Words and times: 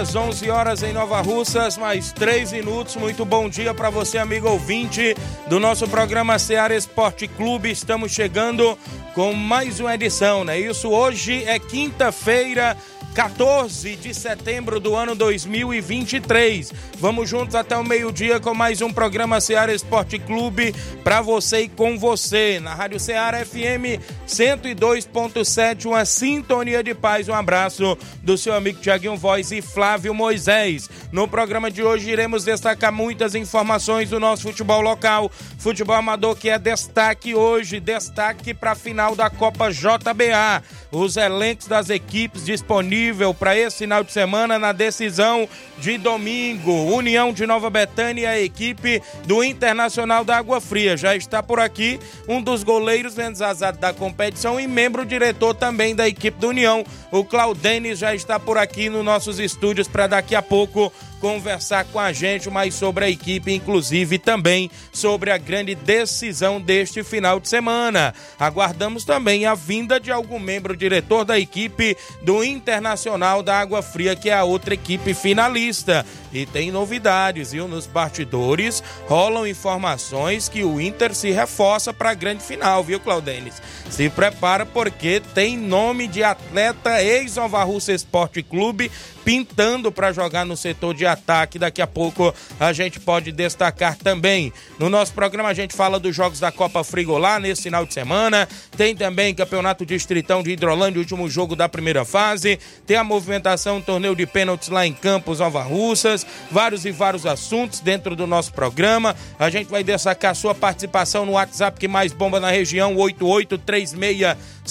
horas, 0.00 0.16
11 0.16 0.50
horas 0.50 0.82
em 0.82 0.92
Nova 0.94 1.20
Russas, 1.20 1.76
mais 1.76 2.10
3 2.12 2.52
minutos. 2.52 2.96
Muito 2.96 3.22
bom 3.22 3.50
dia 3.50 3.74
para 3.74 3.90
você, 3.90 4.16
amigo 4.16 4.48
ouvinte 4.48 5.14
do 5.46 5.60
nosso 5.60 5.86
programa 5.86 6.38
Seara 6.38 6.74
Esporte 6.74 7.28
Clube. 7.28 7.70
Estamos 7.70 8.10
chegando 8.10 8.78
com 9.14 9.34
mais 9.34 9.78
uma 9.78 9.94
edição, 9.94 10.42
né? 10.42 10.58
Isso 10.58 10.88
hoje 10.88 11.44
é 11.44 11.58
quinta-feira, 11.58 12.78
14 13.14 13.96
de 13.96 14.14
setembro 14.14 14.78
do 14.78 14.94
ano 14.94 15.14
2023. 15.14 16.72
Vamos 16.98 17.28
juntos 17.28 17.54
até 17.54 17.76
o 17.76 17.84
meio-dia 17.84 18.38
com 18.38 18.54
mais 18.54 18.80
um 18.80 18.92
programa 18.92 19.40
Seara 19.40 19.74
Esporte 19.74 20.18
Clube 20.18 20.74
para 21.02 21.20
você 21.20 21.62
e 21.62 21.68
com 21.68 21.98
você 21.98 22.60
na 22.60 22.74
Rádio 22.74 23.00
Seara 23.00 23.44
FM 23.44 24.00
102.7, 24.26 25.86
uma 25.86 26.04
sintonia 26.04 26.82
de 26.82 26.94
paz. 26.94 27.28
Um 27.28 27.34
abraço 27.34 27.98
do 28.22 28.38
seu 28.38 28.54
amigo 28.54 28.80
Tiaguinho 28.80 29.16
Voz 29.16 29.50
e 29.50 29.60
Flávio 29.60 30.14
Moisés. 30.14 30.88
No 31.12 31.26
programa 31.26 31.72
de 31.72 31.82
hoje 31.82 32.08
iremos 32.08 32.44
destacar 32.44 32.92
muitas 32.92 33.34
informações 33.34 34.10
do 34.10 34.20
nosso 34.20 34.44
futebol 34.44 34.80
local, 34.80 35.28
futebol 35.58 35.96
amador 35.96 36.36
que 36.36 36.48
é 36.48 36.56
destaque 36.56 37.34
hoje, 37.34 37.80
destaque 37.80 38.54
para 38.54 38.72
a 38.72 38.76
final 38.76 39.16
da 39.16 39.28
Copa 39.28 39.72
JBA. 39.72 40.62
Os 40.92 41.16
elencos 41.16 41.66
das 41.66 41.90
equipes 41.90 42.44
disponíveis 42.44 43.36
para 43.36 43.56
esse 43.56 43.78
final 43.78 44.04
de 44.04 44.12
semana 44.12 44.56
na 44.56 44.70
decisão 44.70 45.48
de 45.78 45.98
domingo. 45.98 46.72
União 46.94 47.32
de 47.32 47.44
Nova 47.44 47.70
Betânia, 47.70 48.30
a 48.30 48.40
equipe 48.40 49.02
do 49.24 49.42
Internacional 49.42 50.24
da 50.24 50.36
Água 50.36 50.60
Fria. 50.60 50.96
Já 50.96 51.16
está 51.16 51.42
por 51.42 51.58
aqui 51.58 51.98
um 52.28 52.40
dos 52.40 52.62
goleiros 52.62 53.16
menos 53.16 53.42
azados 53.42 53.80
da 53.80 53.92
competição 53.92 54.60
e 54.60 54.66
membro 54.68 55.04
diretor 55.04 55.54
também 55.54 55.94
da 55.94 56.08
equipe 56.08 56.38
do 56.38 56.48
União. 56.48 56.84
O 57.10 57.24
Claudenis 57.24 57.98
já 57.98 58.14
está 58.14 58.38
por 58.38 58.58
aqui 58.58 58.88
nos 58.88 59.04
nossos 59.04 59.40
estúdios 59.40 59.88
para 59.88 60.06
daqui 60.06 60.34
a 60.36 60.42
pouco 60.42 60.92
conversar 61.20 61.84
com 61.84 61.98
a 62.00 62.12
gente 62.12 62.48
mais 62.50 62.74
sobre 62.74 63.04
a 63.04 63.10
equipe, 63.10 63.52
inclusive 63.52 64.18
também 64.18 64.70
sobre 64.92 65.30
a 65.30 65.38
grande 65.38 65.74
decisão 65.74 66.60
deste 66.60 67.04
final 67.04 67.38
de 67.38 67.48
semana. 67.48 68.14
Aguardamos 68.38 69.04
também 69.04 69.46
a 69.46 69.54
vinda 69.54 70.00
de 70.00 70.10
algum 70.10 70.38
membro 70.38 70.76
diretor 70.76 71.24
da 71.24 71.38
equipe 71.38 71.96
do 72.22 72.42
Internacional 72.42 73.42
da 73.42 73.58
Água 73.58 73.82
Fria, 73.82 74.16
que 74.16 74.30
é 74.30 74.34
a 74.34 74.44
outra 74.44 74.74
equipe 74.74 75.14
finalista. 75.14 76.04
E 76.32 76.46
tem 76.46 76.70
novidades, 76.70 77.52
viu? 77.52 77.66
Nos 77.66 77.86
bastidores 77.86 78.82
rolam 79.08 79.46
informações 79.46 80.48
que 80.48 80.62
o 80.62 80.80
Inter 80.80 81.14
se 81.14 81.30
reforça 81.30 81.92
para 81.92 82.10
a 82.10 82.14
grande 82.14 82.42
final, 82.42 82.84
viu, 82.84 83.00
Claudenis? 83.00 83.60
Se 83.88 84.08
prepara 84.08 84.64
porque 84.64 85.20
tem 85.34 85.56
nome 85.56 86.06
de 86.06 86.22
atleta 86.22 87.02
ex-Nova 87.02 87.62
Russa 87.64 87.92
Esporte 87.92 88.42
Clube 88.42 88.90
pintando 89.24 89.92
para 89.92 90.12
jogar 90.12 90.44
no 90.44 90.56
setor 90.56 90.94
de 90.94 91.06
ataque. 91.06 91.58
Daqui 91.58 91.82
a 91.82 91.86
pouco 91.86 92.34
a 92.58 92.72
gente 92.72 92.98
pode 92.98 93.32
destacar 93.32 93.96
também. 93.96 94.52
No 94.78 94.88
nosso 94.88 95.12
programa 95.12 95.48
a 95.48 95.54
gente 95.54 95.74
fala 95.74 95.98
dos 95.98 96.14
jogos 96.14 96.40
da 96.40 96.50
Copa 96.50 96.82
Frigolá 96.82 97.38
nesse 97.38 97.62
final 97.62 97.84
de 97.84 97.94
semana. 97.94 98.48
Tem 98.76 98.94
também 98.94 99.34
Campeonato 99.34 99.84
Distritão 99.84 100.42
de 100.42 100.52
Hidrolândia, 100.52 100.98
último 100.98 101.28
jogo 101.28 101.54
da 101.54 101.68
primeira 101.68 102.04
fase. 102.04 102.58
Tem 102.86 102.96
a 102.96 103.04
movimentação, 103.04 103.80
torneio 103.80 104.16
de 104.16 104.26
pênaltis 104.26 104.68
lá 104.68 104.86
em 104.86 104.92
Campos, 104.92 105.40
Nova 105.40 105.62
Russas. 105.62 106.19
Vários 106.50 106.84
e 106.84 106.90
vários 106.90 107.26
assuntos 107.26 107.80
dentro 107.80 108.16
do 108.16 108.26
nosso 108.26 108.52
programa. 108.52 109.14
A 109.38 109.50
gente 109.50 109.68
vai 109.68 109.84
destacar 109.84 110.32
a 110.32 110.34
sua 110.34 110.54
participação 110.54 111.26
no 111.26 111.32
WhatsApp 111.32 111.78
que 111.78 111.88
mais 111.88 112.12
bomba 112.12 112.40
na 112.40 112.50
região, 112.50 112.96
8836 112.96 113.94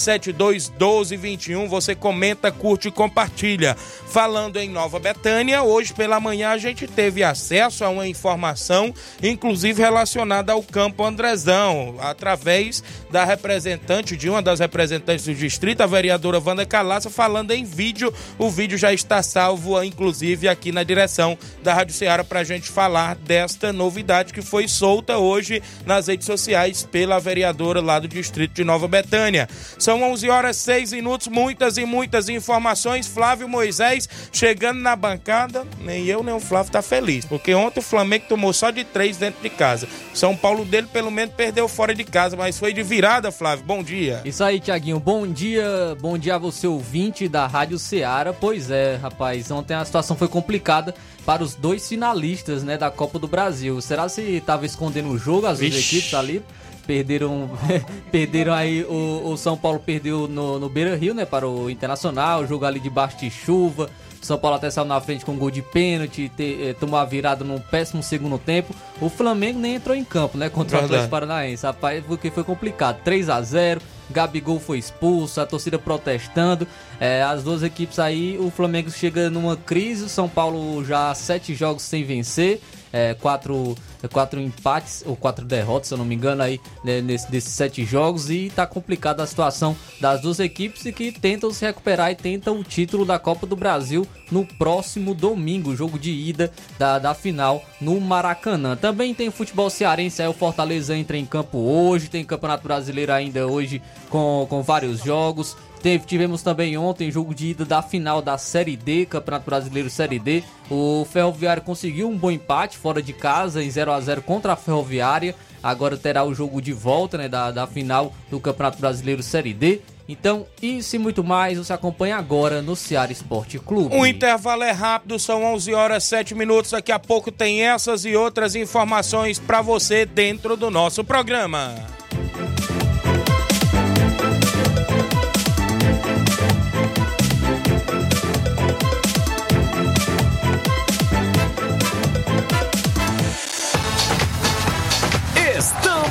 721221. 0.00 1.68
Você 1.68 1.94
comenta, 1.94 2.50
curte 2.50 2.88
e 2.88 2.90
compartilha. 2.90 3.76
Falando 3.76 4.56
em 4.56 4.68
Nova 4.68 4.98
Betânia, 4.98 5.62
hoje 5.62 5.92
pela 5.94 6.18
manhã 6.18 6.50
a 6.50 6.58
gente 6.58 6.86
teve 6.86 7.22
acesso 7.22 7.84
a 7.84 7.88
uma 7.88 8.06
informação, 8.06 8.92
inclusive 9.22 9.80
relacionada 9.80 10.52
ao 10.52 10.62
Campo 10.62 11.04
Andrezão, 11.04 11.96
através 12.00 12.82
da 13.10 13.24
representante, 13.24 14.16
de 14.16 14.28
uma 14.28 14.42
das 14.42 14.60
representantes 14.60 15.24
do 15.24 15.34
distrito, 15.34 15.82
a 15.82 15.86
vereadora 15.86 16.42
Wanda 16.44 16.66
Calaça, 16.66 17.10
falando 17.10 17.50
em 17.50 17.64
vídeo. 17.64 18.12
O 18.38 18.50
vídeo 18.50 18.78
já 18.78 18.92
está 18.92 19.22
salvo, 19.22 19.82
inclusive, 19.82 20.48
aqui 20.48 20.72
na 20.72 20.82
direção 20.82 21.36
da 21.62 21.74
Rádio 21.74 21.94
Ceará, 21.94 22.24
para 22.24 22.40
a 22.40 22.44
gente 22.44 22.68
falar 22.68 23.16
desta 23.16 23.72
novidade 23.72 24.32
que 24.32 24.42
foi 24.42 24.68
solta 24.68 25.18
hoje 25.18 25.62
nas 25.84 26.06
redes 26.06 26.26
sociais 26.26 26.82
pela 26.90 27.18
vereadora 27.18 27.80
lá 27.80 27.98
do 27.98 28.08
distrito 28.08 28.54
de 28.54 28.64
Nova 28.64 28.86
Betânia. 28.86 29.48
São 29.78 29.89
11 29.94 30.28
horas 30.28 30.56
6 30.56 30.92
minutos, 30.92 31.28
muitas 31.28 31.76
e 31.76 31.84
muitas 31.84 32.28
informações. 32.28 33.06
Flávio 33.06 33.48
Moisés 33.48 34.08
chegando 34.32 34.80
na 34.80 34.94
bancada, 34.94 35.66
nem 35.80 36.06
eu 36.06 36.22
nem 36.22 36.34
o 36.34 36.40
Flávio 36.40 36.72
tá 36.72 36.82
feliz, 36.82 37.24
porque 37.24 37.54
ontem 37.54 37.80
o 37.80 37.82
Flamengo 37.82 38.26
tomou 38.28 38.52
só 38.52 38.70
de 38.70 38.84
três 38.84 39.16
dentro 39.16 39.42
de 39.42 39.50
casa. 39.50 39.88
São 40.14 40.36
Paulo 40.36 40.64
dele 40.64 40.88
pelo 40.92 41.10
menos 41.10 41.34
perdeu 41.34 41.68
fora 41.68 41.94
de 41.94 42.04
casa, 42.04 42.36
mas 42.36 42.58
foi 42.58 42.72
de 42.72 42.82
virada, 42.82 43.30
Flávio. 43.32 43.64
Bom 43.64 43.82
dia. 43.82 44.20
Isso 44.24 44.42
aí, 44.42 44.60
Tiaguinho. 44.60 45.00
Bom 45.00 45.26
dia, 45.26 45.96
bom 46.00 46.18
dia 46.18 46.34
a 46.36 46.38
você 46.38 46.66
ouvinte 46.66 47.28
da 47.28 47.46
Rádio 47.46 47.78
Ceará. 47.78 48.32
Pois 48.32 48.70
é, 48.70 48.96
rapaz, 48.96 49.50
ontem 49.50 49.74
a 49.74 49.84
situação 49.84 50.16
foi 50.16 50.28
complicada 50.28 50.94
para 51.24 51.42
os 51.42 51.54
dois 51.54 51.88
finalistas, 51.88 52.62
né, 52.62 52.76
da 52.76 52.90
Copa 52.90 53.18
do 53.18 53.28
Brasil. 53.28 53.80
Será 53.80 54.08
se 54.08 54.22
estava 54.22 54.66
escondendo 54.66 55.10
o 55.10 55.18
jogo 55.18 55.46
as 55.46 55.58
duas 55.58 55.74
equipes 55.74 56.14
ali? 56.14 56.42
Perderam 56.90 57.48
perderam 58.10 58.52
aí 58.52 58.82
o, 58.82 59.30
o, 59.30 59.36
São 59.36 59.56
Paulo 59.56 59.78
perdeu 59.78 60.26
no, 60.26 60.58
no 60.58 60.68
Beira 60.68 60.96
Rio 60.96 61.14
né 61.14 61.24
para 61.24 61.46
o 61.46 61.70
Internacional 61.70 62.44
jogo 62.44 62.64
ali 62.64 62.80
debaixo 62.80 63.16
de 63.16 63.30
chuva 63.30 63.88
São 64.20 64.36
Paulo 64.36 64.56
até 64.56 64.68
saiu 64.70 64.84
na 64.84 65.00
frente 65.00 65.24
com 65.24 65.30
um 65.30 65.38
gol 65.38 65.52
de 65.52 65.62
pênalti 65.62 66.28
te, 66.36 66.58
eh, 66.60 66.74
tomou 66.74 66.98
a 66.98 67.04
virada 67.04 67.44
num 67.44 67.60
péssimo 67.60 68.02
segundo 68.02 68.38
tempo 68.38 68.74
o 69.00 69.08
Flamengo 69.08 69.60
nem 69.60 69.76
entrou 69.76 69.96
em 69.96 70.02
campo 70.02 70.36
né 70.36 70.48
contra 70.48 70.78
Verdade. 70.78 70.82
o 70.82 70.86
Atlético 70.96 71.10
Paranaense 71.12 71.64
rapaz 71.64 72.02
porque 72.04 72.28
foi 72.28 72.42
complicado 72.42 73.00
3 73.04 73.28
a 73.28 73.40
0 73.40 73.80
Gabigol 74.12 74.58
foi 74.58 74.78
expulso, 74.78 75.40
a 75.40 75.46
torcida 75.46 75.78
protestando. 75.78 76.66
É, 76.98 77.22
as 77.22 77.44
duas 77.44 77.62
equipes 77.62 78.00
aí, 78.00 78.36
o 78.40 78.50
Flamengo 78.50 78.90
chega 78.90 79.30
numa 79.30 79.56
crise, 79.56 80.02
o 80.02 80.08
São 80.08 80.28
Paulo 80.28 80.84
já 80.84 81.14
sete 81.14 81.54
jogos 81.54 81.84
sem 81.84 82.02
vencer 82.02 82.60
é, 82.92 83.14
quatro, 83.14 83.76
quatro 84.12 84.40
empates 84.40 85.02
ou 85.06 85.16
quatro 85.16 85.44
derrotas, 85.44 85.88
se 85.88 85.94
eu 85.94 85.98
não 85.98 86.04
me 86.04 86.14
engano, 86.14 86.42
aí 86.42 86.60
né, 86.84 87.00
nesse, 87.00 87.30
desses 87.30 87.52
sete 87.52 87.84
jogos 87.84 88.30
e 88.30 88.50
tá 88.54 88.66
complicada 88.66 89.22
a 89.22 89.26
situação 89.26 89.76
das 90.00 90.20
duas 90.20 90.40
equipes 90.40 90.84
e 90.84 90.92
que 90.92 91.12
tentam 91.12 91.52
se 91.52 91.64
recuperar 91.64 92.10
e 92.10 92.14
tentam 92.14 92.58
o 92.58 92.64
título 92.64 93.04
da 93.04 93.18
Copa 93.18 93.46
do 93.46 93.56
Brasil 93.56 94.06
no 94.30 94.44
próximo 94.44 95.14
domingo, 95.14 95.74
jogo 95.76 95.98
de 95.98 96.10
ida 96.10 96.52
da, 96.78 96.98
da 96.98 97.14
final 97.14 97.62
no 97.80 98.00
Maracanã. 98.00 98.76
Também 98.76 99.14
tem 99.14 99.30
futebol 99.30 99.70
cearense, 99.70 100.22
aí 100.22 100.28
o 100.28 100.32
Fortaleza 100.32 100.96
entra 100.96 101.16
em 101.16 101.26
campo 101.26 101.58
hoje, 101.58 102.08
tem 102.08 102.24
Campeonato 102.24 102.62
Brasileiro 102.62 103.12
ainda 103.12 103.46
hoje 103.46 103.82
com, 104.08 104.46
com 104.48 104.62
vários 104.62 105.02
jogos. 105.02 105.56
Teve, 105.82 106.04
tivemos 106.04 106.42
também 106.42 106.76
ontem 106.76 107.10
jogo 107.10 107.34
de 107.34 107.48
ida 107.48 107.64
da 107.64 107.80
final 107.80 108.20
da 108.20 108.36
Série 108.36 108.76
D, 108.76 109.06
Campeonato 109.06 109.46
Brasileiro 109.46 109.88
Série 109.88 110.18
D. 110.18 110.44
O 110.70 111.06
Ferroviário 111.10 111.62
conseguiu 111.62 112.08
um 112.08 112.16
bom 112.16 112.30
empate 112.30 112.76
fora 112.76 113.02
de 113.02 113.14
casa 113.14 113.62
em 113.62 113.70
0 113.70 113.90
a 113.90 114.00
0 114.00 114.22
contra 114.22 114.52
a 114.52 114.56
Ferroviária. 114.56 115.34
Agora 115.62 115.96
terá 115.96 116.22
o 116.24 116.34
jogo 116.34 116.60
de 116.60 116.72
volta 116.72 117.16
né, 117.16 117.28
da, 117.28 117.50
da 117.50 117.66
final 117.66 118.12
do 118.30 118.38
Campeonato 118.38 118.78
Brasileiro 118.78 119.22
Série 119.22 119.54
D. 119.54 119.80
Então, 120.06 120.44
isso 120.60 120.96
e 120.96 120.98
muito 120.98 121.22
mais 121.22 121.56
você 121.56 121.72
acompanha 121.72 122.16
agora 122.16 122.60
no 122.60 122.74
Ceará 122.74 123.12
Esporte 123.12 123.58
Clube. 123.60 123.94
O 123.94 124.04
intervalo 124.04 124.64
é 124.64 124.72
rápido, 124.72 125.18
são 125.20 125.44
11 125.44 125.72
horas 125.72 126.04
7 126.04 126.34
minutos. 126.34 126.72
Daqui 126.72 126.90
a 126.90 126.98
pouco 126.98 127.30
tem 127.30 127.62
essas 127.62 128.04
e 128.04 128.16
outras 128.16 128.54
informações 128.56 129.38
para 129.38 129.62
você 129.62 130.04
dentro 130.04 130.56
do 130.56 130.68
nosso 130.68 131.04
programa. 131.04 131.99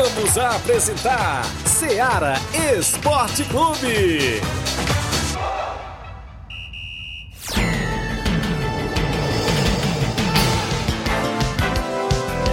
Voltamos 0.00 0.38
a 0.38 0.56
apresentar 0.56 1.44
Seara 1.66 2.40
Esporte 2.54 3.44
Clube. 3.44 4.59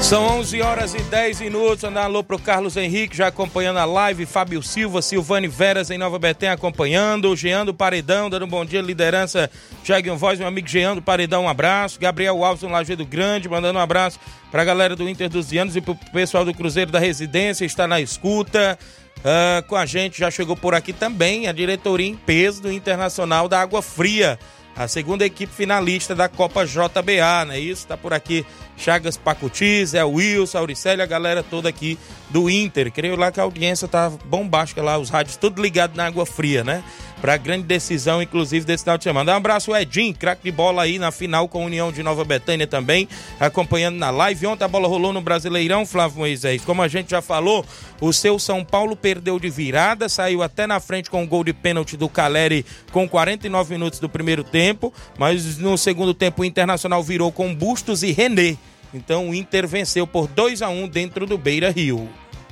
São 0.07 0.39
11 0.39 0.61
horas 0.61 0.93
e 0.93 1.01
10 1.01 1.41
minutos. 1.41 1.83
Andar 1.83 2.05
alô 2.05 2.23
pro 2.23 2.39
Carlos 2.39 2.77
Henrique, 2.77 3.17
já 3.17 3.27
acompanhando 3.27 3.79
a 3.79 3.83
live. 3.83 4.25
Fábio 4.25 4.63
Silva, 4.63 5.01
Silvane 5.01 5.49
Veras 5.49 5.91
em 5.91 5.97
Nova 5.97 6.17
Betém 6.17 6.47
acompanhando. 6.47 7.35
Jean 7.35 7.65
do 7.65 7.73
Paredão, 7.73 8.29
dando 8.29 8.45
um 8.45 8.47
bom 8.47 8.63
dia. 8.63 8.81
Liderança, 8.81 9.51
Jaguinho 9.83 10.15
Voz, 10.15 10.39
meu 10.39 10.47
amigo 10.47 10.65
Jean 10.65 10.95
do 10.95 11.01
Paredão, 11.01 11.43
um 11.43 11.49
abraço. 11.49 11.99
Gabriel 11.99 12.41
Alves, 12.41 12.63
Lajeado 12.63 13.05
Grande, 13.05 13.49
mandando 13.49 13.79
um 13.79 13.81
abraço 13.81 14.17
pra 14.49 14.63
galera 14.63 14.95
do 14.95 15.09
Inter 15.09 15.27
dos 15.27 15.51
Anos 15.51 15.75
e 15.75 15.81
pro 15.81 15.93
pessoal 16.13 16.45
do 16.45 16.53
Cruzeiro 16.53 16.89
da 16.89 16.99
Residência, 16.99 17.65
está 17.65 17.85
na 17.85 17.99
escuta. 17.99 18.79
Ah, 19.25 19.61
com 19.67 19.75
a 19.75 19.85
gente 19.85 20.19
já 20.19 20.31
chegou 20.31 20.55
por 20.55 20.73
aqui 20.73 20.93
também 20.93 21.49
a 21.49 21.51
diretoria 21.51 22.07
em 22.07 22.15
peso 22.15 22.61
do 22.61 22.71
Internacional 22.71 23.49
da 23.49 23.59
Água 23.59 23.81
Fria 23.81 24.39
a 24.77 24.87
segunda 24.87 25.25
equipe 25.25 25.51
finalista 25.51 26.13
da 26.13 26.29
Copa 26.29 26.63
JBA, 26.63 27.51
é 27.51 27.59
isso? 27.59 27.87
Tá 27.87 27.97
por 27.97 28.13
aqui 28.13 28.45
Chagas 28.77 29.17
Pacutis, 29.17 29.93
é 29.93 30.05
o 30.05 30.11
Wilson, 30.11 30.59
Auricélia, 30.59 31.03
a 31.03 31.07
galera 31.07 31.41
toda 31.41 31.67
aqui 31.67 31.97
do 32.29 32.49
Inter. 32.49 32.91
Creio 32.91 33.15
lá 33.15 33.31
que 33.31 33.39
a 33.39 33.43
audiência 33.43 33.87
tá 33.87 34.09
bombástica 34.25 34.81
lá, 34.81 34.97
os 34.97 35.09
rádios 35.09 35.35
tudo 35.35 35.61
ligado 35.61 35.95
na 35.95 36.05
água 36.05 36.25
fria, 36.25 36.63
né? 36.63 36.83
Pra 37.19 37.35
grande 37.35 37.63
decisão, 37.63 38.21
inclusive, 38.21 38.63
desse 38.63 38.83
final 38.83 38.95
de 38.95 39.03
semana. 39.03 39.33
Um 39.33 39.37
abraço, 39.37 39.75
Edinho, 39.75 40.13
craque 40.13 40.43
de 40.43 40.51
bola 40.51 40.83
aí 40.83 40.99
na 40.99 41.11
final 41.11 41.47
com 41.47 41.63
a 41.63 41.65
União 41.65 41.91
de 41.91 42.03
Nova 42.03 42.23
Betânia 42.23 42.67
também, 42.67 43.09
acompanhando 43.39 43.97
na 43.97 44.11
live. 44.11 44.45
Ontem 44.45 44.63
a 44.63 44.67
bola 44.67 44.87
rolou 44.87 45.11
no 45.11 45.19
Brasileirão, 45.19 45.83
Flávio 45.83 46.19
Moisés. 46.19 46.63
Como 46.63 46.79
a 46.83 46.87
gente 46.87 47.09
já 47.09 47.21
falou, 47.21 47.65
o 47.99 48.13
seu 48.13 48.37
São 48.37 48.63
Paulo 48.63 48.95
perdeu 48.95 49.39
de 49.39 49.49
virada, 49.49 50.07
saiu 50.07 50.43
até 50.43 50.67
na 50.67 50.79
frente 50.79 51.09
com 51.09 51.23
o 51.23 51.27
gol 51.27 51.43
de 51.43 51.53
pênalti 51.53 51.97
do 51.97 52.07
Caleri 52.07 52.63
com 52.91 53.09
49 53.09 53.73
minutos 53.73 53.99
do 53.99 54.07
primeiro 54.07 54.43
tempo, 54.43 54.93
mas 55.17 55.57
no 55.57 55.75
segundo 55.75 56.13
tempo 56.13 56.43
o 56.43 56.45
Internacional 56.45 57.01
virou 57.01 57.31
com 57.31 57.53
Bustos 57.53 58.03
e 58.03 58.11
René. 58.11 58.57
Então 58.97 59.29
o 59.29 59.35
Inter 59.35 59.67
venceu 59.67 60.05
por 60.05 60.27
2 60.27 60.61
a 60.61 60.69
1 60.69 60.87
dentro 60.87 61.25
do 61.25 61.37
Beira 61.37 61.69
Rio. 61.69 62.09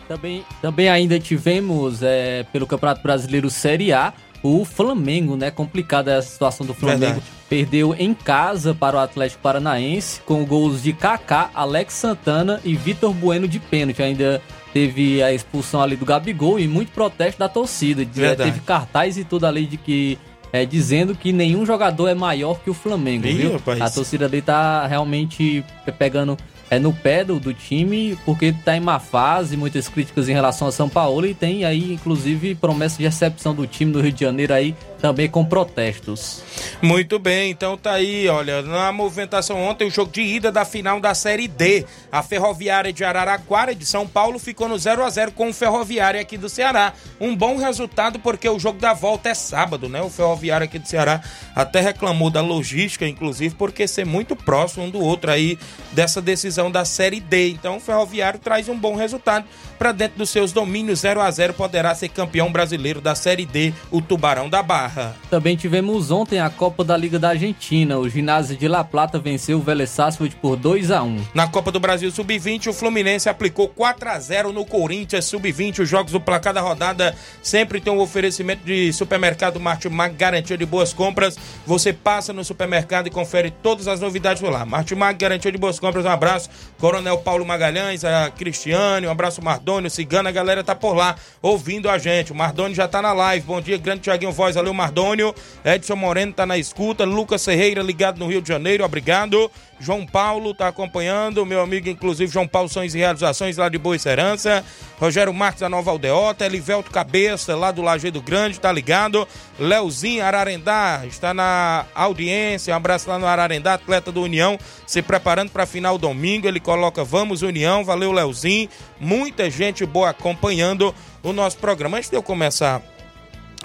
Também, 0.08 0.46
também 0.62 0.88
ainda 0.88 1.20
tivemos 1.20 2.04
é, 2.04 2.44
pelo 2.54 2.68
Campeonato 2.68 3.02
Brasileiro 3.02 3.50
Série 3.50 3.92
A 3.92 4.14
o 4.46 4.64
Flamengo, 4.64 5.36
né? 5.36 5.50
Complicada 5.50 6.18
a 6.18 6.22
situação 6.22 6.68
do 6.68 6.74
Flamengo. 6.74 7.00
Verdade. 7.00 7.26
Perdeu 7.50 7.96
em 7.98 8.14
casa 8.14 8.76
para 8.76 8.96
o 8.96 9.00
Atlético 9.00 9.42
Paranaense 9.42 10.22
com 10.22 10.46
gols 10.46 10.84
de 10.84 10.94
Kaká, 10.94 11.50
Alex 11.54 11.96
Santana 11.96 12.62
e 12.64 12.76
Vitor 12.76 13.12
Bueno 13.12 13.48
de 13.48 13.60
pênalti. 13.60 14.04
Ainda 14.04 14.40
teve 14.72 15.24
a 15.24 15.34
expulsão 15.34 15.82
ali 15.82 15.96
do 15.96 16.06
Gabigol 16.06 16.60
e 16.60 16.68
muito 16.68 16.92
protesto 16.92 17.40
da 17.40 17.50
torcida. 17.50 18.06
Verdade. 18.06 18.52
Teve 18.52 18.64
cartaz 18.64 19.18
e 19.18 19.24
tudo 19.24 19.46
ali 19.46 19.66
de 19.66 19.78
que 19.78 20.20
é, 20.52 20.66
dizendo 20.66 21.16
que 21.16 21.32
nenhum 21.32 21.66
jogador 21.66 22.08
é 22.08 22.14
maior 22.14 22.60
que 22.60 22.70
o 22.70 22.74
Flamengo, 22.74 23.28
Ih, 23.28 23.34
viu? 23.34 23.54
rapaz. 23.54 23.82
A 23.82 23.90
torcida 23.90 24.26
ali 24.26 24.42
tá 24.42 24.86
realmente 24.88 25.64
pegando 25.98 26.38
é, 26.70 26.80
no 26.80 26.92
pé 26.92 27.24
do, 27.24 27.40
do 27.40 27.54
time, 27.54 28.18
porque 28.26 28.52
tá 28.52 28.76
em 28.76 28.80
má 28.80 29.00
fase, 29.00 29.56
muitas 29.56 29.88
críticas 29.88 30.28
em 30.28 30.34
relação 30.34 30.68
a 30.68 30.72
São 30.72 30.90
Paulo 30.90 31.26
e 31.26 31.34
tem 31.34 31.64
aí, 31.64 31.94
inclusive, 31.94 32.56
promessa 32.56 32.98
de 32.98 33.04
recepção 33.04 33.54
do 33.54 33.68
time 33.68 33.92
do 33.92 34.02
Rio 34.02 34.12
de 34.12 34.22
Janeiro 34.22 34.54
aí 34.54 34.76
também 35.00 35.30
com 35.30 35.46
protestos. 35.46 36.44
Muito 36.82 37.20
bem, 37.20 37.52
então 37.52 37.78
tá 37.78 37.94
aí, 37.94 38.28
olha, 38.28 38.62
na 38.62 38.92
movimentação 38.92 39.62
ontem, 39.62 39.88
o 39.88 39.92
jogo 39.92 40.12
de 40.12 40.22
ida 40.22 40.52
da 40.52 40.66
final 40.66 41.00
da 41.00 41.14
Série 41.14 41.48
D. 41.48 41.86
A 42.12 42.24
Ferroviária 42.24 42.92
de 42.92 43.04
Araraquara 43.04 43.76
de 43.76 43.86
São 43.86 44.08
Paulo 44.08 44.40
ficou 44.40 44.68
no 44.68 44.78
0 44.78 45.04
a 45.04 45.10
0 45.10 45.32
com 45.32 45.50
o 45.50 45.54
Ferroviária 45.54 46.22
aqui 46.22 46.38
do 46.38 46.50
Ceará. 46.50 46.94
Um 47.20 47.36
bom 47.36 47.58
resultado 47.58 48.20
porque 48.20 48.48
o 48.48 48.60
jogo 48.60 48.80
da 48.80 48.94
volta 48.94 49.30
é 49.30 49.34
sábado, 49.34 49.90
né? 49.90 50.02
O 50.02 50.10
Ferroviário 50.10 50.66
aqui 50.66 50.80
do 50.80 50.88
Ceará 50.88 51.22
até 51.56 51.82
reclamou 51.82 52.30
da 52.30 52.42
logística, 52.42 53.08
inclusive, 53.08 53.56
porque 53.56 53.88
ser 53.88 54.06
muito 54.06 54.36
próximo 54.36 54.86
um 54.86 54.90
do 54.90 55.00
outro 55.00 55.32
aí 55.32 55.58
dessa 55.92 56.22
decisão 56.22 56.72
da 56.72 56.86
Série 56.86 57.20
D. 57.20 57.50
Então 57.50 57.78
o 57.78 57.80
Ferroviário 57.80 58.40
traz 58.40 58.70
um 58.70 58.78
bom 58.78 58.96
resultado. 58.96 59.46
Para 59.78 59.92
dentro 59.92 60.18
dos 60.18 60.30
seus 60.30 60.52
domínios 60.52 61.00
0 61.00 61.22
a 61.22 61.30
0 61.30 61.54
poderá 61.54 61.94
ser 61.94 62.10
campeão 62.10 62.52
brasileiro 62.52 63.02
da 63.02 63.16
Série 63.16 63.46
D, 63.46 63.74
o 63.92 64.02
Tubarão 64.02 64.50
da 64.50 64.64
Barra. 64.64 65.16
Também 65.30 65.56
tivemos 65.56 66.12
ontem 66.12 66.40
a 66.40 66.50
Copa 66.50 66.84
da 66.84 66.96
Liga 66.96 67.20
da 67.20 67.30
Argentina. 67.30 67.98
O 67.98 68.10
ginásio 68.10 68.58
de 68.58 68.68
La 68.68 68.84
Plata 68.84 69.20
venceu 69.20 69.58
o 69.58 69.62
Vélez 69.62 69.90
Sarsfield 69.90 70.36
por 70.38 70.56
2 70.56 70.92
a 70.92 71.04
1. 71.04 71.26
Na 71.34 71.48
Copa 71.48 71.72
do 71.72 71.80
Brasil 71.80 72.10
Sub-20, 72.12 72.68
o 72.68 72.74
Fluminense 72.74 73.30
aplicou 73.30 73.68
4 73.68 74.10
a 74.10 74.20
0 74.20 74.54
no 74.54 74.66
Corinthians 74.66 75.26
Sub-20. 75.26 75.80
Os 75.80 75.90
jogos 75.90 76.12
do 76.12 76.20
placar 76.20 76.54
da 76.54 76.62
rodada 76.62 77.16
sempre 77.42 77.80
tem 77.82 77.92
um 77.92 78.00
oferecimento 78.00 78.66
de 78.66 78.92
supermercado 78.94 79.60
Martimag, 79.60 80.16
garantia 80.16 80.58
de 80.58 80.66
boas 80.66 80.94
compras. 80.94 81.38
Você 81.66 81.92
passa 81.92 82.34
no 82.34 82.44
supermercado 82.44 83.08
e 83.08 83.12
confere 83.12 83.52
todas 83.52 83.88
as 83.88 84.00
novidades 84.00 84.42
por 84.42 84.52
lá. 84.52 84.66
Martimag, 84.66 85.18
garantia 85.18 85.52
de 85.52 85.58
boas 85.58 85.80
compras. 85.80 86.06
Um 86.06 86.10
abraço, 86.10 86.50
Coronel 86.80 87.18
Paulo 87.20 87.46
Magalhães, 87.46 88.04
a 88.04 88.30
Cristiane, 88.30 89.08
um 89.08 89.12
abraço, 89.12 89.42
Mardônio, 89.66 89.90
Cigana, 89.90 90.30
a 90.30 90.32
galera 90.32 90.64
tá 90.64 90.76
por 90.76 90.94
lá 90.94 91.16
ouvindo 91.42 91.90
a 91.90 91.98
gente. 91.98 92.32
O 92.32 92.36
Mardônio 92.36 92.76
já 92.76 92.88
tá 92.88 93.02
na 93.02 93.12
live. 93.14 93.48
Bom 93.48 93.60
dia, 93.60 93.80
grande 93.80 94.02
Tiaguinho 94.02 94.32
Voz, 94.32 94.54
valeu, 94.54 94.72
Mardônio. 94.76 95.34
Edson 95.66 95.96
Moreno 95.96 96.32
tá 96.32 96.46
na 96.46 96.56
escuta. 96.56 97.04
Lucas 97.04 97.44
Ferreira 97.44 97.82
ligado 97.82 98.20
no 98.20 98.28
Rio 98.28 98.44
de 98.44 98.48
Janeiro, 98.48 98.86
obrigado. 98.86 99.50
João 99.80 100.06
Paulo 100.06 100.54
tá 100.54 100.70
acompanhando, 100.70 101.46
meu 101.46 101.62
amigo, 101.62 101.90
inclusive, 101.90 102.32
João 102.32 102.48
Paulo 102.48 102.70
Sões 102.70 102.96
e 102.96 102.98
Realizações 102.98 103.58
lá 103.58 103.68
de 103.68 103.78
Boa 103.78 104.00
Serança. 104.00 104.64
Rogério 104.98 105.34
Marques 105.34 105.60
da 105.60 105.68
Nova 105.68 105.92
Aldeota, 105.92 106.46
Elivelto 106.46 106.90
Cabeça 106.90 107.56
lá 107.56 107.72
do 107.72 107.82
Lajeado 107.82 108.22
Grande, 108.22 108.60
tá 108.60 108.72
ligado. 108.72 109.28
Leozinho 109.60 110.24
Ararendá 110.24 111.04
está 111.06 111.34
na 111.34 111.86
audiência, 111.94 112.74
um 112.74 112.78
abraço 112.78 113.10
lá 113.10 113.20
no 113.20 113.26
Ararendá, 113.26 113.74
atleta 113.74 114.12
do 114.12 114.22
União, 114.22 114.58
se 114.88 115.02
preparando 115.02 115.52
para 115.52 115.66
final 115.66 115.98
domingo. 115.98 116.48
Ele 116.48 116.60
coloca 116.60 117.04
Vamos 117.04 117.42
União, 117.42 117.84
valeu 117.84 118.14
Leozinho. 118.14 118.70
Muita 119.00 119.50
gente 119.50 119.86
boa 119.86 120.12
acompanhando 120.12 120.96
o 121.22 121.34
nosso 121.34 121.58
programa. 121.58 121.98
Antes 121.98 122.10
de 122.10 122.16
eu 122.16 122.24
começar 122.24 122.82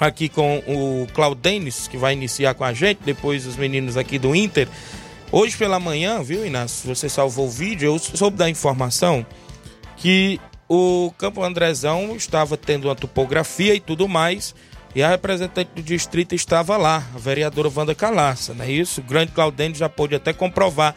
aqui 0.01 0.29
com 0.29 0.59
o 0.67 1.07
Claudenis, 1.13 1.87
que 1.87 1.97
vai 1.97 2.15
iniciar 2.15 2.55
com 2.55 2.65
a 2.65 2.73
gente, 2.73 3.01
depois 3.05 3.47
os 3.47 3.57
meninos 3.57 3.97
aqui 3.97 4.19
do 4.19 4.35
Inter. 4.35 4.67
Hoje 5.33 5.57
pela 5.57 5.79
manhã, 5.79 6.21
viu, 6.25 6.45
Inácio? 6.45 6.93
Você 6.93 7.09
salvou 7.09 7.47
o 7.47 7.51
vídeo, 7.51 7.87
eu 7.87 7.99
soube 8.01 8.37
da 8.37 8.51
informação 8.51 9.25
que 9.97 10.41
o 10.69 11.13
Campo 11.17 11.45
Andrezão 11.45 12.17
estava 12.17 12.57
tendo 12.57 12.89
uma 12.89 12.97
topografia 12.97 13.73
e 13.73 13.79
tudo 13.79 14.09
mais, 14.09 14.57
e 14.93 15.05
a 15.05 15.09
representante 15.09 15.71
do 15.73 15.83
distrito 15.83 16.35
estava 16.35 16.77
lá, 16.77 17.07
a 17.15 17.19
vereadora 17.19 17.71
Wanda 17.73 17.95
Calaça, 17.95 18.55
não 18.55 18.65
é 18.65 18.73
isso? 18.73 19.01
O 19.01 19.05
grande 19.05 19.31
Claudênio 19.31 19.77
já 19.77 19.89
pôde 19.89 20.17
até 20.17 20.33
comprovar 20.33 20.97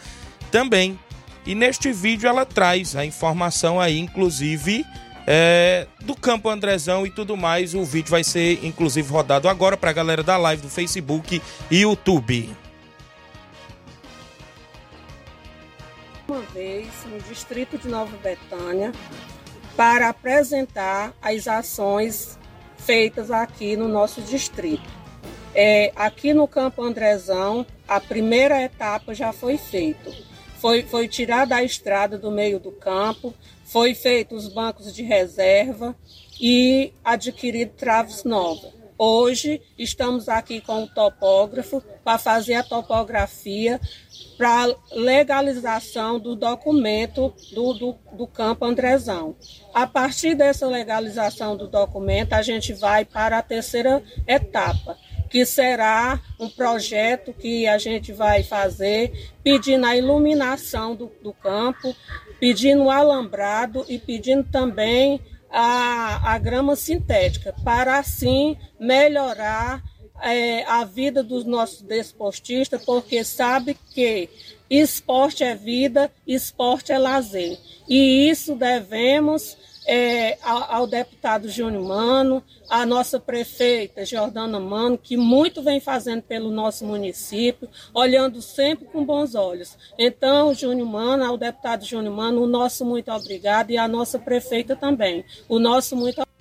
também. 0.50 0.98
E 1.46 1.54
neste 1.54 1.92
vídeo 1.92 2.28
ela 2.28 2.44
traz 2.44 2.96
a 2.96 3.06
informação 3.06 3.80
aí, 3.80 4.00
inclusive, 4.00 4.84
é, 5.28 5.86
do 6.02 6.16
Campo 6.16 6.50
Andrezão 6.50 7.06
e 7.06 7.12
tudo 7.12 7.38
mais. 7.38 7.76
O 7.76 7.84
vídeo 7.84 8.10
vai 8.10 8.24
ser, 8.24 8.66
inclusive, 8.66 9.08
rodado 9.12 9.48
agora 9.48 9.78
para 9.78 9.92
a 9.92 9.94
galera 9.94 10.24
da 10.24 10.38
live 10.38 10.64
do 10.64 10.70
Facebook 10.70 11.40
e 11.70 11.82
YouTube. 11.82 12.63
Uma 16.34 16.42
vez 16.42 16.88
no 17.06 17.20
distrito 17.20 17.78
de 17.78 17.88
Nova 17.88 18.18
Betânia 18.18 18.92
para 19.78 20.10
apresentar 20.10 21.14
as 21.22 21.48
ações 21.48 22.40
feitas 22.76 23.30
aqui 23.30 23.78
no 23.78 23.88
nosso 23.88 24.20
distrito. 24.20 24.90
É, 25.54 25.92
aqui 25.96 26.34
no 26.34 26.48
Campo 26.48 26.82
Andrezão, 26.82 27.64
a 27.88 28.00
primeira 28.00 28.60
etapa 28.64 29.14
já 29.14 29.32
foi 29.32 29.60
feita. 29.60 30.12
Foi, 30.60 30.82
foi 30.82 31.08
tirada 31.08 31.56
a 31.56 31.64
estrada 31.64 32.18
do 32.18 32.32
meio 32.32 32.60
do 32.60 32.72
campo, 32.72 33.32
foi 33.64 33.94
feito 33.94 34.34
os 34.34 34.48
bancos 34.48 34.92
de 34.92 35.04
reserva 35.04 35.96
e 36.42 36.92
adquirido 37.04 37.74
traves 37.78 38.24
novas. 38.24 38.74
Hoje 38.98 39.62
estamos 39.78 40.30
aqui 40.30 40.62
com 40.62 40.84
o 40.84 40.88
topógrafo 40.88 41.84
para 42.04 42.18
fazer 42.18 42.56
a 42.56 42.64
topografia 42.64 43.80
para 44.38 44.76
legalização 44.92 46.20
do 46.20 46.36
documento 46.36 47.34
do, 47.54 47.74
do, 47.74 47.96
do, 48.14 48.28
campo 48.28 48.66
Andrezão. 48.66 49.36
A 49.74 49.86
partir 49.86 50.36
dessa 50.36 50.68
legalização 50.68 51.56
do 51.56 51.68
documento, 51.68 52.34
a 52.34 52.42
gente 52.42 52.74
vai 52.74 53.06
para 53.06 53.38
a 53.38 53.42
terceira 53.42 54.02
etapa, 54.28 54.98
que 55.30 55.46
será 55.46 56.20
um 56.40 56.50
projeto 56.50 57.34
que 57.34 57.68
a 57.68 57.78
gente 57.78 58.12
vai 58.12 58.44
fazer 58.44 59.34
pedindo 59.44 59.86
a 59.86 59.96
iluminação 59.96 60.96
do, 60.96 61.12
do 61.22 61.34
campo, 61.34 61.96
pedindo 62.40 62.84
o 62.84 62.92
alambrado 62.92 63.86
e 63.88 63.98
pedindo 63.98 64.44
também 64.44 65.20
a, 65.50 66.34
a 66.34 66.38
grama 66.40 66.76
sintética, 66.76 67.54
para 67.64 68.00
assim 68.00 68.58
melhorar 68.80 69.84
é, 70.24 70.64
a 70.66 70.86
vida 70.86 71.22
dos 71.22 71.44
nossos 71.44 71.82
desportistas, 71.82 72.84
porque 72.84 73.24
sabe 73.24 73.78
que 73.94 74.30
esporte 74.70 75.44
é 75.44 75.54
vida, 75.54 76.12
esporte 76.26 76.92
é 76.92 76.98
lazer. 76.98 77.60
E 77.88 78.30
isso 78.30 78.56
devemos 78.56 79.58
é, 79.86 80.38
ao, 80.42 80.76
ao, 80.76 80.88
deputado 80.88 81.50
Júnior 81.50 81.84
Mano, 81.84 82.42
à 82.70 82.86
nossa 82.86 83.20
prefeita 83.20 84.06
Jordana 84.06 84.60
Mano, 84.60 84.98
que 84.98 85.18
muito 85.18 85.62
vem 85.62 85.82
fazendo 85.82 86.22
pelo 86.22 86.50
nosso 86.50 86.86
município, 86.86 87.70
olhando 87.94 88.42
sempre 88.42 88.86
com 88.86 89.04
bons 89.04 89.36
olhos. 89.36 89.78
Então, 90.00 90.54
Júnior 90.54 90.88
Mano, 90.88 91.26
ao 91.26 91.38
deputado 91.38 91.84
Júnior 91.84 92.16
Mano, 92.16 92.42
o 92.42 92.48
nosso 92.48 92.86
muito 92.86 93.12
obrigado 93.12 93.72
e 93.72 93.78
à 93.78 93.88
nossa 93.88 94.18
prefeita 94.18 94.76
também. 94.76 95.26
O 95.50 95.60
nosso 95.60 95.96
muito 95.96 96.14
obrigado. 96.14 96.33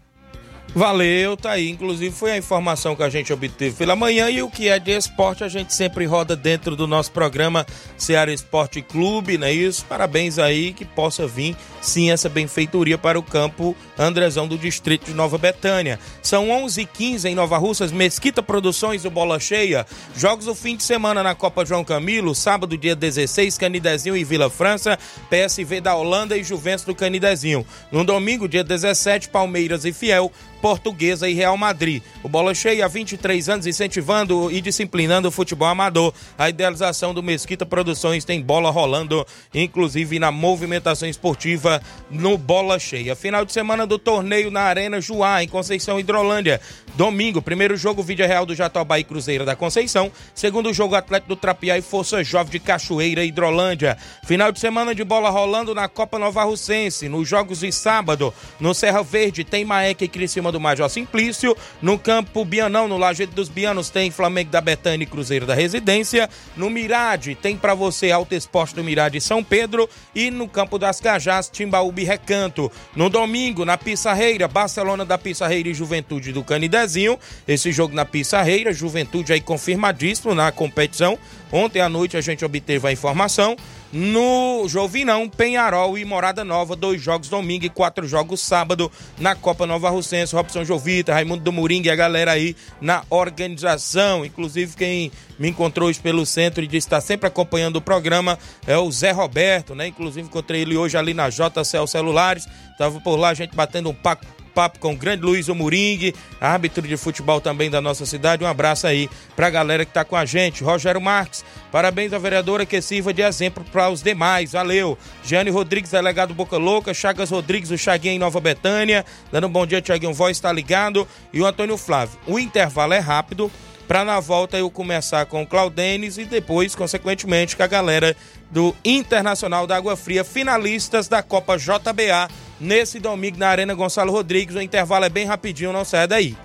Valeu, 0.74 1.36
tá 1.36 1.52
aí. 1.52 1.68
Inclusive 1.68 2.14
foi 2.14 2.32
a 2.32 2.38
informação 2.38 2.96
que 2.96 3.02
a 3.02 3.10
gente 3.10 3.30
obteve 3.30 3.76
pela 3.76 3.94
manhã 3.94 4.30
e 4.30 4.42
o 4.42 4.50
que 4.50 4.68
é 4.68 4.78
de 4.78 4.92
esporte 4.92 5.44
a 5.44 5.48
gente 5.48 5.74
sempre 5.74 6.06
roda 6.06 6.34
dentro 6.34 6.74
do 6.74 6.86
nosso 6.86 7.12
programa 7.12 7.66
Ceará 7.98 8.32
Esporte 8.32 8.80
Clube, 8.80 9.36
não 9.36 9.46
é 9.46 9.52
isso? 9.52 9.84
Parabéns 9.84 10.38
aí 10.38 10.72
que 10.72 10.84
possa 10.84 11.26
vir 11.26 11.54
sim 11.82 12.10
essa 12.10 12.28
benfeitoria 12.28 12.96
para 12.96 13.18
o 13.18 13.22
campo 13.22 13.76
Andrezão 13.98 14.48
do 14.48 14.56
distrito 14.56 15.06
de 15.06 15.14
Nova 15.14 15.36
Betânia. 15.36 15.98
São 16.22 16.48
11h15 16.48 17.26
em 17.26 17.34
Nova 17.34 17.58
Russas, 17.58 17.92
Mesquita 17.92 18.42
Produções 18.42 19.02
do 19.02 19.10
Bola 19.10 19.38
Cheia. 19.38 19.86
Jogos 20.16 20.46
do 20.46 20.54
fim 20.54 20.74
de 20.74 20.84
semana 20.84 21.22
na 21.22 21.34
Copa 21.34 21.66
João 21.66 21.84
Camilo, 21.84 22.34
sábado 22.34 22.78
dia 22.78 22.96
16, 22.96 23.58
Canidezinho 23.58 24.16
e 24.16 24.24
Vila 24.24 24.48
França, 24.48 24.98
PSV 25.28 25.82
da 25.82 25.94
Holanda 25.94 26.36
e 26.36 26.42
Juventus 26.42 26.86
do 26.86 26.94
Canidezinho. 26.94 27.66
No 27.90 28.04
domingo, 28.04 28.48
dia 28.48 28.64
17, 28.64 29.28
Palmeiras 29.28 29.84
e 29.84 29.92
Fiel. 29.92 30.32
Portuguesa 30.62 31.28
e 31.28 31.34
Real 31.34 31.56
Madrid. 31.56 32.00
O 32.22 32.28
Bola 32.28 32.54
Cheia 32.54 32.84
há 32.84 32.88
23 32.88 33.48
anos 33.48 33.66
incentivando 33.66 34.48
e 34.48 34.60
disciplinando 34.60 35.26
o 35.26 35.32
futebol 35.32 35.66
amador. 35.66 36.14
A 36.38 36.48
idealização 36.48 37.12
do 37.12 37.20
Mesquita 37.20 37.66
Produções 37.66 38.24
tem 38.24 38.40
bola 38.40 38.70
rolando, 38.70 39.26
inclusive 39.52 40.20
na 40.20 40.30
movimentação 40.30 41.08
esportiva 41.08 41.82
no 42.08 42.38
Bola 42.38 42.78
Cheia. 42.78 43.16
Final 43.16 43.44
de 43.44 43.52
semana 43.52 43.84
do 43.84 43.98
torneio 43.98 44.52
na 44.52 44.60
Arena 44.60 45.00
Juá, 45.00 45.42
em 45.42 45.48
Conceição 45.48 45.98
Hidrolândia. 45.98 46.60
Domingo, 46.94 47.42
primeiro 47.42 47.76
jogo 47.76 48.02
Vídeo 48.02 48.26
Real 48.26 48.46
do 48.46 48.54
Jatobá 48.54 49.00
e 49.00 49.04
Cruzeiro 49.04 49.44
da 49.44 49.56
Conceição. 49.56 50.12
Segundo 50.32 50.72
jogo 50.72 50.94
Atlético 50.94 51.30
do 51.30 51.36
Trapiá 51.36 51.76
e 51.76 51.82
Força 51.82 52.22
Jovem 52.22 52.52
de 52.52 52.60
Cachoeira 52.60 53.24
Hidrolândia. 53.24 53.98
Final 54.24 54.52
de 54.52 54.60
semana 54.60 54.94
de 54.94 55.02
bola 55.02 55.28
rolando 55.28 55.74
na 55.74 55.88
Copa 55.88 56.20
Nova 56.20 56.44
Russense. 56.44 57.08
Nos 57.08 57.28
jogos 57.28 57.60
de 57.60 57.72
sábado, 57.72 58.32
no 58.60 58.72
Serra 58.72 59.02
Verde, 59.02 59.42
tem 59.42 59.64
Maek 59.64 60.04
e 60.04 60.08
Criciúma 60.08 60.51
do 60.52 60.60
Major 60.60 60.88
Simplício. 60.88 61.56
No 61.80 61.98
campo 61.98 62.44
Bianão, 62.44 62.86
no 62.86 62.96
Lajeito 62.96 63.34
dos 63.34 63.48
Bianos, 63.48 63.90
tem 63.90 64.10
Flamengo 64.10 64.50
da 64.50 64.60
Betânia 64.60 65.04
e 65.04 65.06
Cruzeiro 65.06 65.46
da 65.46 65.54
Residência. 65.54 66.28
No 66.56 66.70
Mirade, 66.70 67.34
tem 67.34 67.56
para 67.56 67.74
você 67.74 68.10
Alto 68.10 68.34
Esporte 68.34 68.74
do 68.74 68.84
Mirade 68.84 69.20
São 69.20 69.42
Pedro. 69.42 69.88
E 70.14 70.30
no 70.30 70.46
campo 70.46 70.78
das 70.78 71.00
Cajás, 71.00 71.48
Timbaúba 71.48 72.00
e 72.00 72.04
Recanto. 72.04 72.70
No 72.94 73.08
domingo, 73.08 73.64
na 73.64 73.76
Pissarreira, 73.76 74.46
Barcelona 74.46 75.04
da 75.04 75.18
Pissarreira 75.18 75.68
e 75.68 75.74
Juventude 75.74 76.32
do 76.32 76.44
Canidezinho. 76.44 77.18
Esse 77.48 77.72
jogo 77.72 77.94
na 77.94 78.04
Pissarreira, 78.04 78.72
Juventude 78.72 79.32
aí 79.32 79.40
confirmadíssimo 79.40 80.34
na 80.34 80.52
competição. 80.52 81.18
Ontem 81.50 81.80
à 81.80 81.88
noite 81.88 82.16
a 82.16 82.20
gente 82.20 82.44
obteve 82.44 82.88
a 82.88 82.92
informação. 82.92 83.56
No 83.92 84.66
Jovinão, 84.68 85.28
Penharol 85.28 85.98
e 85.98 86.04
Morada 86.04 86.42
Nova, 86.42 86.74
dois 86.74 87.02
jogos 87.02 87.28
domingo 87.28 87.66
e 87.66 87.68
quatro 87.68 88.08
jogos 88.08 88.40
sábado 88.40 88.90
na 89.18 89.34
Copa 89.34 89.66
Nova 89.66 89.90
Russense. 89.90 90.34
Robson 90.34 90.64
Jovita, 90.64 91.12
Raimundo 91.12 91.44
do 91.44 91.52
Moringa 91.52 91.88
e 91.88 91.90
a 91.90 91.96
galera 91.96 92.32
aí 92.32 92.56
na 92.80 93.02
organização. 93.10 94.24
Inclusive, 94.24 94.74
quem 94.76 95.12
me 95.38 95.50
encontrou 95.50 95.90
hoje 95.90 96.00
pelo 96.00 96.24
centro 96.24 96.64
e 96.64 96.66
disse 96.66 96.86
está 96.86 97.02
sempre 97.02 97.26
acompanhando 97.26 97.76
o 97.76 97.82
programa 97.82 98.38
é 98.66 98.78
o 98.78 98.90
Zé 98.90 99.10
Roberto, 99.10 99.74
né? 99.74 99.88
Inclusive, 99.88 100.26
encontrei 100.26 100.62
ele 100.62 100.74
hoje 100.74 100.96
ali 100.96 101.12
na 101.12 101.28
JCL 101.28 101.86
Celulares. 101.86 102.48
Tava 102.78 102.98
por 102.98 103.16
lá, 103.16 103.28
a 103.28 103.34
gente 103.34 103.54
batendo 103.54 103.90
um 103.90 103.94
papo 103.94 104.26
bate-papo 104.52 104.78
com 104.78 104.92
o 104.92 104.96
grande 104.96 105.22
Luiz 105.22 105.48
Umuringue, 105.48 106.14
árbitro 106.40 106.86
de 106.86 106.96
futebol 106.96 107.40
também 107.40 107.70
da 107.70 107.80
nossa 107.80 108.04
cidade. 108.04 108.44
Um 108.44 108.46
abraço 108.46 108.86
aí 108.86 109.08
pra 109.34 109.50
galera 109.50 109.84
que 109.84 109.92
tá 109.92 110.04
com 110.04 110.14
a 110.14 110.24
gente. 110.24 110.62
Rogério 110.62 111.00
Marques, 111.00 111.44
parabéns 111.70 112.12
à 112.12 112.18
vereadora 112.18 112.66
que 112.66 112.80
sirva 112.80 113.12
de 113.12 113.22
exemplo 113.22 113.64
para 113.72 113.88
os 113.88 114.02
demais. 114.02 114.52
Valeu. 114.52 114.96
Giane 115.24 115.50
Rodrigues, 115.50 115.90
delegado 115.90 116.34
Boca 116.34 116.56
Louca. 116.56 116.94
Chagas 116.94 117.30
Rodrigues, 117.30 117.70
o 117.70 117.78
Chaguinha 117.78 118.14
em 118.14 118.18
Nova 118.18 118.40
Betânia. 118.40 119.04
Dando 119.32 119.46
um 119.46 119.50
bom 119.50 119.66
dia, 119.66 119.80
Tiaguinho 119.80 120.12
Voz, 120.12 120.38
tá 120.38 120.52
ligado. 120.52 121.08
E 121.32 121.40
o 121.40 121.46
Antônio 121.46 121.76
Flávio. 121.76 122.18
O 122.26 122.38
intervalo 122.38 122.92
é 122.92 122.98
rápido 122.98 123.50
para 123.88 124.04
na 124.04 124.20
volta 124.20 124.56
eu 124.56 124.70
começar 124.70 125.26
com 125.26 125.42
o 125.42 125.46
Claudenes 125.46 126.16
e 126.16 126.24
depois, 126.24 126.74
consequentemente, 126.74 127.56
com 127.56 127.62
a 127.62 127.66
galera 127.66 128.16
do 128.50 128.74
Internacional 128.84 129.66
da 129.66 129.76
Água 129.76 129.96
Fria, 129.96 130.24
finalistas 130.24 131.08
da 131.08 131.22
Copa 131.22 131.58
JBA, 131.58 132.28
nesse 132.62 133.00
domingo 133.00 133.36
na 133.38 133.48
Arena 133.48 133.74
Gonçalo 133.74 134.12
Rodrigues. 134.12 134.54
O 134.54 134.62
intervalo 134.62 135.04
é 135.04 135.08
bem 135.08 135.26
rapidinho, 135.26 135.72
não 135.72 135.84
sai 135.84 136.06
daí. 136.06 136.36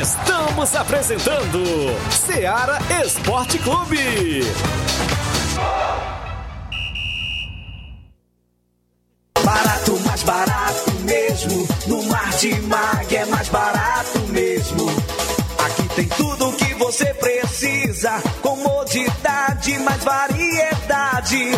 Estamos 0.00 0.74
apresentando 0.74 1.60
Seara 2.10 2.78
Esporte 3.04 3.58
Clube. 3.58 4.42
Barato, 9.44 10.00
mais 10.06 10.22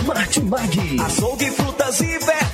Martimag. 0.06 1.00
Açougue, 1.04 1.50
frutas 1.50 2.00
e 2.00 2.06
verduras. 2.06 2.53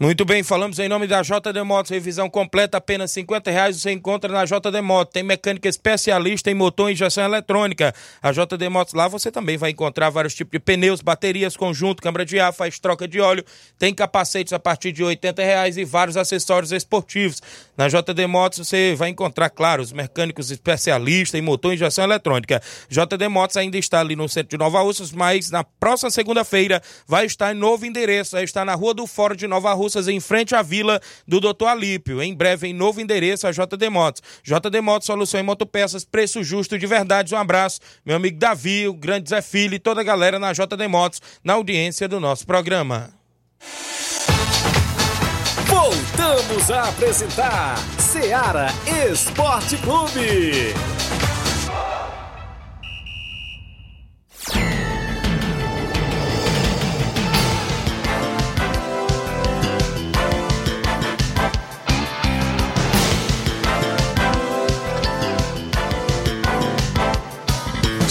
Muito 0.00 0.24
bem, 0.24 0.44
falamos 0.44 0.78
em 0.78 0.88
nome 0.88 1.08
da 1.08 1.22
JD 1.22 1.60
Motos, 1.64 1.90
revisão 1.90 2.30
completa, 2.30 2.78
apenas 2.78 3.10
50 3.10 3.50
reais 3.50 3.80
você 3.80 3.90
encontra 3.90 4.32
na 4.32 4.44
JD 4.44 4.80
Motos. 4.80 5.12
Tem 5.12 5.24
mecânica 5.24 5.68
especialista 5.68 6.48
em 6.48 6.54
motor 6.54 6.88
e 6.88 6.92
injeção 6.92 7.24
eletrônica. 7.24 7.92
A 8.22 8.30
JD 8.30 8.68
Motos 8.68 8.94
lá 8.94 9.08
você 9.08 9.32
também 9.32 9.56
vai 9.56 9.70
encontrar 9.70 10.08
vários 10.08 10.36
tipos 10.36 10.52
de 10.52 10.60
pneus, 10.60 11.00
baterias, 11.00 11.56
conjunto, 11.56 12.00
câmara 12.00 12.24
de 12.24 12.38
ar, 12.38 12.52
faz 12.52 12.78
troca 12.78 13.08
de 13.08 13.20
óleo, 13.20 13.44
tem 13.76 13.92
capacetes 13.92 14.52
a 14.52 14.58
partir 14.60 14.92
de 14.92 15.02
80 15.02 15.42
reais 15.42 15.76
e 15.76 15.84
vários 15.84 16.16
acessórios 16.16 16.70
esportivos. 16.70 17.42
Na 17.76 17.88
JD 17.88 18.28
Motos 18.28 18.60
você 18.60 18.94
vai 18.94 19.08
encontrar, 19.08 19.50
claro, 19.50 19.82
os 19.82 19.92
mecânicos 19.92 20.52
especialistas 20.52 21.36
em 21.36 21.42
motor 21.42 21.72
e 21.72 21.74
injeção 21.74 22.04
eletrônica. 22.04 22.62
JD 22.88 23.26
Motos 23.26 23.56
ainda 23.56 23.76
está 23.76 23.98
ali 23.98 24.14
no 24.14 24.28
centro 24.28 24.50
de 24.50 24.58
Nova 24.58 24.80
Russas, 24.80 25.10
mas 25.10 25.50
na 25.50 25.64
próxima 25.64 26.08
segunda-feira 26.12 26.80
vai 27.04 27.26
estar 27.26 27.52
em 27.52 27.58
novo 27.58 27.84
endereço, 27.84 28.36
vai 28.36 28.44
estar 28.44 28.64
na 28.64 28.76
Rua 28.76 28.94
do 28.94 29.04
Fórum 29.04 29.34
de 29.34 29.48
Nova 29.48 29.74
Russas 29.74 29.87
em 29.96 30.20
frente 30.20 30.54
à 30.54 30.62
vila 30.62 31.00
do 31.26 31.40
Dr. 31.40 31.66
Alípio. 31.66 32.22
Em 32.22 32.34
breve, 32.34 32.68
em 32.68 32.72
novo 32.72 33.00
endereço, 33.00 33.46
a 33.46 33.52
JD 33.52 33.88
Motos. 33.90 34.22
JD 34.42 34.80
Motos, 34.80 35.06
solução 35.06 35.40
em 35.40 35.42
motopeças, 35.42 36.04
preço 36.04 36.42
justo 36.42 36.78
de 36.78 36.86
verdade. 36.86 37.34
Um 37.34 37.38
abraço, 37.38 37.80
meu 38.04 38.16
amigo 38.16 38.38
Davi, 38.38 38.86
o 38.88 38.94
grande 38.94 39.30
Zé 39.30 39.40
Filho 39.42 39.74
e 39.74 39.78
toda 39.78 40.00
a 40.00 40.04
galera 40.04 40.38
na 40.38 40.52
JD 40.52 40.88
Motos, 40.88 41.22
na 41.42 41.54
audiência 41.54 42.08
do 42.08 42.20
nosso 42.20 42.46
programa. 42.46 43.10
Voltamos 45.66 46.70
a 46.70 46.88
apresentar 46.88 47.76
Seara 47.98 48.68
Esporte 49.10 49.76
Clube. 49.78 50.74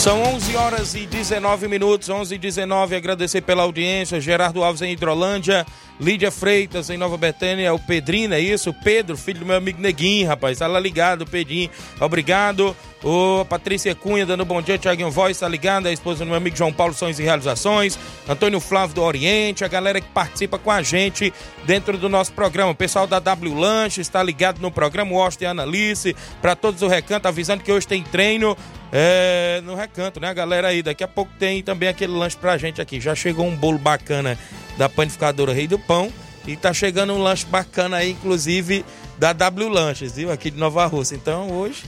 São 0.07 0.23
11 0.23 0.55
horas 0.55 0.95
e 0.95 1.05
19 1.05 1.67
minutos, 1.67 2.07
11 2.07 2.33
e 2.33 2.37
19. 2.37 2.95
Agradecer 2.95 3.41
pela 3.41 3.63
audiência. 3.63 4.21
Gerardo 4.21 4.63
Alves 4.63 4.81
em 4.81 4.93
Hidrolândia, 4.93 5.65
Lídia 5.99 6.29
Freitas 6.29 6.89
em 6.89 6.97
Nova 6.97 7.17
Betânia, 7.17 7.73
o 7.73 7.79
Pedrinho, 7.79 8.33
é 8.33 8.39
isso? 8.39 8.73
Pedro, 8.73 9.17
filho 9.17 9.39
do 9.39 9.45
meu 9.45 9.55
amigo 9.55 9.81
Neguinho, 9.81 10.27
rapaz. 10.27 10.59
Tá 10.59 10.67
lá 10.67 10.79
ligado, 10.79 11.25
Pedrinho. 11.25 11.69
Obrigado. 11.99 12.75
Ô, 13.03 13.45
Patrícia 13.45 13.93
Cunha 13.93 14.25
dando 14.25 14.43
bom 14.43 14.61
dia, 14.61 14.77
Tiaguinho 14.77 15.11
Voz, 15.11 15.39
tá 15.39 15.47
ligado? 15.47 15.87
A 15.87 15.91
esposa 15.91 16.19
do 16.19 16.25
meu 16.25 16.35
amigo 16.35 16.55
João 16.55 16.73
Paulo 16.73 16.93
Sonhos 16.93 17.19
e 17.19 17.23
Realizações. 17.23 17.97
Antônio 18.27 18.59
Flávio 18.59 18.95
do 18.95 19.03
Oriente, 19.03 19.63
a 19.63 19.67
galera 19.67 20.01
que 20.01 20.07
participa 20.09 20.57
com 20.57 20.71
a 20.71 20.81
gente 20.81 21.33
dentro 21.65 21.97
do 21.97 22.09
nosso 22.09 22.31
programa. 22.33 22.71
O 22.71 22.75
pessoal 22.75 23.07
da 23.07 23.19
W 23.19 23.53
Lanche 23.53 24.01
está 24.01 24.21
ligado 24.21 24.59
no 24.59 24.71
programa, 24.71 25.11
o 25.11 25.21
Austin 25.21 25.45
e 25.45 25.47
Analice, 25.47 26.15
para 26.41 26.55
todos 26.55 26.81
o 26.81 26.87
recanto, 26.87 27.27
avisando 27.27 27.63
que 27.63 27.71
hoje 27.71 27.87
tem 27.87 28.03
treino 28.03 28.57
é, 28.91 29.61
no 29.63 29.75
recanto, 29.75 30.19
né, 30.19 30.33
galera 30.33 30.69
aí? 30.69 30.81
Daqui 30.81 31.03
a 31.03 31.07
pouco 31.07 31.31
tem 31.37 31.61
também 31.61 31.89
aquele 31.89 32.13
lanche 32.13 32.37
pra 32.37 32.57
gente 32.57 32.81
aqui. 32.81 32.99
Já 32.99 33.13
chegou 33.13 33.45
um 33.45 33.55
bolo 33.55 33.77
bacana 33.77 34.37
da 34.77 34.87
panificadora 34.87 35.53
Rei 35.53 35.67
do 35.67 35.79
Pão. 35.79 36.11
E 36.45 36.55
tá 36.55 36.73
chegando 36.73 37.13
um 37.13 37.21
lanche 37.21 37.45
bacana 37.45 37.97
aí, 37.97 38.11
inclusive, 38.11 38.85
da 39.17 39.33
W 39.33 39.67
Lanches, 39.67 40.13
viu? 40.13 40.31
Aqui 40.31 40.49
de 40.49 40.57
Nova 40.57 40.85
Rússia. 40.85 41.15
Então, 41.15 41.51
hoje, 41.51 41.83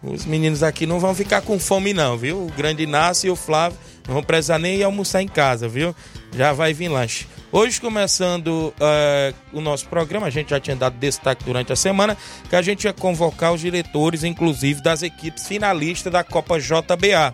os 0.00 0.24
meninos 0.24 0.62
aqui 0.62 0.86
não 0.86 1.00
vão 1.00 1.14
ficar 1.14 1.40
com 1.40 1.58
fome, 1.58 1.92
não, 1.92 2.16
viu? 2.16 2.46
O 2.46 2.52
grande 2.56 2.82
Inácio 2.82 3.26
e 3.26 3.30
o 3.30 3.36
Flávio 3.36 3.76
não 4.06 4.14
vão 4.14 4.22
precisar 4.22 4.58
nem 4.58 4.82
almoçar 4.82 5.22
em 5.22 5.26
casa, 5.26 5.66
viu? 5.66 5.94
Já 6.36 6.52
vai 6.52 6.72
vir 6.72 6.88
lanche. 6.88 7.26
Hoje, 7.50 7.80
começando 7.80 8.74
uh, 8.80 9.34
o 9.52 9.60
nosso 9.60 9.88
programa, 9.88 10.26
a 10.26 10.30
gente 10.30 10.50
já 10.50 10.60
tinha 10.60 10.76
dado 10.76 10.96
destaque 10.98 11.44
durante 11.44 11.72
a 11.72 11.76
semana, 11.76 12.16
que 12.50 12.56
a 12.56 12.60
gente 12.60 12.84
ia 12.84 12.92
convocar 12.92 13.52
os 13.52 13.60
diretores, 13.60 14.24
inclusive, 14.24 14.82
das 14.82 15.02
equipes 15.02 15.46
finalistas 15.46 16.12
da 16.12 16.24
Copa 16.24 16.58
JBA. 16.58 17.32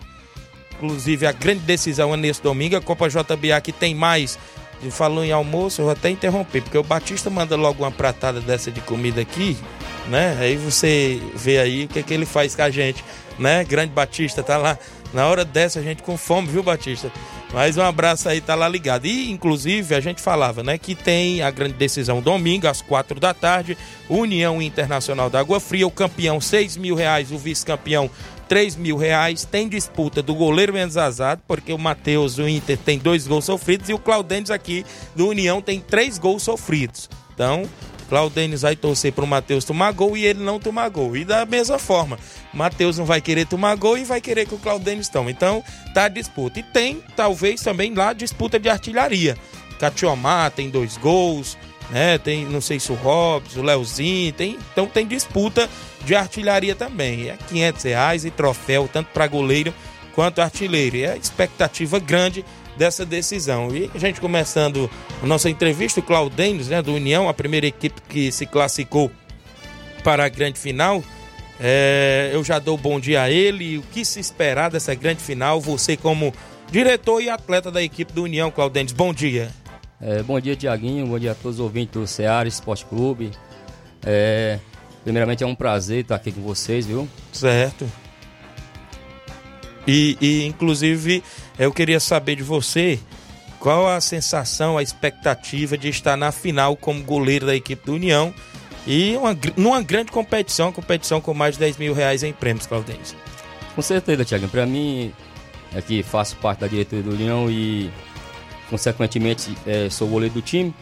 Inclusive, 0.75 1.25
a 1.25 1.31
grande 1.31 1.61
decisão 1.61 2.13
é 2.13 2.17
nesse 2.17 2.41
domingo, 2.41 2.75
a 2.75 2.81
Copa 2.81 3.09
JBA 3.09 3.59
que 3.61 3.71
tem 3.71 3.93
mais. 3.93 4.37
E 4.83 4.89
falou 4.89 5.23
em 5.23 5.31
almoço, 5.31 5.81
eu 5.81 5.85
vou 5.85 5.91
até 5.93 6.09
interromper, 6.09 6.61
porque 6.61 6.77
o 6.77 6.83
Batista 6.83 7.29
manda 7.29 7.55
logo 7.55 7.83
uma 7.83 7.91
pratada 7.91 8.41
dessa 8.41 8.71
de 8.71 8.81
comida 8.81 9.21
aqui, 9.21 9.55
né? 10.07 10.35
Aí 10.39 10.55
você 10.55 11.21
vê 11.35 11.59
aí 11.59 11.85
o 11.85 11.87
que, 11.87 11.99
é 11.99 12.03
que 12.03 12.13
ele 12.13 12.25
faz 12.25 12.55
com 12.55 12.63
a 12.63 12.69
gente, 12.69 13.03
né? 13.37 13.63
Grande 13.63 13.93
Batista, 13.93 14.41
tá 14.41 14.57
lá. 14.57 14.77
Na 15.13 15.27
hora 15.27 15.43
dessa, 15.43 15.79
a 15.79 15.83
gente 15.83 16.01
com 16.01 16.17
fome, 16.17 16.47
viu, 16.47 16.63
Batista? 16.63 17.11
Mas 17.53 17.77
um 17.77 17.81
abraço 17.81 18.29
aí, 18.29 18.39
tá 18.39 18.55
lá 18.55 18.67
ligado. 18.67 19.05
E, 19.05 19.29
inclusive, 19.29 19.93
a 19.93 19.99
gente 19.99 20.21
falava, 20.21 20.63
né, 20.63 20.77
que 20.77 20.95
tem 20.95 21.41
a 21.41 21.51
grande 21.51 21.73
decisão 21.73 22.21
domingo, 22.21 22.67
às 22.67 22.81
quatro 22.81 23.19
da 23.19 23.33
tarde, 23.33 23.77
União 24.09 24.61
Internacional 24.61 25.29
da 25.29 25.41
Água 25.41 25.59
Fria, 25.59 25.85
o 25.85 25.91
campeão, 25.91 26.39
seis 26.39 26.77
mil 26.77 26.95
reais, 26.95 27.31
o 27.31 27.37
vice-campeão, 27.37 28.09
3 28.51 28.75
mil 28.75 28.97
reais. 28.97 29.45
Tem 29.45 29.69
disputa 29.69 30.21
do 30.21 30.35
goleiro 30.35 30.73
menos 30.73 30.97
azado, 30.97 31.41
porque 31.47 31.71
o 31.71 31.77
Matheus 31.77 32.35
do 32.35 32.49
Inter 32.49 32.77
tem 32.77 32.99
dois 32.99 33.25
gols 33.25 33.45
sofridos 33.45 33.87
e 33.87 33.93
o 33.93 33.97
Claudênis 33.97 34.51
aqui 34.51 34.85
do 35.15 35.29
União 35.29 35.61
tem 35.61 35.79
três 35.79 36.17
gols 36.17 36.43
sofridos. 36.43 37.09
Então, 37.33 37.63
Claudênis 38.09 38.63
vai 38.63 38.75
torcer 38.75 39.13
para 39.13 39.23
o 39.23 39.27
Matheus 39.27 39.63
tomar 39.63 39.93
gol 39.93 40.17
e 40.17 40.25
ele 40.25 40.43
não 40.43 40.59
tomar 40.59 40.89
gol. 40.89 41.15
E 41.15 41.23
da 41.23 41.45
mesma 41.45 41.79
forma, 41.79 42.19
o 42.53 42.57
Matheus 42.57 42.97
não 42.97 43.05
vai 43.05 43.21
querer 43.21 43.45
tomar 43.45 43.73
gol 43.77 43.97
e 43.97 44.03
vai 44.03 44.19
querer 44.19 44.45
que 44.45 44.53
o 44.53 44.59
Claudênis 44.59 45.07
tome. 45.07 45.31
Então, 45.31 45.63
tá 45.93 46.03
a 46.03 46.09
disputa. 46.09 46.59
E 46.59 46.63
tem, 46.63 47.01
talvez, 47.15 47.61
também 47.61 47.93
lá 47.93 48.11
disputa 48.11 48.59
de 48.59 48.67
artilharia. 48.67 49.37
Catiomar 49.79 50.51
tem 50.51 50.69
dois 50.69 50.97
gols, 50.97 51.57
né? 51.91 52.17
Tem, 52.17 52.45
não 52.45 52.61
sei 52.61 52.79
se 52.79 52.91
o 52.91 52.95
Robson, 52.95 53.59
o 53.59 53.63
Leozinho, 53.63 54.31
tem, 54.33 54.57
então 54.71 54.87
tem 54.87 55.05
disputa 55.05 55.69
de 56.05 56.15
artilharia 56.15 56.73
também. 56.73 57.29
É 57.29 57.37
500 57.49 57.83
reais 57.83 58.25
e 58.25 58.31
troféu, 58.31 58.89
tanto 58.91 59.07
para 59.07 59.27
goleiro 59.27 59.73
quanto 60.15 60.41
artilheiro. 60.41 60.95
E 60.95 61.03
é 61.03 61.17
expectativa 61.17 61.99
grande 61.99 62.45
dessa 62.77 63.05
decisão. 63.05 63.75
E 63.75 63.91
a 63.93 63.97
gente 63.99 64.21
começando 64.21 64.89
a 65.21 65.25
nossa 65.25 65.49
entrevista, 65.49 65.99
o 65.99 66.03
Claudênis, 66.03 66.69
né, 66.69 66.81
do 66.81 66.93
União, 66.93 67.27
a 67.27 67.33
primeira 67.33 67.67
equipe 67.67 68.01
que 68.07 68.31
se 68.31 68.45
classificou 68.45 69.11
para 70.03 70.25
a 70.25 70.29
grande 70.29 70.59
final. 70.59 71.03
É, 71.59 72.31
eu 72.33 72.43
já 72.43 72.57
dou 72.57 72.77
bom 72.77 72.99
dia 72.99 73.21
a 73.21 73.29
ele. 73.29 73.77
O 73.77 73.83
que 73.83 74.03
se 74.03 74.19
esperar 74.19 74.71
dessa 74.71 74.95
grande 74.95 75.21
final? 75.21 75.59
Você, 75.61 75.95
como 75.95 76.33
diretor 76.71 77.21
e 77.21 77.29
atleta 77.29 77.69
da 77.69 77.83
equipe 77.83 78.13
do 78.13 78.23
União, 78.23 78.49
Claudênis, 78.49 78.93
bom 78.93 79.13
dia. 79.13 79.60
É, 80.01 80.23
bom 80.23 80.39
dia, 80.39 80.55
Tiaguinho. 80.55 81.05
Bom 81.05 81.19
dia 81.19 81.31
a 81.31 81.35
todos 81.35 81.59
os 81.59 81.63
ouvintes 81.63 81.93
do 81.93 82.07
Ceará 82.07 82.47
Esporte 82.47 82.85
Clube. 82.85 83.31
É, 84.03 84.57
primeiramente 85.03 85.43
é 85.43 85.47
um 85.47 85.53
prazer 85.53 86.01
estar 86.01 86.15
aqui 86.15 86.31
com 86.31 86.41
vocês, 86.41 86.87
viu? 86.87 87.07
Certo. 87.31 87.89
E, 89.87 90.17
e, 90.19 90.45
inclusive 90.45 91.23
eu 91.57 91.71
queria 91.71 91.99
saber 91.99 92.35
de 92.35 92.43
você 92.43 92.99
qual 93.59 93.87
a 93.87 94.01
sensação, 94.01 94.77
a 94.77 94.83
expectativa 94.83 95.77
de 95.77 95.89
estar 95.89 96.17
na 96.17 96.31
final 96.31 96.75
como 96.75 97.03
goleiro 97.03 97.45
da 97.45 97.55
equipe 97.55 97.85
do 97.85 97.93
União 97.93 98.33
e 98.87 99.15
uma, 99.15 99.37
numa 99.55 99.81
grande 99.83 100.11
competição, 100.11 100.71
competição 100.71 101.21
com 101.21 101.33
mais 101.33 101.55
de 101.55 101.59
10 101.59 101.77
mil 101.77 101.93
reais 101.93 102.23
em 102.23 102.33
prêmios, 102.33 102.65
Claudêncio. 102.65 103.15
Com 103.75 103.81
certeza, 103.83 104.25
Thiago. 104.25 104.47
Para 104.47 104.65
mim, 104.65 105.13
é 105.75 106.03
faço 106.03 106.35
parte 106.37 106.59
da 106.59 106.67
diretoria 106.67 107.03
do 107.03 107.11
União 107.11 107.49
e, 107.49 107.91
consequentemente, 108.71 109.55
é, 109.67 109.89
sou 109.89 110.07
goleiro 110.07 110.33
do 110.33 110.41
time, 110.41 110.73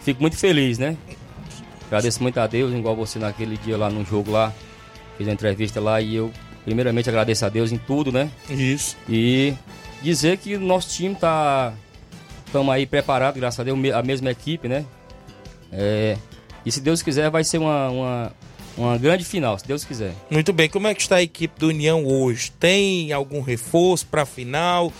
fico 0.00 0.20
muito 0.20 0.36
feliz, 0.36 0.78
né? 0.78 0.96
Agradeço 1.86 2.20
muito 2.20 2.38
a 2.38 2.46
Deus, 2.48 2.74
igual 2.74 2.96
você 2.96 3.20
naquele 3.20 3.56
dia 3.56 3.78
lá 3.78 3.88
no 3.88 4.04
jogo 4.04 4.32
lá, 4.32 4.52
fiz 5.16 5.28
uma 5.28 5.32
entrevista 5.32 5.80
lá 5.80 6.00
e 6.00 6.16
eu, 6.16 6.32
primeiramente, 6.64 7.08
agradeço 7.08 7.46
a 7.46 7.48
Deus 7.48 7.70
em 7.70 7.78
tudo, 7.78 8.10
né? 8.10 8.28
Isso. 8.50 8.96
E 9.08 9.54
dizer 10.02 10.38
que 10.38 10.56
o 10.56 10.60
nosso 10.60 10.88
time 10.90 11.14
tá. 11.14 11.72
Estamos 12.44 12.74
aí 12.74 12.84
preparados, 12.84 13.40
graças 13.40 13.60
a 13.60 13.62
Deus, 13.62 13.78
a 13.94 14.02
mesma 14.02 14.30
equipe, 14.30 14.66
né? 14.66 14.84
É, 15.72 16.16
e 16.64 16.72
se 16.72 16.80
Deus 16.80 17.02
quiser, 17.02 17.30
vai 17.30 17.44
ser 17.44 17.58
uma, 17.58 17.88
uma, 17.88 18.32
uma 18.76 18.98
grande 18.98 19.24
final, 19.24 19.56
se 19.56 19.66
Deus 19.66 19.84
quiser. 19.84 20.12
Muito 20.28 20.52
bem. 20.52 20.68
Como 20.68 20.88
é 20.88 20.94
que 20.94 21.02
está 21.02 21.16
a 21.16 21.22
equipe 21.22 21.58
do 21.60 21.68
União 21.68 22.04
hoje? 22.04 22.50
Tem 22.58 23.12
algum 23.12 23.40
reforço 23.40 24.06
para 24.06 24.22
a 24.22 24.26
final? 24.26 24.92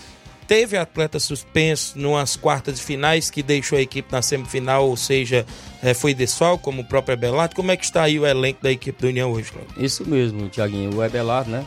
Teve 0.47 0.77
atleta 0.77 1.19
suspenso 1.19 1.99
numas 1.99 2.37
quartas 2.37 2.77
de 2.77 2.81
finais 2.81 3.29
que 3.29 3.43
deixou 3.43 3.77
a 3.77 3.81
equipe 3.81 4.09
na 4.09 4.21
semifinal, 4.21 4.87
ou 4.87 4.95
seja, 4.95 5.45
é, 5.83 5.93
foi 5.93 6.13
desfalco, 6.13 6.63
como 6.63 6.83
o 6.83 6.85
próprio 6.85 7.13
Ebelardo. 7.13 7.53
Como 7.53 7.69
é 7.69 7.75
que 7.75 7.83
está 7.83 8.03
aí 8.03 8.17
o 8.17 8.25
elenco 8.25 8.63
da 8.63 8.71
equipe 8.71 9.01
do 9.01 9.09
União 9.09 9.29
hoje, 9.31 9.51
Cláudio? 9.51 9.73
Isso 9.77 10.07
mesmo, 10.07 10.47
Tiaguinho. 10.47 10.95
O 10.95 11.03
Ebelardo, 11.03 11.51
né? 11.51 11.65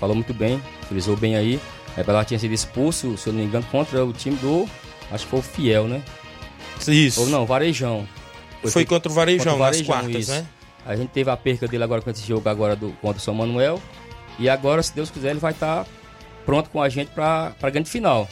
Falou 0.00 0.16
muito 0.16 0.34
bem, 0.34 0.60
frisou 0.88 1.16
bem 1.16 1.36
aí. 1.36 1.60
O 1.96 2.00
Ebelardo 2.00 2.26
tinha 2.28 2.40
sido 2.40 2.52
expulso, 2.52 3.16
se 3.16 3.28
eu 3.28 3.32
não 3.32 3.40
me 3.40 3.46
engano, 3.46 3.64
contra 3.70 4.04
o 4.04 4.12
time 4.12 4.36
do. 4.36 4.68
Acho 5.12 5.24
que 5.24 5.30
foi 5.30 5.38
o 5.38 5.42
Fiel, 5.42 5.86
né? 5.86 6.02
Isso. 6.88 7.20
Ou 7.20 7.28
não, 7.28 7.46
Varejão. 7.46 8.08
Foi, 8.62 8.70
foi 8.72 8.84
contra 8.86 9.10
o 9.10 9.14
Varejão, 9.14 9.52
contra 9.52 9.54
o 9.54 9.58
Varejão 9.58 9.86
nas 9.86 10.02
quartas, 10.02 10.22
isso. 10.22 10.32
né? 10.32 10.46
A 10.84 10.96
gente 10.96 11.10
teve 11.10 11.30
a 11.30 11.36
perca 11.36 11.68
dele 11.68 11.84
agora 11.84 12.02
com 12.02 12.10
esse 12.10 12.26
jogo 12.26 12.48
agora 12.48 12.74
do, 12.74 12.90
contra 13.00 13.18
o 13.18 13.20
São 13.20 13.34
Manuel. 13.34 13.80
E 14.38 14.48
agora, 14.48 14.82
se 14.82 14.92
Deus 14.92 15.10
quiser, 15.10 15.30
ele 15.30 15.38
vai 15.38 15.52
estar 15.52 15.84
tá 15.84 15.90
pronto 16.44 16.70
com 16.70 16.82
a 16.82 16.88
gente 16.88 17.10
para 17.10 17.52
a 17.60 17.70
grande 17.70 17.90
final. 17.90 18.28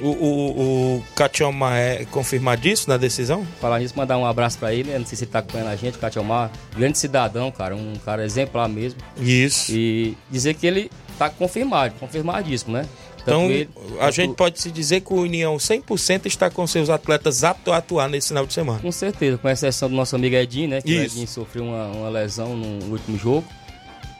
O, 0.00 0.08
o, 0.08 0.96
o 0.96 1.04
Catiomar 1.14 1.76
é 1.76 2.04
confirmadíssimo 2.06 2.92
na 2.92 2.96
decisão? 2.96 3.46
Falar 3.60 3.78
nisso, 3.78 3.94
mandar 3.96 4.18
um 4.18 4.26
abraço 4.26 4.58
para 4.58 4.74
ele, 4.74 4.90
né? 4.90 4.98
Não 4.98 5.06
sei 5.06 5.16
se 5.16 5.24
ele 5.24 5.30
tá 5.30 5.38
acompanhando 5.38 5.68
a 5.68 5.76
gente, 5.76 5.96
o 5.96 6.00
Catiomar, 6.00 6.50
grande 6.76 6.98
cidadão, 6.98 7.52
cara, 7.52 7.76
um 7.76 7.94
cara 8.04 8.24
exemplar 8.24 8.68
mesmo. 8.68 8.98
Isso. 9.16 9.70
E 9.70 10.16
dizer 10.30 10.54
que 10.54 10.66
ele 10.66 10.90
tá 11.18 11.30
confirmado, 11.30 11.94
confirmadíssimo, 12.00 12.72
né? 12.72 12.86
Então, 13.22 13.48
ele, 13.48 13.68
a 14.00 14.10
gente 14.10 14.34
pode 14.34 14.60
se 14.60 14.70
dizer 14.70 15.02
que 15.02 15.12
o 15.12 15.20
União 15.20 15.56
100% 15.56 16.26
está 16.26 16.50
com 16.50 16.66
seus 16.66 16.90
atletas 16.90 17.44
aptos 17.44 17.72
a 17.72 17.76
atuar 17.76 18.08
nesse 18.08 18.28
final 18.28 18.44
de 18.44 18.52
semana. 18.52 18.80
Com 18.80 18.90
certeza, 18.90 19.38
com 19.38 19.48
exceção 19.48 19.88
do 19.88 19.94
nosso 19.94 20.16
amigo 20.16 20.34
Edinho, 20.34 20.70
né? 20.70 20.82
Que 20.82 20.96
Edinho 20.96 21.28
sofreu 21.28 21.64
uma, 21.64 21.86
uma 21.86 22.08
lesão 22.08 22.56
no 22.56 22.90
último 22.90 23.16
jogo. 23.16 23.44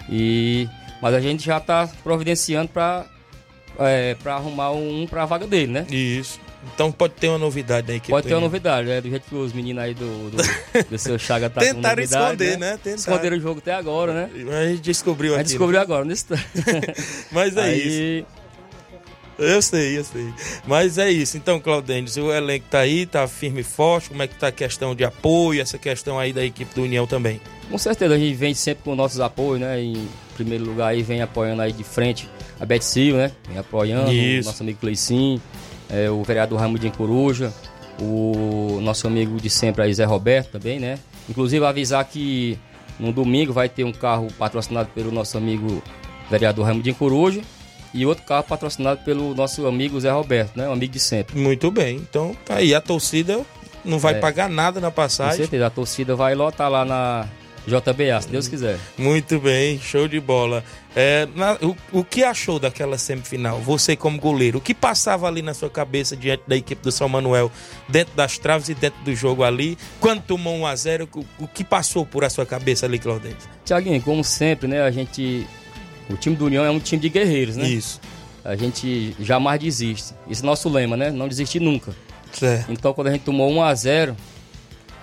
E... 0.08 0.68
Mas 1.00 1.14
a 1.14 1.20
gente 1.20 1.44
já 1.44 1.58
está 1.58 1.88
providenciando 2.04 2.68
para 2.68 3.04
é, 3.78 4.14
para 4.14 4.34
arrumar 4.34 4.72
um 4.72 5.06
para 5.06 5.22
a 5.22 5.26
vaga 5.26 5.46
dele, 5.46 5.72
né? 5.72 5.86
Isso. 5.90 6.40
Então 6.74 6.92
pode 6.92 7.14
ter 7.14 7.28
uma 7.28 7.38
novidade 7.38 7.90
aí. 7.90 8.00
Pode 8.00 8.28
ter 8.28 8.34
uma 8.34 8.40
novidade, 8.40 8.88
né? 8.88 9.00
Do 9.00 9.10
jeito 9.10 9.28
que 9.28 9.34
os 9.34 9.52
meninos 9.52 9.82
aí 9.82 9.94
do, 9.94 10.30
do, 10.30 10.36
do 10.90 10.98
seu 10.98 11.18
Chaga 11.18 11.50
tá 11.50 11.60
Tentaram 11.60 12.02
esconder, 12.02 12.58
né? 12.58 12.72
né? 12.72 12.76
Tentaram. 12.76 12.96
Esconderam 12.96 13.36
o 13.36 13.40
jogo 13.40 13.58
até 13.58 13.74
agora, 13.74 14.12
né? 14.14 14.30
A 14.60 14.68
gente 14.68 14.82
descobriu 14.82 15.32
aqui. 15.32 15.40
A 15.40 15.42
gente 15.42 15.48
descobriu 15.48 15.78
né? 15.78 15.84
agora, 15.84 16.04
nesse 16.04 16.26
Mas 17.32 17.56
é 17.56 17.62
aí... 17.62 18.18
isso. 18.20 18.41
Eu 19.42 19.60
sei, 19.60 19.98
eu 19.98 20.04
sei. 20.04 20.32
Mas 20.66 20.98
é 20.98 21.10
isso. 21.10 21.36
Então, 21.36 21.58
Claudênio, 21.58 22.08
o 22.24 22.32
elenco 22.32 22.66
tá 22.70 22.78
aí, 22.78 23.06
tá 23.06 23.26
firme 23.26 23.60
e 23.60 23.64
forte. 23.64 24.08
Como 24.08 24.22
é 24.22 24.26
que 24.26 24.36
tá 24.36 24.48
a 24.48 24.52
questão 24.52 24.94
de 24.94 25.04
apoio, 25.04 25.60
essa 25.60 25.78
questão 25.78 26.18
aí 26.18 26.32
da 26.32 26.44
equipe 26.44 26.74
do 26.74 26.82
União 26.82 27.06
também? 27.06 27.40
Com 27.70 27.78
certeza, 27.78 28.14
a 28.14 28.18
gente 28.18 28.34
vem 28.34 28.54
sempre 28.54 28.84
com 28.84 28.94
nossos 28.94 29.20
apoios, 29.20 29.60
né? 29.60 29.82
Em 29.82 30.08
primeiro 30.34 30.64
lugar 30.64 30.88
aí 30.88 31.02
vem 31.02 31.22
apoiando 31.22 31.62
aí 31.62 31.72
de 31.72 31.84
frente 31.84 32.28
a 32.60 32.64
Betsil, 32.64 33.16
né? 33.16 33.32
Vem 33.48 33.58
apoiando, 33.58 34.12
Isso. 34.12 34.48
nosso 34.48 34.62
amigo 34.62 34.78
Cleicim, 34.78 35.40
é, 35.90 36.10
o 36.10 36.22
vereador 36.22 36.60
Ramudinho 36.60 36.92
Coruja, 36.92 37.52
o 38.00 38.78
nosso 38.80 39.06
amigo 39.06 39.40
de 39.40 39.50
sempre 39.50 39.82
aí, 39.82 39.92
Zé 39.92 40.04
Roberto 40.04 40.52
também, 40.52 40.78
né? 40.78 40.98
Inclusive 41.28 41.64
avisar 41.64 42.04
que 42.04 42.58
no 42.98 43.12
domingo 43.12 43.52
vai 43.52 43.68
ter 43.68 43.84
um 43.84 43.92
carro 43.92 44.28
patrocinado 44.38 44.90
pelo 44.94 45.10
nosso 45.10 45.36
amigo 45.36 45.82
vereador 46.30 46.66
Ramudinho 46.66 46.94
Coruja 46.94 47.42
e 47.94 48.06
outro 48.06 48.24
carro 48.24 48.44
patrocinado 48.44 49.02
pelo 49.04 49.34
nosso 49.34 49.66
amigo 49.66 50.00
Zé 50.00 50.10
Roberto, 50.10 50.56
né? 50.56 50.68
Um 50.68 50.72
amigo 50.72 50.92
de 50.92 51.00
sempre. 51.00 51.38
Muito 51.38 51.70
bem. 51.70 51.96
Então 51.96 52.36
tá 52.44 52.56
aí, 52.56 52.74
a 52.74 52.80
torcida 52.80 53.40
não 53.84 53.98
vai 53.98 54.14
é, 54.14 54.18
pagar 54.18 54.48
nada 54.48 54.80
na 54.80 54.90
passagem. 54.90 55.32
Com 55.32 55.42
certeza, 55.42 55.66
a 55.66 55.70
torcida 55.70 56.16
vai 56.16 56.34
lotar 56.34 56.70
lá 56.70 56.84
na 56.84 57.28
JBA, 57.66 58.20
se 58.20 58.28
Deus 58.28 58.48
quiser. 58.48 58.78
Muito 58.98 59.38
bem, 59.38 59.78
show 59.78 60.08
de 60.08 60.18
bola. 60.18 60.64
É, 60.96 61.28
na, 61.34 61.54
o, 61.62 61.76
o 61.92 62.04
que 62.04 62.24
achou 62.24 62.58
daquela 62.58 62.98
semifinal? 62.98 63.60
Você 63.60 63.94
como 63.94 64.18
goleiro, 64.18 64.58
o 64.58 64.60
que 64.60 64.74
passava 64.74 65.26
ali 65.28 65.42
na 65.42 65.54
sua 65.54 65.70
cabeça 65.70 66.16
diante 66.16 66.42
da 66.46 66.56
equipe 66.56 66.82
do 66.82 66.90
São 66.90 67.08
Manuel, 67.08 67.50
dentro 67.88 68.14
das 68.14 68.36
traves 68.36 68.68
e 68.68 68.74
dentro 68.74 69.02
do 69.04 69.14
jogo 69.14 69.44
ali? 69.44 69.78
Quando 70.00 70.22
tomou 70.22 70.56
1 70.56 70.66
a 70.66 70.76
0 70.76 71.08
o, 71.14 71.44
o 71.44 71.48
que 71.48 71.62
passou 71.62 72.04
por 72.04 72.24
a 72.24 72.30
sua 72.30 72.44
cabeça 72.44 72.86
ali, 72.86 72.98
Claudete? 72.98 73.48
Tiaguinho, 73.64 74.02
como 74.02 74.24
sempre, 74.24 74.66
né, 74.68 74.82
a 74.82 74.90
gente... 74.90 75.46
O 76.12 76.16
time 76.16 76.36
do 76.36 76.46
União 76.46 76.64
é 76.64 76.70
um 76.70 76.78
time 76.78 77.00
de 77.00 77.08
guerreiros, 77.08 77.56
né? 77.56 77.66
Isso. 77.68 78.00
A 78.44 78.56
gente 78.56 79.16
jamais 79.20 79.60
desiste. 79.60 80.14
Esse 80.28 80.42
é 80.42 80.44
o 80.44 80.46
nosso 80.46 80.68
lema, 80.68 80.96
né? 80.96 81.10
Não 81.10 81.28
desistir 81.28 81.60
nunca. 81.60 81.94
Certo. 82.32 82.72
Então, 82.72 82.92
quando 82.92 83.08
a 83.08 83.12
gente 83.12 83.22
tomou 83.22 83.50
1 83.50 83.62
a 83.62 83.74
0 83.74 84.16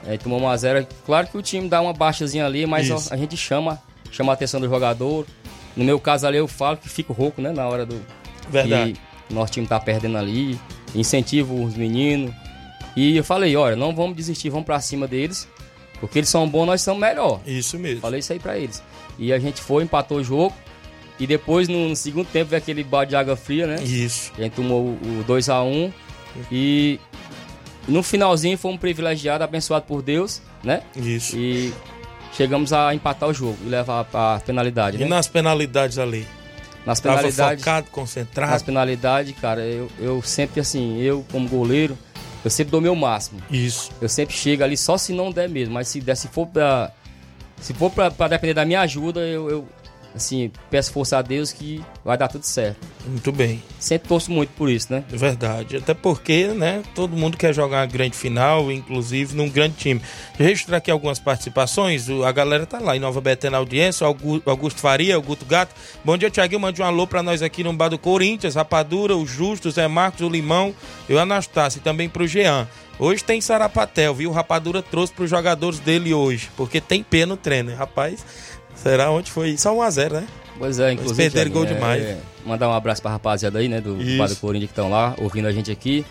é, 0.06 0.18
tomou 0.18 0.40
1x0. 0.40 0.88
Claro 1.06 1.28
que 1.28 1.38
o 1.38 1.42
time 1.42 1.68
dá 1.68 1.82
uma 1.82 1.94
baixazinha 1.94 2.46
ali, 2.46 2.66
mas 2.66 2.90
a, 2.90 3.16
a, 3.16 3.18
gente 3.18 3.36
chama, 3.36 3.82
chama 4.12 4.32
a 4.32 4.34
atenção 4.34 4.60
do 4.60 4.68
jogador. 4.68 5.26
No 5.76 5.84
meu 5.84 6.00
caso 6.00 6.26
ali 6.28 6.38
eu 6.38 6.48
falo 6.48 6.78
que 6.78 6.90
fico 6.90 7.14
rouco, 7.14 7.42
né? 7.42 7.52
Na 7.52 7.68
hora 7.68 7.86
do. 7.86 8.02
Verdade. 8.50 8.94
Que 9.28 9.34
nosso 9.34 9.52
time 9.52 9.68
tá 9.68 9.80
perdendo 9.80 10.18
ali. 10.18 10.60
Incentivo 10.96 11.64
os 11.64 11.76
meninos. 11.76 12.34
E 12.96 13.16
eu 13.16 13.24
falei, 13.24 13.56
olha, 13.56 13.76
não 13.76 13.96
vamos 13.96 14.16
desistir, 14.16 14.50
vamos 14.50 14.66
pra 14.66 14.80
cima 14.80 15.08
deles. 15.08 15.48
Porque 16.00 16.20
eles 16.20 16.30
são 16.30 16.48
bons, 16.48 16.66
nós 16.66 16.82
somos 16.82 17.00
melhor. 17.00 17.42
Isso 17.46 17.78
mesmo. 17.78 18.02
Falei 18.02 18.20
isso 18.20 18.32
aí 18.32 18.40
pra 18.40 18.58
eles. 18.58 18.82
E 19.18 19.34
a 19.34 19.40
gente 19.40 19.62
foi, 19.62 19.84
empatou 19.84 20.18
o 20.18 20.24
jogo. 20.24 20.54
E 21.20 21.28
depois, 21.28 21.68
no, 21.68 21.90
no 21.90 21.96
segundo 21.96 22.28
tempo, 22.28 22.52
veio 22.52 22.62
aquele 22.62 22.84
balde 22.84 23.10
de 23.10 23.16
água 23.16 23.36
fria, 23.36 23.68
né? 23.68 23.84
Isso. 23.84 24.32
A 24.38 24.42
gente 24.42 24.54
tomou 24.54 24.86
o 24.94 25.26
2x1. 25.28 25.92
E 26.52 27.00
no 27.88 28.02
finalzinho 28.04 28.58
fomos 28.58 28.80
privilegiados, 28.80 29.44
abençoados 29.44 29.88
por 29.88 30.02
Deus, 30.02 30.42
né? 30.64 30.82
Isso. 30.96 31.36
E 31.38 31.74
chegamos 32.34 32.72
a 32.72 32.94
empatar 32.94 33.28
o 33.28 33.34
jogo 33.34 33.58
e 33.66 33.70
levar 33.70 34.08
a 34.14 34.40
penalidade. 34.46 34.98
E 34.98 35.02
né? 35.02 35.08
nas 35.08 35.28
penalidades 35.28 35.98
ali? 35.98 36.26
Nas 36.86 37.00
penalidades. 37.00 37.36
Tava 37.36 37.58
focado, 37.58 37.88
concentrado. 37.92 38.52
Nas 38.52 38.64
penalidades, 38.64 39.36
cara, 39.40 39.62
eu, 39.62 39.90
eu 40.00 40.22
sempre 40.22 40.62
assim, 40.62 41.00
eu 41.02 41.26
como 41.32 41.50
goleiro, 41.50 41.98
eu 42.44 42.50
sempre 42.50 42.72
dou 42.72 42.80
meu 42.80 42.96
máximo. 42.96 43.42
Isso. 43.52 43.92
Eu 44.02 44.08
sempre 44.08 44.36
chego 44.36 44.64
ali 44.64 44.78
só 44.78 44.98
se 44.98 45.12
não 45.12 45.32
der 45.32 45.50
mesmo, 45.50 45.74
mas 45.74 45.88
se 45.88 46.00
der, 46.00 46.16
se 46.16 46.28
for 46.28 46.48
pra. 46.48 46.92
Se 47.60 47.74
for 47.74 47.92
pra, 47.92 48.10
pra 48.10 48.30
depender 48.30 48.54
da 48.54 48.64
minha 48.64 48.80
ajuda, 48.80 49.20
eu, 49.20 49.50
eu, 49.50 49.68
assim, 50.16 50.52
peço 50.70 50.92
força 50.92 51.18
a 51.18 51.22
Deus 51.22 51.52
que 51.52 51.84
vai 52.04 52.18
dar 52.18 52.28
tudo 52.28 52.44
certo. 52.44 52.88
Muito 53.06 53.32
bem. 53.32 53.64
Sempre 53.80 54.10
torço 54.10 54.32
muito 54.32 54.50
por 54.50 54.70
isso, 54.70 54.92
né? 54.92 55.04
É 55.12 55.16
verdade. 55.16 55.78
Até 55.78 55.94
porque, 55.94 56.48
né, 56.48 56.84
todo 56.94 57.16
mundo 57.16 57.38
quer 57.38 57.54
jogar 57.54 57.78
uma 57.78 57.86
grande 57.86 58.16
final, 58.16 58.72
inclusive 58.72 59.36
num 59.36 59.50
grande 59.50 59.76
time. 59.76 60.02
Registrar 60.38 60.78
aqui 60.78 60.92
algumas 60.92 61.20
participações. 61.20 62.10
A 62.10 62.32
galera 62.32 62.66
tá 62.66 62.80
lá 62.80 62.96
em 62.96 63.00
Nova 63.00 63.22
Betânia 63.22 63.52
na 63.52 63.58
audiência. 63.58 64.06
Augusto 64.06 64.80
Faria, 64.80 65.18
o 65.18 65.22
Guto 65.22 65.46
Gato. 65.46 65.74
Bom 66.04 66.18
dia, 66.18 66.30
Tiaguinho. 66.30 66.60
Mande 66.60 66.82
um 66.82 66.86
alô 66.86 67.08
pra 67.08 67.24
nós 67.24 67.42
aqui 67.42 67.64
no 67.64 67.74
bar 67.74 67.90
do 67.90 67.98
Corinthians, 67.98 68.56
Rapadura, 68.56 69.16
o 69.16 69.26
Justo, 69.26 69.72
Zé 69.72 69.88
Marcos, 69.88 70.22
o 70.22 70.30
Limão 70.30 70.74
e 71.08 71.14
o 71.14 71.20
Anastácio. 71.20 71.80
E 71.80 71.82
também 71.82 72.10
pro 72.10 72.28
Jean. 72.28 72.68
Hoje 73.02 73.24
tem 73.24 73.40
Sarapatel, 73.40 74.14
viu? 74.14 74.30
O 74.30 74.34
Rapadura 74.34 74.82
trouxe 74.82 75.14
pros 75.14 75.30
jogadores 75.30 75.80
dele 75.80 76.14
hoje, 76.14 76.50
porque 76.58 76.82
tem 76.82 77.02
pé 77.02 77.26
no 77.26 77.38
treino. 77.38 77.74
Rapaz, 77.74 78.26
Será 78.82 79.12
onde 79.12 79.32
foi? 79.32 79.58
Só 79.58 79.74
1x0, 79.76 80.12
né? 80.14 80.28
Pois 80.58 80.80
é, 80.80 80.92
inclusive. 80.92 81.24
Mas 81.24 81.34
perderam 81.34 81.52
gol 81.52 81.64
é, 81.64 81.74
demais. 81.74 82.04
É, 82.04 82.18
mandar 82.46 82.70
um 82.70 82.74
abraço 82.74 83.02
pra 83.02 83.12
rapaziada 83.12 83.60
aí, 83.60 83.68
né? 83.68 83.80
Do 83.80 83.98
Padre 84.18 84.36
Corinthians 84.36 84.70
que 84.70 84.74
estão 84.74 84.90
lá, 84.90 85.16
ouvindo 85.18 85.48
a 85.48 85.52
gente 85.52 85.72
aqui. 85.72 86.06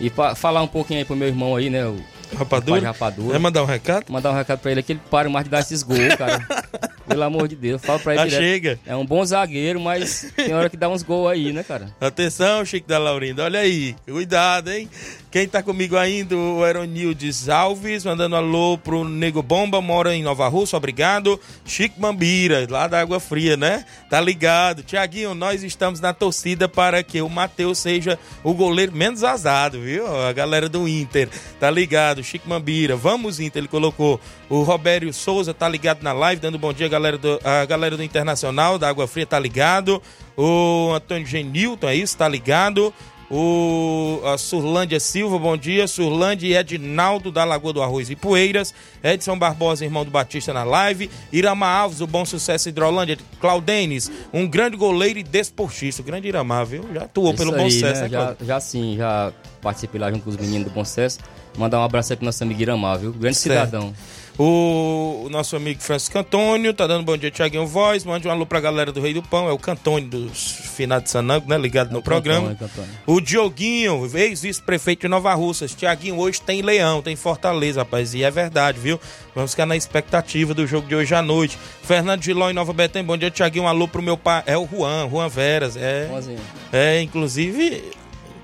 E 0.00 0.08
pra 0.08 0.34
falar 0.34 0.62
um 0.62 0.68
pouquinho 0.68 1.00
aí 1.00 1.04
pro 1.04 1.16
meu 1.16 1.28
irmão 1.28 1.56
aí, 1.56 1.68
né? 1.68 1.84
O 1.86 1.96
Rapadura. 2.36 2.80
Rapadura. 2.80 3.30
Vai 3.30 3.38
mandar 3.38 3.62
um 3.62 3.66
recado? 3.66 4.04
Mandar 4.08 4.30
um 4.30 4.34
recado 4.34 4.60
pra 4.60 4.70
ele 4.70 4.82
que 4.82 4.92
ele 4.92 5.00
para 5.10 5.28
mais 5.28 5.44
de 5.44 5.50
dar 5.50 5.60
esses 5.60 5.82
gols, 5.82 6.14
cara. 6.16 6.40
Pelo 7.06 7.24
amor 7.24 7.48
de 7.48 7.56
Deus, 7.56 7.82
fala 7.84 7.98
pra 7.98 8.14
ele 8.14 8.22
Já 8.22 8.28
direto. 8.28 8.42
chega. 8.42 8.80
É 8.86 8.94
um 8.94 9.04
bom 9.04 9.24
zagueiro, 9.24 9.80
mas 9.80 10.32
tem 10.36 10.54
hora 10.54 10.70
que 10.70 10.76
dá 10.76 10.88
uns 10.88 11.02
gols 11.02 11.32
aí, 11.32 11.52
né, 11.52 11.64
cara? 11.64 11.88
Atenção, 12.00 12.64
Chico 12.64 12.86
da 12.86 12.98
Laurinda. 12.98 13.44
Olha 13.44 13.58
aí. 13.60 13.96
Cuidado, 14.06 14.70
hein? 14.70 14.88
Quem 15.30 15.46
tá 15.46 15.62
comigo 15.62 15.96
ainda, 15.96 16.36
o 16.36 16.64
Aeronildes 16.64 17.48
Alves, 17.48 18.04
mandando 18.04 18.34
alô 18.34 18.76
pro 18.76 19.04
Nego 19.04 19.40
Bomba, 19.44 19.80
mora 19.80 20.12
em 20.12 20.24
Nova 20.24 20.48
Rússia, 20.48 20.76
obrigado. 20.76 21.38
Chico 21.64 22.00
Mambira, 22.00 22.66
lá 22.68 22.88
da 22.88 23.00
Água 23.00 23.20
Fria, 23.20 23.56
né? 23.56 23.84
Tá 24.10 24.20
ligado. 24.20 24.82
Tiaguinho, 24.82 25.32
nós 25.32 25.62
estamos 25.62 26.00
na 26.00 26.12
torcida 26.12 26.68
para 26.68 27.00
que 27.04 27.22
o 27.22 27.28
Matheus 27.28 27.78
seja 27.78 28.18
o 28.42 28.52
goleiro 28.52 28.90
menos 28.90 29.22
azado, 29.22 29.80
viu? 29.80 30.04
A 30.04 30.32
galera 30.32 30.68
do 30.68 30.88
Inter, 30.88 31.28
tá 31.60 31.70
ligado. 31.70 32.24
Chico 32.24 32.48
Mambira, 32.48 32.96
vamos 32.96 33.38
Inter, 33.38 33.60
ele 33.60 33.68
colocou. 33.68 34.20
O 34.48 34.62
Robério 34.64 35.12
Souza 35.12 35.54
tá 35.54 35.68
ligado 35.68 36.02
na 36.02 36.12
live, 36.12 36.42
dando 36.42 36.58
bom 36.58 36.72
dia, 36.72 36.88
galera 36.88 37.16
do, 37.16 37.38
a 37.44 37.64
galera 37.66 37.96
do 37.96 38.02
Internacional, 38.02 38.80
da 38.80 38.88
Água 38.88 39.06
Fria, 39.06 39.26
tá 39.26 39.38
ligado. 39.38 40.02
O 40.36 40.92
Antônio 40.92 41.26
Genilton, 41.26 41.88
é 41.88 41.94
isso, 41.94 42.16
tá 42.16 42.26
ligado. 42.26 42.92
O 43.30 44.20
a 44.24 44.36
Surlândia 44.36 44.98
Silva, 44.98 45.38
bom 45.38 45.56
dia. 45.56 45.86
Surlândia 45.86 46.48
e 46.48 46.56
Edinaldo 46.56 47.30
da 47.30 47.44
Lagoa 47.44 47.72
do 47.72 47.80
Arroz 47.80 48.10
e 48.10 48.16
Poeiras. 48.16 48.74
Edson 49.04 49.38
Barbosa, 49.38 49.84
irmão 49.84 50.04
do 50.04 50.10
Batista 50.10 50.52
na 50.52 50.64
live. 50.64 51.08
Irama 51.32 51.68
Alves, 51.68 52.00
o 52.00 52.08
Bom 52.08 52.24
Sucesso 52.24 52.68
Hidrolândia. 52.68 53.16
Claudenes, 53.40 54.10
um 54.32 54.48
grande 54.48 54.76
goleiro 54.76 55.20
e 55.20 55.22
desportista. 55.22 56.02
O 56.02 56.04
grande 56.04 56.26
Irama, 56.26 56.64
viu? 56.64 56.84
Já 56.92 57.04
atuou 57.04 57.32
pelo 57.32 57.50
Isso 57.50 57.58
Bom 57.58 57.64
aí, 57.64 57.70
Sucesso, 57.70 58.02
né? 58.02 58.08
né, 58.08 58.08
já, 58.08 58.36
já 58.44 58.60
sim, 58.60 58.96
já 58.96 59.32
participei 59.62 60.00
lá 60.00 60.10
junto 60.10 60.24
com 60.24 60.30
os 60.30 60.36
meninos 60.36 60.64
do 60.66 60.74
Bom 60.74 60.84
Sucesso. 60.84 61.20
Mandar 61.56 61.78
um 61.78 61.84
abraço 61.84 62.12
aí 62.12 62.16
pro 62.16 62.26
nosso 62.26 62.42
amigo 62.42 62.60
Iramar, 62.60 62.98
viu? 62.98 63.12
Grande 63.12 63.36
Certo. 63.36 63.64
cidadão. 63.66 63.94
O, 64.42 65.24
o 65.26 65.28
nosso 65.28 65.54
amigo 65.54 65.82
Francisco 65.82 66.18
Antônio 66.18 66.72
tá 66.72 66.86
dando 66.86 67.04
bom 67.04 67.14
dia, 67.14 67.30
Tiaguinho 67.30 67.66
Voz. 67.66 68.06
Mande 68.06 68.26
um 68.26 68.30
alô 68.30 68.46
pra 68.46 68.58
galera 68.58 68.90
do 68.90 68.98
Rei 68.98 69.12
do 69.12 69.20
Pão. 69.20 69.46
É 69.46 69.52
o 69.52 69.58
Cantônio 69.58 70.08
dos 70.08 70.52
Finados 70.74 71.04
de 71.04 71.10
Sanango, 71.10 71.46
né? 71.46 71.58
Ligado 71.58 71.92
no 71.92 72.00
programa. 72.00 72.54
Cantônio. 72.54 72.90
O 73.06 73.20
Dioguinho, 73.20 74.10
ex-vice-prefeito 74.14 75.02
de 75.02 75.08
Nova 75.08 75.34
Russas. 75.34 75.74
Tiaguinho, 75.74 76.16
hoje 76.18 76.40
tem 76.40 76.62
Leão, 76.62 77.02
tem 77.02 77.16
Fortaleza, 77.16 77.80
rapaz. 77.80 78.14
E 78.14 78.24
é 78.24 78.30
verdade, 78.30 78.80
viu? 78.80 78.98
Vamos 79.34 79.50
ficar 79.50 79.66
na 79.66 79.76
expectativa 79.76 80.54
do 80.54 80.66
jogo 80.66 80.88
de 80.88 80.94
hoje 80.94 81.14
à 81.14 81.20
noite. 81.20 81.58
Fernando 81.82 82.24
Giló 82.24 82.48
em 82.48 82.54
Nova 82.54 82.72
Betânia. 82.72 83.06
Bom 83.06 83.18
dia, 83.18 83.30
Tiaguinho. 83.30 83.64
Um 83.66 83.68
alô 83.68 83.86
pro 83.86 84.00
meu 84.00 84.16
pai. 84.16 84.42
É 84.46 84.56
o 84.56 84.66
Juan, 84.66 85.06
Juan 85.10 85.28
Veras. 85.28 85.76
É, 85.76 86.06
Juanzinho. 86.08 86.40
é 86.72 87.02
inclusive, 87.02 87.84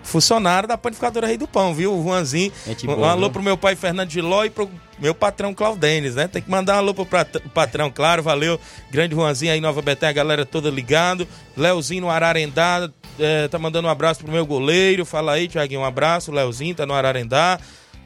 funcionário 0.07 0.69
da 0.69 0.79
panificadora 0.79 1.27
Rei 1.27 1.37
do 1.37 1.47
Pão, 1.47 1.75
viu? 1.75 1.93
O 1.93 2.03
Juanzinho. 2.03 2.53
Gente 2.67 2.89
um 2.89 2.95
boa, 2.95 3.11
alô 3.11 3.23
viu? 3.23 3.31
pro 3.31 3.43
meu 3.43 3.57
pai 3.57 3.77
Fernando 3.77 4.11
Giló 4.11 4.45
e 4.45 4.51
pro 4.51 4.71
meu 4.99 5.15
patrão 5.15 5.53
Claudenes, 5.53 6.15
né? 6.15 6.29
Tem 6.29 6.41
que 6.41 6.51
mandar 6.51 6.77
um 6.77 6.79
alô 6.79 6.95
pro 6.95 7.07
patrão, 7.53 7.91
claro, 7.91 8.23
valeu. 8.23 8.59
Grande 8.91 9.15
Juanzinho 9.15 9.53
aí, 9.53 9.61
Nova 9.61 9.83
Betânia, 9.83 10.11
a 10.11 10.15
galera 10.15 10.47
toda 10.47 10.71
ligado. 10.71 11.27
Leozinho 11.57 12.03
no 12.03 12.11
Ararendá, 12.11 12.89
é, 13.19 13.49
tá 13.49 13.59
mandando 13.59 13.89
um 13.89 13.91
abraço 13.91 14.21
pro 14.21 14.33
meu 14.33 14.47
goleiro. 14.47 15.05
Fala 15.05 15.33
aí, 15.33 15.49
Tiaguinho, 15.49 15.81
um 15.81 15.85
abraço. 15.85 16.33
Leozinho 16.33 16.75
tá 16.75 16.87
no 16.87 16.95
Ararendá. 16.95 17.59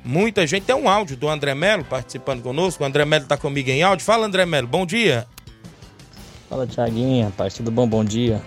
Muita 0.03 0.47
gente. 0.47 0.65
Tem 0.65 0.75
um 0.75 0.89
áudio 0.89 1.17
do 1.17 1.29
André 1.29 1.55
Melo 1.55 1.85
participando 1.85 2.43
conosco. 2.43 2.83
O 2.83 2.87
André 2.87 3.05
Melo 3.05 3.27
tá 3.27 3.37
comigo 3.37 3.69
em 3.69 3.83
áudio. 3.83 4.05
Fala, 4.05 4.27
André 4.27 4.47
Melo, 4.47 4.67
bom 4.67 4.87
dia. 4.87 5.27
Fala 6.49 6.67
Tiaguinho, 6.67 7.27
rapaz, 7.27 7.55
tudo 7.55 7.71
bom? 7.71 7.87
Bom 7.87 8.03
dia. 8.03 8.43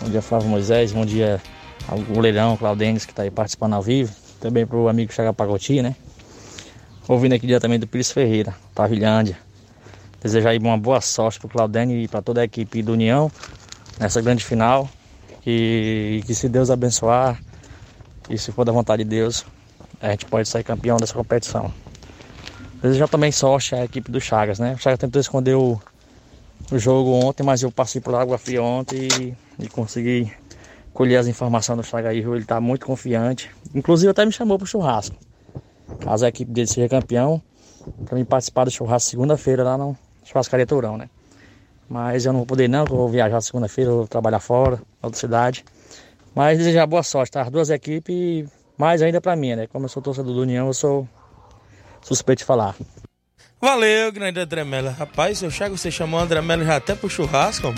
Bom 0.00 0.10
dia, 0.10 0.22
Flávio 0.22 0.48
Moisés. 0.48 0.92
Bom 0.92 1.04
dia 1.04 1.40
ao 1.88 1.98
goleirão 2.00 2.56
Claudenes 2.56 3.06
que 3.06 3.12
está 3.12 3.22
aí 3.22 3.30
participando 3.30 3.72
ao 3.72 3.82
vivo. 3.82 4.14
Também 4.40 4.66
pro 4.66 4.88
amigo 4.88 5.12
Chaga 5.12 5.32
Pagoti, 5.32 5.82
né? 5.82 5.96
Ouvindo 7.08 7.34
aqui 7.34 7.46
diretamente 7.46 7.80
do 7.80 7.86
Pires 7.86 8.12
Ferreira, 8.12 8.54
Pavilhândia. 8.74 9.36
Desejar 10.22 10.50
aí 10.50 10.58
uma 10.58 10.76
boa 10.76 11.00
sorte 11.00 11.40
pro 11.40 11.48
Claudene 11.48 12.04
e 12.04 12.08
para 12.08 12.20
toda 12.20 12.42
a 12.42 12.44
equipe 12.44 12.82
do 12.82 12.92
União 12.92 13.32
nessa 13.98 14.20
grande 14.20 14.44
final. 14.44 14.88
E 15.46 16.22
que 16.26 16.34
se 16.34 16.48
Deus 16.48 16.70
abençoar 16.70 17.40
e 18.28 18.36
se 18.36 18.52
for 18.52 18.64
da 18.64 18.72
vontade 18.72 19.02
de 19.02 19.08
Deus, 19.08 19.46
a 20.00 20.10
gente 20.10 20.26
pode 20.26 20.46
sair 20.46 20.62
campeão 20.62 20.98
dessa 20.98 21.14
competição. 21.14 21.72
Desejar 22.82 23.08
também 23.08 23.32
sorte 23.32 23.74
à 23.74 23.84
equipe 23.84 24.12
do 24.12 24.20
Chagas, 24.20 24.58
né? 24.58 24.74
O 24.74 24.78
Chagas 24.78 24.98
tentou 24.98 25.18
esconder 25.18 25.54
o, 25.54 25.80
o 26.70 26.78
jogo 26.78 27.10
ontem, 27.12 27.42
mas 27.42 27.62
eu 27.62 27.72
passei 27.72 28.00
por 28.00 28.14
água 28.14 28.36
fria 28.36 28.62
ontem 28.62 29.08
e, 29.18 29.64
e 29.64 29.68
consegui 29.68 30.30
colher 30.98 31.16
as 31.16 31.28
informações 31.28 31.76
do 31.76 31.84
Chaga 31.84 32.08
aí, 32.08 32.20
viu? 32.20 32.34
ele 32.34 32.42
está 32.42 32.60
muito 32.60 32.84
confiante. 32.84 33.48
Inclusive 33.72 34.10
até 34.10 34.26
me 34.26 34.32
chamou 34.32 34.58
pro 34.58 34.66
churrasco. 34.66 35.14
Caso 36.00 36.24
a 36.24 36.28
equipe 36.28 36.50
dele 36.50 36.66
seja 36.66 36.88
campeão, 36.88 37.40
para 38.04 38.16
mim 38.16 38.24
participar 38.24 38.64
do 38.64 38.70
churrasco 38.72 39.08
segunda-feira 39.08 39.62
lá 39.62 39.78
no 39.78 39.96
Churrascaria 40.24 40.66
Tourão, 40.66 40.96
né? 40.96 41.08
Mas 41.88 42.26
eu 42.26 42.32
não 42.32 42.40
vou 42.40 42.46
poder 42.46 42.66
não, 42.66 42.80
eu 42.80 42.86
vou 42.86 43.08
viajar 43.08 43.40
segunda-feira, 43.40 43.92
vou 43.92 44.08
trabalhar 44.08 44.40
fora, 44.40 44.82
outra 45.00 45.20
cidade. 45.20 45.64
Mas 46.34 46.58
desejar 46.58 46.84
boa 46.84 47.04
sorte, 47.04 47.30
tá? 47.30 47.42
As 47.42 47.50
duas 47.50 47.70
equipes 47.70 48.48
mais 48.76 49.00
ainda 49.00 49.20
para 49.20 49.36
mim, 49.36 49.54
né? 49.54 49.68
Como 49.68 49.84
eu 49.84 49.88
sou 49.88 50.02
torcedor 50.02 50.34
do 50.34 50.40
União, 50.40 50.66
eu 50.66 50.74
sou 50.74 51.08
suspeito 52.02 52.40
de 52.40 52.44
falar. 52.44 52.74
Valeu, 53.60 54.12
grande 54.12 54.38
André. 54.38 54.62
Rapaz, 54.96 55.42
eu 55.42 55.50
chego, 55.50 55.76
você 55.76 55.90
chamou 55.90 56.20
o 56.20 56.22
André 56.22 56.40
já 56.64 56.76
até 56.76 56.94
pro 56.94 57.10
churrasco. 57.10 57.74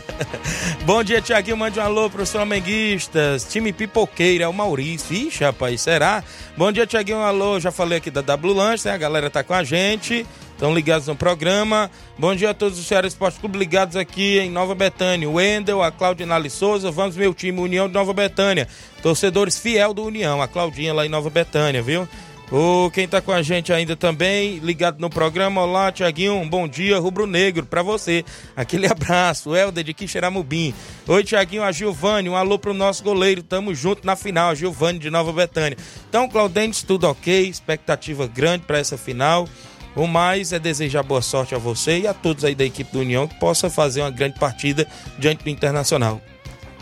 Bom 0.86 1.04
dia, 1.04 1.20
Tiaguinho. 1.20 1.58
Mande 1.58 1.78
um 1.78 1.82
alô 1.82 2.08
pros 2.08 2.32
flamenguistas. 2.32 3.44
Time 3.44 3.70
pipoqueira, 3.70 4.44
é 4.44 4.48
o 4.48 4.52
Maurício. 4.52 5.14
Ixi, 5.14 5.44
rapaz, 5.44 5.82
será? 5.82 6.24
Bom 6.56 6.72
dia, 6.72 6.86
Tiaguinho. 6.86 7.18
Um 7.18 7.22
alô. 7.22 7.60
Já 7.60 7.70
falei 7.70 7.98
aqui 7.98 8.10
da 8.10 8.22
W 8.22 8.54
Lanche, 8.54 8.88
né? 8.88 8.94
A 8.94 8.96
galera 8.96 9.28
tá 9.28 9.44
com 9.44 9.52
a 9.52 9.62
gente. 9.62 10.26
Estão 10.52 10.74
ligados 10.74 11.06
no 11.06 11.14
programa. 11.16 11.90
Bom 12.18 12.34
dia 12.34 12.50
a 12.50 12.54
todos 12.54 12.78
os 12.78 12.86
Ceará 12.86 13.06
Esporte 13.06 13.38
Clube 13.40 13.58
ligados 13.58 13.96
aqui 13.96 14.38
em 14.38 14.50
Nova 14.50 14.74
Betânia. 14.74 15.28
O 15.28 15.34
Wendel, 15.34 15.82
a 15.82 15.92
Claudinale 15.92 16.48
Souza. 16.48 16.90
Vamos, 16.90 17.14
meu 17.14 17.34
time, 17.34 17.60
União 17.60 17.88
de 17.88 17.94
Nova 17.94 18.14
Betânia. 18.14 18.66
Torcedores 19.02 19.58
fiel 19.58 19.92
do 19.92 20.04
União. 20.04 20.40
A 20.40 20.48
Claudinha 20.48 20.94
lá 20.94 21.04
em 21.04 21.10
Nova 21.10 21.28
Betânia, 21.28 21.82
viu? 21.82 22.08
O 22.56 22.88
quem 22.88 23.08
tá 23.08 23.20
com 23.20 23.32
a 23.32 23.42
gente 23.42 23.72
ainda 23.72 23.96
também, 23.96 24.58
ligado 24.58 25.00
no 25.00 25.10
programa. 25.10 25.60
Olá, 25.60 25.90
Tiaguinho, 25.90 26.48
bom 26.48 26.68
dia, 26.68 27.00
Rubro 27.00 27.26
Negro, 27.26 27.66
pra 27.66 27.82
você. 27.82 28.24
Aquele 28.54 28.86
abraço, 28.86 29.56
Helder 29.56 29.82
de 29.82 29.92
Quixeramobim. 29.92 30.72
Oi, 31.08 31.24
Tiaguinho, 31.24 31.64
a 31.64 31.72
Gilvane, 31.72 32.28
um 32.28 32.36
alô 32.36 32.56
pro 32.56 32.72
nosso 32.72 33.02
goleiro, 33.02 33.42
tamo 33.42 33.74
junto 33.74 34.06
na 34.06 34.14
final, 34.14 34.50
a 34.50 34.54
Gilvane 34.54 35.00
de 35.00 35.10
Nova 35.10 35.32
Betânia. 35.32 35.76
Então, 36.08 36.28
Claudentes, 36.28 36.84
tudo 36.84 37.08
ok, 37.08 37.48
expectativa 37.48 38.28
grande 38.28 38.64
pra 38.64 38.78
essa 38.78 38.96
final. 38.96 39.48
O 39.96 40.06
mais 40.06 40.52
é 40.52 40.58
desejar 40.60 41.02
boa 41.02 41.22
sorte 41.22 41.56
a 41.56 41.58
você 41.58 41.98
e 41.98 42.06
a 42.06 42.14
todos 42.14 42.44
aí 42.44 42.54
da 42.54 42.64
equipe 42.64 42.92
do 42.92 43.00
União 43.00 43.26
que 43.26 43.34
possa 43.40 43.68
fazer 43.68 44.00
uma 44.00 44.12
grande 44.12 44.38
partida 44.38 44.86
diante 45.18 45.42
do 45.42 45.50
Internacional. 45.50 46.20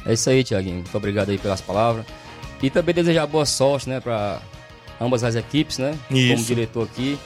É 0.05 0.13
isso 0.13 0.29
aí, 0.29 0.45
Tiaguinho. 0.45 0.75
Muito 0.75 0.95
obrigado 0.95 1.31
aí 1.31 1.39
pelas 1.39 1.63
palavras. 1.63 2.05
E 2.63 2.69
também 2.69 2.95
desejar 2.95 3.27
boa 3.27 3.47
sorte, 3.47 3.89
né, 3.89 4.01
para 4.01 4.39
ambas 5.03 5.25
as 5.25 5.35
equipes, 5.35 5.79
né? 5.79 5.99
Isso. 6.11 6.35
Como 6.35 6.45
diretor 6.47 6.85
aqui. 6.85 7.19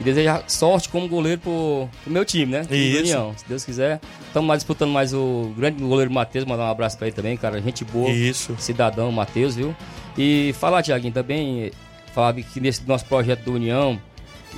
E 0.00 0.04
desejar 0.04 0.44
sorte 0.46 0.88
como 0.88 1.08
goleiro 1.08 1.40
pro, 1.40 1.88
pro 2.04 2.12
meu 2.12 2.24
time, 2.24 2.52
né? 2.52 2.66
Isso. 2.70 3.00
União. 3.00 3.34
Se 3.36 3.44
Deus 3.48 3.64
quiser. 3.64 4.00
Estamos 4.26 4.56
disputando 4.56 4.90
mais 4.90 5.12
o 5.12 5.52
grande 5.56 5.82
goleiro 5.82 6.10
Matheus. 6.12 6.44
Mandar 6.44 6.64
um 6.64 6.70
abraço 6.70 6.96
pra 6.96 7.08
ele 7.08 7.16
também, 7.16 7.36
cara. 7.36 7.60
Gente 7.60 7.84
boa. 7.84 8.08
Isso. 8.08 8.54
Cidadão, 8.58 9.10
Matheus, 9.10 9.56
viu? 9.56 9.74
E 10.16 10.54
falar, 10.58 10.82
Tiaguinho, 10.82 11.12
também. 11.12 11.72
Falar 12.14 12.32
que 12.34 12.60
nesse 12.60 12.86
nosso 12.86 13.04
projeto 13.06 13.42
do 13.42 13.54
União 13.54 14.00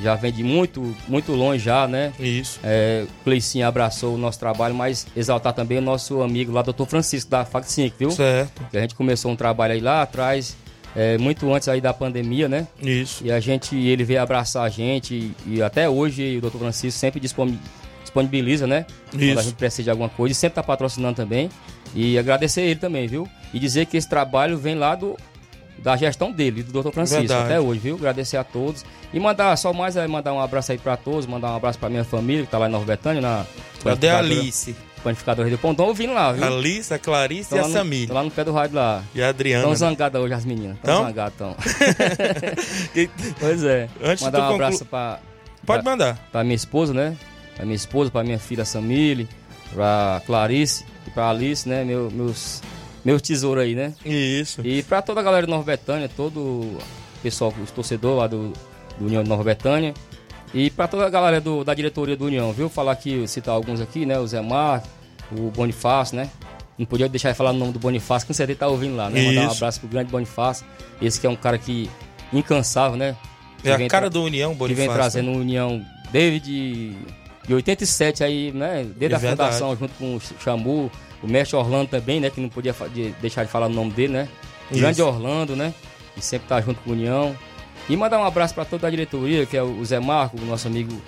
já 0.03 0.15
vem 0.15 0.33
de 0.33 0.43
muito, 0.43 0.95
muito 1.09 1.33
longe 1.33 1.65
já, 1.65 1.87
né? 1.87 2.13
Isso. 2.19 2.61
É, 2.63 3.05
o 3.07 3.25
Cleicinho 3.25 3.67
abraçou 3.67 4.15
o 4.15 4.19
nosso 4.19 4.39
trabalho, 4.39 4.75
mas 4.75 5.07
exaltar 5.17 5.53
também 5.53 5.79
o 5.79 5.83
nosso 5.83 6.23
amigo 6.23 6.53
lá, 6.53 6.63
doutor 6.63 6.87
Francisco, 6.87 7.31
da 7.31 7.45
FAC 7.45 7.71
5, 7.71 7.97
viu? 7.99 8.11
Certo. 8.11 8.63
Que 8.71 8.79
a 8.79 8.81
gente 8.81 8.95
começou 8.95 9.31
um 9.31 9.37
trabalho 9.37 9.75
aí 9.75 9.81
lá 9.81 10.03
atrás, 10.03 10.57
é, 10.97 11.17
muito 11.19 11.53
antes 11.53 11.69
aí 11.69 11.81
da 11.81 11.93
pandemia, 11.95 12.49
né? 12.49 12.67
Isso. 12.83 13.25
E 13.25 13.31
a 13.33 13.39
gente, 13.41 13.77
ele 13.77 14.05
veio 14.05 14.21
abraçar 14.23 14.65
a 14.65 14.69
gente 14.69 15.15
e, 15.15 15.35
e 15.47 15.63
até 15.63 15.89
hoje 15.89 16.37
o 16.39 16.41
doutor 16.41 16.59
Francisco 16.59 16.99
sempre 16.99 17.21
disponi- 17.21 17.59
disponibiliza, 18.03 18.67
né? 18.67 18.87
Quando 19.11 19.23
Isso. 19.23 19.39
a 19.39 19.43
gente 19.43 19.55
precisa 19.55 19.85
de 19.85 19.91
alguma 19.91 20.09
coisa 20.09 20.33
e 20.33 20.35
sempre 20.35 20.57
tá 20.57 20.63
patrocinando 20.63 21.15
também. 21.17 21.49
E 21.95 22.19
agradecer 22.19 22.63
ele 22.63 22.79
também, 22.81 23.07
viu? 23.07 23.29
E 23.53 23.59
dizer 23.59 23.87
que 23.87 23.97
esse 23.97 24.09
trabalho 24.09 24.57
vem 24.57 24.75
lá 24.77 24.95
do, 24.95 25.17
da 25.79 25.97
gestão 25.97 26.31
dele, 26.31 26.63
do 26.63 26.73
doutor 26.73 26.93
Francisco, 26.93 27.21
Verdade. 27.23 27.45
até 27.45 27.61
hoje, 27.61 27.81
viu? 27.81 27.97
Agradecer 27.97 28.37
a 28.37 28.45
todos. 28.45 28.85
E 29.13 29.19
mandar, 29.19 29.57
só 29.57 29.73
mais 29.73 29.97
é 29.97 30.07
mandar 30.07 30.33
um 30.33 30.41
abraço 30.41 30.71
aí 30.71 30.79
pra 30.79 30.97
todos, 30.97 31.27
mandar 31.27 31.51
um 31.53 31.57
abraço 31.57 31.79
pra 31.79 31.89
minha 31.89 32.05
família, 32.05 32.45
que 32.45 32.51
tá 32.51 32.59
lá 32.59 32.69
em 32.69 32.73
Nova 32.73 32.85
Betânia, 32.85 33.21
na 33.21 33.45
Cadê 33.83 34.09
a 34.09 34.19
Alice? 34.19 34.77
Panificadora 35.03 35.49
do 35.51 35.59
Pão. 35.59 35.71
Estão 35.73 35.87
ouvindo 35.87 36.13
lá, 36.13 36.33
viu? 36.33 36.45
A 36.45 36.47
Alice, 36.49 36.93
a 36.93 36.99
Clarice 36.99 37.51
Tão 37.51 37.59
e 37.59 37.61
a 37.61 37.65
Samir. 37.69 38.07
tão 38.07 38.17
lá 38.17 38.23
no 38.23 38.31
pé 38.31 38.45
do 38.45 38.53
rádio 38.53 38.77
lá. 38.77 39.03
E 39.15 39.23
a 39.23 39.29
Adriana. 39.29 39.59
Estão 39.61 39.71
né? 39.71 39.77
zangadas 39.77 40.23
hoje 40.23 40.35
as 40.35 40.45
meninas. 40.45 40.77
Tão? 40.83 41.09
Estão 41.09 41.09
zangadas, 41.09 41.33
estão. 41.33 41.57
E- 42.95 43.11
pois 43.39 43.65
é. 43.65 43.89
Antes 44.03 44.25
mandar 44.25 44.39
um 44.39 44.49
conclu- 44.49 44.55
abraço 44.67 44.85
pra. 44.85 45.19
Pode 45.67 45.83
pra- 45.83 45.93
mandar. 45.93 46.29
Pra 46.33 46.43
minha 46.45 46.57
esposa, 46.57 46.93
né? 46.95 47.17
Pra 47.57 47.65
minha 47.65 47.77
esposa, 47.77 48.11
pra 48.11 48.23
minha 48.25 48.39
filha 48.39 48.65
Samile, 48.65 49.29
pra 49.75 50.23
Clarice 50.27 50.85
e 51.07 51.11
pra 51.11 51.31
Alice, 51.31 51.69
né? 51.69 51.85
Meu, 51.85 52.11
meus, 52.11 52.63
meus 53.05 53.21
tesouros 53.23 53.65
aí, 53.65 53.75
né? 53.75 53.93
Isso. 54.05 54.61
E 54.65 54.83
pra 54.83 55.03
toda 55.03 55.21
a 55.21 55.23
galera 55.23 55.47
de 55.47 55.51
Nova 55.51 55.65
Betânia, 55.65 56.09
todo 56.09 56.39
o 56.41 56.79
pessoal, 57.23 57.53
os 57.63 57.71
torcedores 57.71 58.19
lá 58.19 58.27
do, 58.27 58.53
do 58.99 59.07
União 59.07 59.23
de 59.23 59.29
Nova 59.29 59.45
Betânia. 59.45 59.93
E 60.53 60.69
pra 60.71 60.89
toda 60.89 61.07
a 61.07 61.11
galera 61.11 61.41
do- 61.41 61.63
da 61.65 61.75
diretoria 61.75 62.17
do 62.17 62.25
União, 62.27 62.53
viu? 62.53 62.69
Falar 62.69 62.93
aqui, 62.93 63.27
citar 63.29 63.55
alguns 63.55 63.81
aqui, 63.81 64.05
né? 64.05 64.19
O 64.19 64.27
Zé 64.27 64.41
Mar, 64.41 64.83
o 65.31 65.51
Bonifácio, 65.51 66.17
né? 66.17 66.29
Não 66.77 66.87
podia 66.87 67.09
deixar 67.09 67.31
de 67.31 67.37
falar 67.37 67.51
o 67.51 67.55
nome 67.55 67.73
do 67.73 67.79
Bonifácio, 67.79 68.27
que 68.27 68.33
com 68.33 68.37
certeza 68.37 68.59
tá 68.61 68.67
ouvindo 68.69 68.97
lá, 68.97 69.09
né? 69.11 69.23
Mandar 69.23 69.41
um 69.43 69.47
Isso. 69.47 69.57
abraço 69.57 69.81
pro 69.81 69.89
grande 69.89 70.11
Bonifácio. 70.11 70.67
Esse 71.01 71.21
que 71.21 71.27
é 71.27 71.31
um 71.31 71.37
cara 71.37 71.57
que 71.59 71.89
incansável, 72.33 72.97
né? 72.97 73.17
Que 73.63 73.69
É 73.69 73.75
a 73.75 73.89
cara 73.89 74.09
do 74.11 74.23
União, 74.25 74.53
Que 74.55 74.59
vem 74.59 74.69
Bonifácio. 74.77 74.95
trazendo 74.95 75.31
o 75.31 75.37
União 75.39 75.85
desde 76.11 76.41
de, 76.41 76.93
de 77.47 77.55
87 77.55 78.25
aí, 78.25 78.51
né? 78.53 78.87
Desde 78.97 79.15
É 79.15 79.17
a 79.17 79.21
verdade. 79.21 79.53
fundação, 79.53 79.77
junto 79.77 79.95
com 79.99 80.17
o 80.17 80.21
Xamu, 80.43 80.91
o 81.23 81.29
mestre 81.29 81.57
Orlando 81.57 81.89
também, 81.91 82.19
né? 82.19 82.31
Que 82.31 82.41
não 82.41 82.49
podia 82.49 82.75
de- 82.93 83.13
deixar 83.21 83.45
de 83.45 83.51
falar 83.51 83.67
o 83.67 83.71
nome 83.71 83.91
dele, 83.93 84.15
né? 84.15 84.29
O 84.71 84.75
grande 84.79 85.03
Orlando, 85.03 85.55
né? 85.55 85.75
Que 86.15 86.25
sempre 86.25 86.49
tá 86.49 86.61
junto 86.61 86.81
com 86.81 86.91
o 86.91 86.93
União. 86.95 87.37
E 87.89 87.97
mandar 87.97 88.19
um 88.21 88.25
abraço 88.25 88.55
para 88.55 88.65
toda 88.65 88.87
a 88.87 88.91
diretoria, 88.91 89.45
que 89.47 89.57
é 89.57 89.63
o 89.63 89.85
Zé 89.85 89.99
Marco, 89.99 90.41
o 90.41 90.45
nosso 90.45 90.69
amigo 90.69 91.01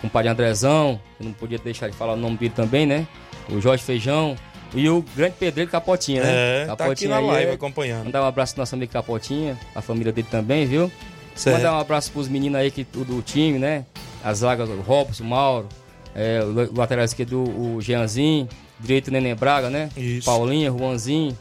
compadre 0.00 0.28
Andrezão, 0.30 1.00
que 1.18 1.24
não 1.24 1.32
podia 1.32 1.58
deixar 1.58 1.88
de 1.88 1.96
falar 1.96 2.14
o 2.14 2.16
nome 2.16 2.36
dele 2.36 2.52
também, 2.54 2.86
né? 2.86 3.06
O 3.48 3.60
Jorge 3.60 3.82
Feijão 3.82 4.36
e 4.74 4.88
o 4.88 5.04
grande 5.16 5.34
pedreiro 5.38 5.70
Capotinha, 5.70 6.22
né? 6.22 6.30
É, 6.30 6.66
tá 6.66 6.72
aqui 6.72 6.78
Capotinha 6.82 7.10
na 7.10 7.20
live 7.20 7.50
é- 7.50 7.54
acompanhando. 7.54 8.04
Mandar 8.04 8.22
um 8.22 8.26
abraço 8.26 8.54
pro 8.54 8.62
nosso 8.62 8.74
amigo 8.74 8.92
Capotinha, 8.92 9.58
a 9.74 9.82
família 9.82 10.12
dele 10.12 10.28
também, 10.30 10.66
viu? 10.66 10.90
Certo. 11.34 11.56
Mandar 11.56 11.74
um 11.74 11.80
abraço 11.80 12.12
pros 12.12 12.28
meninos 12.28 12.60
aí 12.60 12.70
que, 12.70 12.84
do, 12.84 13.20
time, 13.22 13.58
né? 13.58 13.84
As 14.22 14.38
zagas, 14.38 14.68
o 14.68 14.80
Robson, 14.80 15.24
o 15.24 15.26
Mauro, 15.26 15.68
é, 16.14 16.40
o 16.44 16.78
lateral 16.78 17.04
esquerdo, 17.04 17.42
o 17.42 17.80
Jeanzinho, 17.80 18.48
direito 18.78 19.08
o 19.08 19.10
Neném 19.10 19.34
Braga, 19.34 19.68
né? 19.70 19.88
Isso. 19.96 20.26
Paulinha, 20.26 20.70
Juanzinho 20.70 21.36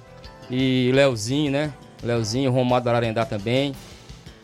e 0.49 0.91
Leozinho, 0.93 1.51
né? 1.51 1.73
Leozinho, 2.01 2.51
Romário 2.51 2.85
do 2.85 2.89
Ararendá 2.89 3.25
também. 3.25 3.73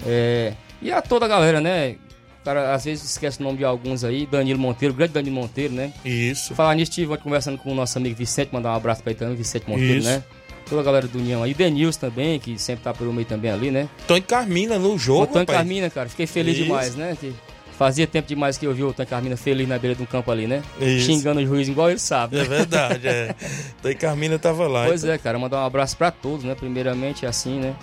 É, 0.05 0.53
e 0.81 0.91
a 0.91 1.01
toda 1.01 1.25
a 1.25 1.27
galera, 1.27 1.59
né? 1.59 1.95
Cara 2.43 2.75
às 2.75 2.85
vezes 2.85 3.03
esquece 3.03 3.39
o 3.39 3.43
nome 3.43 3.57
de 3.57 3.65
alguns 3.65 4.03
aí. 4.03 4.27
Danilo 4.27 4.59
Monteiro, 4.59 4.93
o 4.93 4.97
grande 4.97 5.13
Danilo 5.13 5.35
Monteiro, 5.35 5.73
né? 5.73 5.91
Isso. 6.05 6.53
Falar 6.53 6.75
nisso, 6.75 6.91
estive 6.91 7.17
conversando 7.17 7.57
com 7.57 7.71
o 7.71 7.75
nosso 7.75 7.97
amigo 7.97 8.15
Vicente, 8.15 8.49
mandar 8.53 8.71
um 8.71 8.75
abraço 8.75 9.01
pra 9.01 9.11
ele 9.11 9.19
também, 9.19 9.35
Vicente 9.35 9.67
Monteiro, 9.67 9.97
Isso. 9.97 10.07
né? 10.07 10.23
Toda 10.69 10.81
a 10.81 10.83
galera 10.83 11.07
do 11.07 11.17
União 11.17 11.41
aí. 11.43 11.51
O 11.51 11.55
Denilson 11.55 11.99
também, 11.99 12.39
que 12.39 12.57
sempre 12.59 12.83
tá 12.83 12.93
pelo 12.93 13.11
meio 13.13 13.25
também 13.27 13.49
ali, 13.51 13.71
né? 13.71 13.87
Tony 14.07 14.21
Carmina 14.21 14.77
no 14.79 14.97
jogo, 14.97 15.23
O 15.23 15.27
Tony 15.27 15.39
rapaz. 15.39 15.57
Carmina, 15.57 15.89
cara, 15.89 16.07
fiquei 16.09 16.27
feliz 16.27 16.55
Isso. 16.55 16.63
demais, 16.63 16.95
né? 16.95 17.15
Que 17.19 17.33
fazia 17.77 18.07
tempo 18.07 18.27
demais 18.27 18.57
que 18.57 18.65
eu 18.65 18.73
vi 18.73 18.83
o 18.83 18.93
Tony 18.93 19.07
Carmina 19.07 19.37
feliz 19.37 19.67
na 19.67 19.77
beira 19.77 19.95
do 19.95 20.05
campo 20.07 20.31
ali, 20.31 20.47
né? 20.47 20.63
Isso. 20.79 21.05
Xingando 21.07 21.39
o 21.41 21.45
juiz 21.45 21.67
igual 21.67 21.89
ele 21.89 21.99
sabe. 21.99 22.37
É 22.39 22.43
verdade, 22.43 23.07
é. 23.07 23.35
Tony 23.81 23.95
Carmina 23.95 24.37
tava 24.39 24.67
lá. 24.67 24.85
Pois 24.85 25.03
é, 25.03 25.17
cara, 25.17 25.37
mandar 25.37 25.61
um 25.61 25.65
abraço 25.65 25.97
pra 25.97 26.09
todos, 26.11 26.43
né? 26.43 26.55
Primeiramente 26.55 27.25
assim, 27.25 27.59
né? 27.59 27.75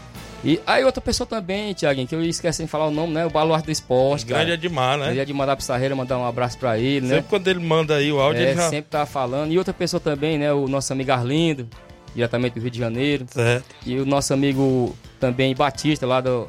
E 0.45 0.61
aí 0.67 0.85
outra 0.85 1.01
pessoa 1.01 1.27
também, 1.27 1.73
Tiaguinho, 1.73 2.07
que 2.07 2.15
eu 2.15 2.23
esqueci 2.25 2.65
de 2.65 2.69
falar 2.69 2.87
o 2.87 2.91
nome, 2.91 3.13
né? 3.15 3.25
O 3.25 3.31
Baluarte 3.31 3.67
do 3.67 3.73
Esporte, 3.73 4.27
cara. 4.27 4.45
Grande 4.45 4.67
Edmar, 4.67 4.99
né? 4.99 5.05
Grande 5.07 5.21
Edmar 5.21 5.47
da 5.47 5.57
Pissarreira, 5.57 5.95
mandar 5.95 6.19
um 6.19 6.27
abraço 6.27 6.59
pra 6.59 6.79
ele, 6.79 7.07
né? 7.07 7.17
Sempre 7.17 7.31
quando 7.31 7.49
ele 7.49 7.61
manda 7.61 7.95
aí 7.97 8.11
o 8.13 8.21
áudio, 8.21 8.43
É, 8.43 8.51
ele 8.51 8.55
já... 8.57 8.69
sempre 8.69 8.91
tá 8.91 9.07
falando. 9.07 9.53
E 9.53 9.59
outra 9.59 9.73
pessoa 9.73 10.01
também, 10.01 10.39
né? 10.39 10.53
O 10.53 10.67
nosso 10.67 10.93
amigo 10.93 11.13
Arlindo, 11.13 11.69
diretamente 12.15 12.55
do 12.55 12.61
Rio 12.61 12.71
de 12.71 12.79
Janeiro. 12.79 13.25
Certo. 13.31 13.65
E 13.87 13.99
o 13.99 14.05
nosso 14.05 14.35
amigo 14.35 14.97
também 15.21 15.55
Batista, 15.55 16.07
lá 16.07 16.21
do 16.21 16.49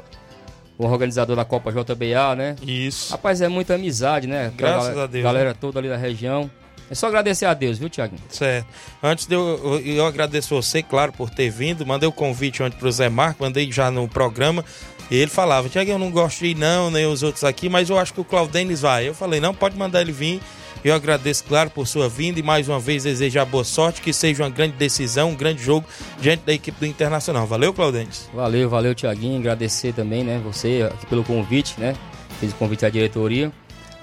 o 0.76 0.86
organizador 0.88 1.36
da 1.36 1.46
Copa 1.46 1.72
JBA, 1.72 2.36
né? 2.36 2.56
Isso. 2.66 3.12
Rapaz, 3.12 3.42
é 3.42 3.48
muita 3.48 3.76
amizade, 3.76 4.28
né? 4.28 4.52
Graças 4.58 4.98
a 4.98 5.06
Deus, 5.06 5.24
Galera 5.24 5.54
toda 5.54 5.80
ali 5.80 5.88
da 5.88 5.98
região. 5.98 6.50
É 6.94 6.96
só 6.96 7.08
agradecer 7.08 7.48
a 7.48 7.56
Deus, 7.56 7.80
viu, 7.80 7.90
Tiago? 7.90 8.16
Certo. 8.30 8.68
Antes 9.02 9.26
de 9.26 9.34
eu, 9.34 9.82
eu, 9.84 9.96
eu 9.96 10.06
agradeço 10.06 10.54
você, 10.54 10.84
claro, 10.84 11.12
por 11.12 11.28
ter 11.28 11.50
vindo. 11.50 11.84
Mandei 11.84 12.08
o 12.08 12.12
convite 12.12 12.62
ontem 12.62 12.78
pro 12.78 12.92
Zé 12.92 13.10
Marco, 13.10 13.44
mandei 13.44 13.72
já 13.72 13.90
no 13.90 14.08
programa. 14.08 14.64
E 15.10 15.16
ele 15.16 15.32
falava, 15.32 15.68
Tiago, 15.68 15.90
eu 15.90 15.98
não 15.98 16.12
gosto 16.12 16.42
de 16.42 16.50
ir 16.50 16.56
não, 16.56 16.92
nem 16.92 17.08
os 17.08 17.24
outros 17.24 17.44
aqui, 17.44 17.68
mas 17.68 17.90
eu 17.90 17.98
acho 17.98 18.14
que 18.14 18.22
o 18.22 18.24
Claudenis 18.24 18.82
vai. 18.82 19.10
Eu 19.10 19.16
falei, 19.16 19.40
não, 19.40 19.56
pode 19.56 19.76
mandar 19.76 20.02
ele 20.02 20.12
vir. 20.12 20.40
Eu 20.86 20.94
agradeço, 20.94 21.46
claro, 21.46 21.72
por 21.72 21.88
sua 21.88 22.08
vinda 22.08 22.40
e 22.40 22.44
mais 22.44 22.70
uma 22.70 22.80
vez 22.80 23.06
desejar 23.06 23.44
boa 23.44 23.64
sorte, 23.64 24.00
que 24.00 24.14
seja 24.14 24.44
uma 24.44 24.52
grande 24.52 24.74
decisão, 24.74 25.32
um 25.32 25.36
grande 25.36 25.64
jogo 25.64 25.88
diante 26.22 26.44
da 26.46 26.54
equipe 26.54 26.80
do 26.80 26.86
Internacional. 26.86 27.48
Valeu, 27.48 27.74
Claudenis? 27.74 28.30
Valeu, 28.32 28.70
valeu, 28.70 28.94
Tiaguinho. 28.94 29.40
Agradecer 29.40 29.94
também, 29.94 30.24
né? 30.24 30.40
Você 30.44 30.88
aqui 30.94 31.08
pelo 31.08 31.24
convite, 31.24 31.74
né? 31.80 31.96
Fez 32.40 32.52
o 32.52 32.56
convite 32.56 32.86
à 32.86 32.90
diretoria. 32.92 33.52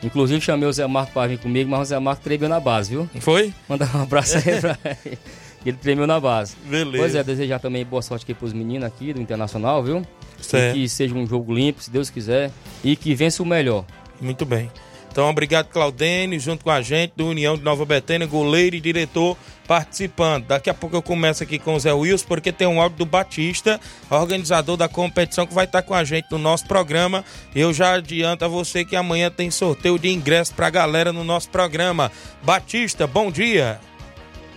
Inclusive 0.03 0.41
chamei 0.41 0.69
o 0.69 0.73
Zé 0.73 0.87
Marco 0.87 1.13
para 1.13 1.29
vir 1.29 1.39
comigo, 1.39 1.71
mas 1.71 1.81
o 1.81 1.85
Zé 1.85 1.99
Marco 1.99 2.23
tremeu 2.23 2.49
na 2.49 2.59
base, 2.59 2.91
viu? 2.91 3.09
Foi? 3.21 3.53
Mandar 3.69 3.95
um 3.95 4.03
abraço 4.03 4.37
aí 4.39 4.61
pra 4.61 4.79
ele. 5.05 5.19
Ele 5.65 5.77
tremeu 5.77 6.07
na 6.07 6.19
base. 6.19 6.57
Beleza. 6.65 6.97
Pois 6.99 7.15
é, 7.15 7.23
desejar 7.23 7.59
também 7.59 7.85
boa 7.85 8.01
sorte 8.01 8.23
aqui 8.23 8.33
pros 8.33 8.53
meninos 8.55 8.85
aqui 8.87 9.13
do 9.13 9.21
Internacional, 9.21 9.83
viu? 9.83 10.03
Certo. 10.41 10.77
E 10.77 10.83
que 10.83 10.89
seja 10.89 11.15
um 11.15 11.27
jogo 11.27 11.53
limpo, 11.55 11.83
se 11.83 11.91
Deus 11.91 12.09
quiser. 12.09 12.51
E 12.83 12.97
que 12.97 13.15
vença 13.15 13.43
o 13.43 13.47
melhor. 13.47 13.85
Muito 14.21 14.47
bem. 14.47 14.71
Então, 15.11 15.29
obrigado, 15.29 15.67
Claudene, 15.67 16.39
junto 16.39 16.63
com 16.63 16.71
a 16.71 16.81
gente, 16.81 17.15
do 17.17 17.27
União 17.27 17.57
de 17.57 17.65
Nova 17.65 17.85
Betânia, 17.85 18.29
goleiro 18.29 18.77
e 18.77 18.81
diretor 18.81 19.37
participando. 19.67 20.47
Daqui 20.47 20.71
a 20.71 20.75
pouco 20.75 20.97
eu 20.97 21.03
começo 21.03 21.43
aqui 21.43 21.59
com 21.59 21.75
o 21.75 21.81
Zé 21.81 21.93
Wilson, 21.93 22.27
porque 22.29 22.53
tem 22.53 22.69
um 22.69 22.81
áudio 22.81 22.99
do 22.99 23.07
Batista, 23.07 23.81
organizador 24.09 24.77
da 24.77 24.89
competição, 24.89 25.47
que 25.47 25.55
vai 25.55 25.65
estar 25.65 25.83
com 25.83 25.95
a 25.95 26.05
gente 26.05 26.29
no 26.31 26.39
nosso 26.39 26.67
programa. 26.67 27.25
Eu 27.55 27.73
já 27.73 27.95
adianto 27.95 28.45
a 28.45 28.49
você 28.49 28.85
que 28.85 28.95
amanhã 28.95 29.31
tem 29.31 29.51
sorteio 29.51 29.99
de 29.99 30.09
ingresso 30.09 30.55
pra 30.55 30.71
galera 30.71 31.13
no 31.13 31.25
nosso 31.25 31.51
programa. 31.51 32.11
Batista, 32.43 33.07
bom 33.07 33.33
dia. 33.33 33.81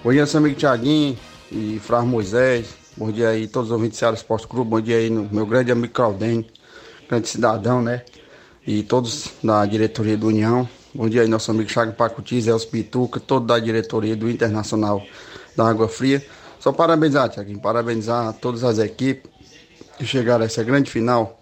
Bom 0.04 0.12
dia, 0.12 0.26
seu 0.28 0.39
amigo 0.39 0.56
Tiaguinho 0.56 1.18
e 1.52 1.80
Frár 1.84 2.06
Moisés. 2.06 2.76
Bom 2.96 3.12
dia 3.12 3.30
aí, 3.30 3.48
todos 3.48 3.70
os 3.70 3.74
ouvintes 3.76 4.00
do 4.00 4.13
Esporte 4.13 4.48
Clube. 4.48 4.70
Bom 4.70 4.82
dia 4.82 4.98
aí, 4.98 5.10
meu 5.10 5.48
grande 5.48 5.72
amigo 5.72 5.94
Claudene, 5.94 6.46
grande 7.10 7.28
cidadão, 7.28 7.82
né? 7.82 8.04
E 8.65 8.82
todos 8.82 9.30
da 9.43 9.65
diretoria 9.65 10.15
do 10.15 10.28
União. 10.28 10.67
Bom 10.95 11.10
dia 11.10 11.21
aí, 11.21 11.28
nosso 11.28 11.52
amigo 11.52 11.69
Chaga 11.69 11.91
Pacuti, 11.91 12.39
Zé 12.39 12.58
Pituca, 12.60 13.19
todo 13.19 13.45
da 13.45 13.60
diretoria 13.60 14.15
do 14.15 14.30
Internacional 14.30 15.04
da 15.54 15.67
Água 15.67 15.89
Fria. 15.89 16.26
Só 16.62 16.71
parabenizar, 16.71 17.28
Tiaguinho, 17.28 17.60
parabenizar 17.60 18.32
todas 18.39 18.63
as 18.63 18.80
equipes 18.80 19.30
que 19.97 20.06
chegaram 20.06 20.43
a 20.43 20.45
essa 20.45 20.63
grande 20.63 20.89
final 20.89 21.38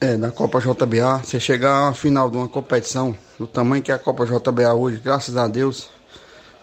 é, 0.00 0.16
da 0.16 0.30
Copa 0.30 0.60
JBA. 0.60 1.24
Você 1.24 1.40
chegar 1.40 1.88
à 1.88 1.92
final 1.92 2.30
de 2.30 2.36
uma 2.36 2.48
competição 2.48 3.16
do 3.36 3.48
tamanho 3.48 3.82
que 3.82 3.90
é 3.90 3.94
a 3.96 3.98
Copa 3.98 4.24
JBA 4.24 4.72
hoje, 4.72 5.00
graças 5.02 5.36
a 5.36 5.48
Deus, 5.48 5.90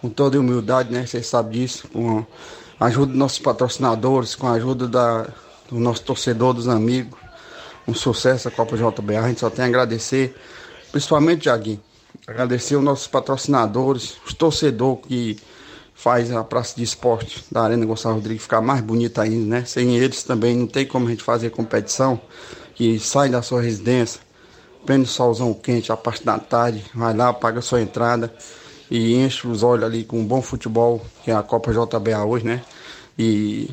com 0.00 0.08
toda 0.08 0.40
humildade, 0.40 0.90
né? 0.90 1.04
Você 1.04 1.22
sabe 1.22 1.58
disso, 1.58 1.88
com 1.88 2.24
a 2.80 2.86
ajuda 2.86 3.08
dos 3.08 3.18
nossos 3.18 3.38
patrocinadores, 3.38 4.34
com 4.34 4.46
a 4.46 4.52
ajuda 4.52 4.88
da, 4.88 5.28
do 5.68 5.78
nosso 5.78 6.02
torcedor, 6.04 6.54
dos 6.54 6.68
amigos. 6.68 7.21
Um 7.86 7.94
sucesso 7.94 8.48
a 8.48 8.50
Copa 8.50 8.76
JBA, 8.76 9.20
a 9.20 9.28
gente 9.28 9.40
só 9.40 9.50
tem 9.50 9.64
a 9.64 9.68
agradecer, 9.68 10.34
principalmente, 10.90 11.42
Tiaguinho, 11.42 11.80
agradecer 12.26 12.76
os 12.76 12.84
nossos 12.84 13.06
patrocinadores, 13.06 14.16
os 14.26 14.32
torcedores 14.32 15.04
que 15.06 15.38
faz 15.94 16.32
a 16.32 16.42
praça 16.42 16.74
de 16.76 16.82
esporte 16.82 17.44
da 17.50 17.62
Arena 17.62 17.86
Gonçalo 17.86 18.16
Rodrigues 18.16 18.42
ficar 18.42 18.60
mais 18.60 18.80
bonita 18.80 19.22
ainda, 19.22 19.56
né? 19.56 19.64
Sem 19.64 19.96
eles 19.96 20.22
também 20.22 20.56
não 20.56 20.66
tem 20.66 20.86
como 20.86 21.06
a 21.06 21.10
gente 21.10 21.22
fazer 21.22 21.50
competição, 21.50 22.20
que 22.74 22.98
sai 22.98 23.28
da 23.28 23.42
sua 23.42 23.62
residência, 23.62 24.20
prende 24.84 25.04
o 25.04 25.08
solzão 25.08 25.54
quente 25.54 25.92
a 25.92 25.96
parte 25.96 26.24
da 26.24 26.38
tarde, 26.38 26.84
vai 26.94 27.14
lá, 27.14 27.32
paga 27.32 27.60
a 27.60 27.62
sua 27.62 27.80
entrada 27.80 28.32
e 28.90 29.14
enche 29.14 29.46
os 29.46 29.62
olhos 29.62 29.84
ali 29.84 30.04
com 30.04 30.18
um 30.18 30.24
bom 30.24 30.42
futebol, 30.42 31.04
que 31.24 31.30
é 31.30 31.34
a 31.34 31.42
Copa 31.42 31.72
JBA 31.72 32.24
hoje, 32.24 32.44
né? 32.44 32.62
E 33.18 33.70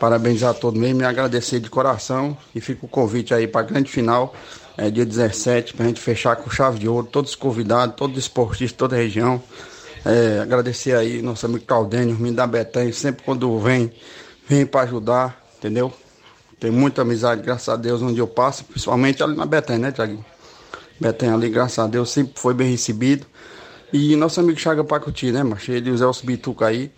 parabenizar 0.00 0.50
a 0.50 0.54
todos 0.54 0.80
mesmo 0.80 1.02
e 1.02 1.04
agradecer 1.04 1.60
de 1.60 1.68
coração. 1.68 2.36
E 2.54 2.60
fica 2.60 2.86
o 2.86 2.88
convite 2.88 3.34
aí 3.34 3.46
para 3.46 3.60
a 3.60 3.64
grande 3.64 3.90
final, 3.90 4.34
é, 4.76 4.90
dia 4.90 5.04
17, 5.04 5.74
para 5.74 5.84
a 5.84 5.88
gente 5.88 6.00
fechar 6.00 6.34
com 6.36 6.50
chave 6.50 6.78
de 6.78 6.88
ouro, 6.88 7.06
todos 7.06 7.32
os 7.32 7.36
convidados, 7.36 7.94
todos 7.94 8.16
os 8.16 8.24
esportistas, 8.24 8.76
toda 8.76 8.96
a 8.96 8.98
região. 8.98 9.40
É, 10.04 10.40
agradecer 10.40 10.96
aí 10.96 11.20
nosso 11.20 11.44
amigo 11.44 11.64
Claudênio, 11.66 12.16
menino 12.16 12.36
da 12.36 12.46
Betanha, 12.46 12.90
sempre 12.94 13.22
quando 13.22 13.58
vem, 13.58 13.92
vem 14.48 14.64
para 14.64 14.80
ajudar, 14.80 15.38
entendeu? 15.58 15.92
Tem 16.58 16.70
muita 16.70 17.02
amizade, 17.02 17.42
graças 17.42 17.68
a 17.68 17.76
Deus, 17.76 18.00
onde 18.00 18.18
eu 18.18 18.26
passo, 18.26 18.64
principalmente 18.64 19.22
ali 19.22 19.36
na 19.36 19.44
Betanha, 19.44 19.78
né, 19.78 19.92
Tiaguinho? 19.92 20.24
Betanha 20.98 21.34
ali, 21.34 21.50
graças 21.50 21.78
a 21.78 21.86
Deus, 21.86 22.10
sempre 22.10 22.32
foi 22.36 22.54
bem 22.54 22.70
recebido. 22.70 23.26
E 23.92 24.16
nosso 24.16 24.40
amigo 24.40 24.58
Chaga 24.58 24.82
Pacuti, 24.82 25.30
né, 25.30 25.42
macho? 25.42 25.70
Ele 25.72 25.90
e 25.90 25.92
o 25.92 25.98
Zé 25.98 26.06
Bituca 26.24 26.66
aí. 26.66 26.90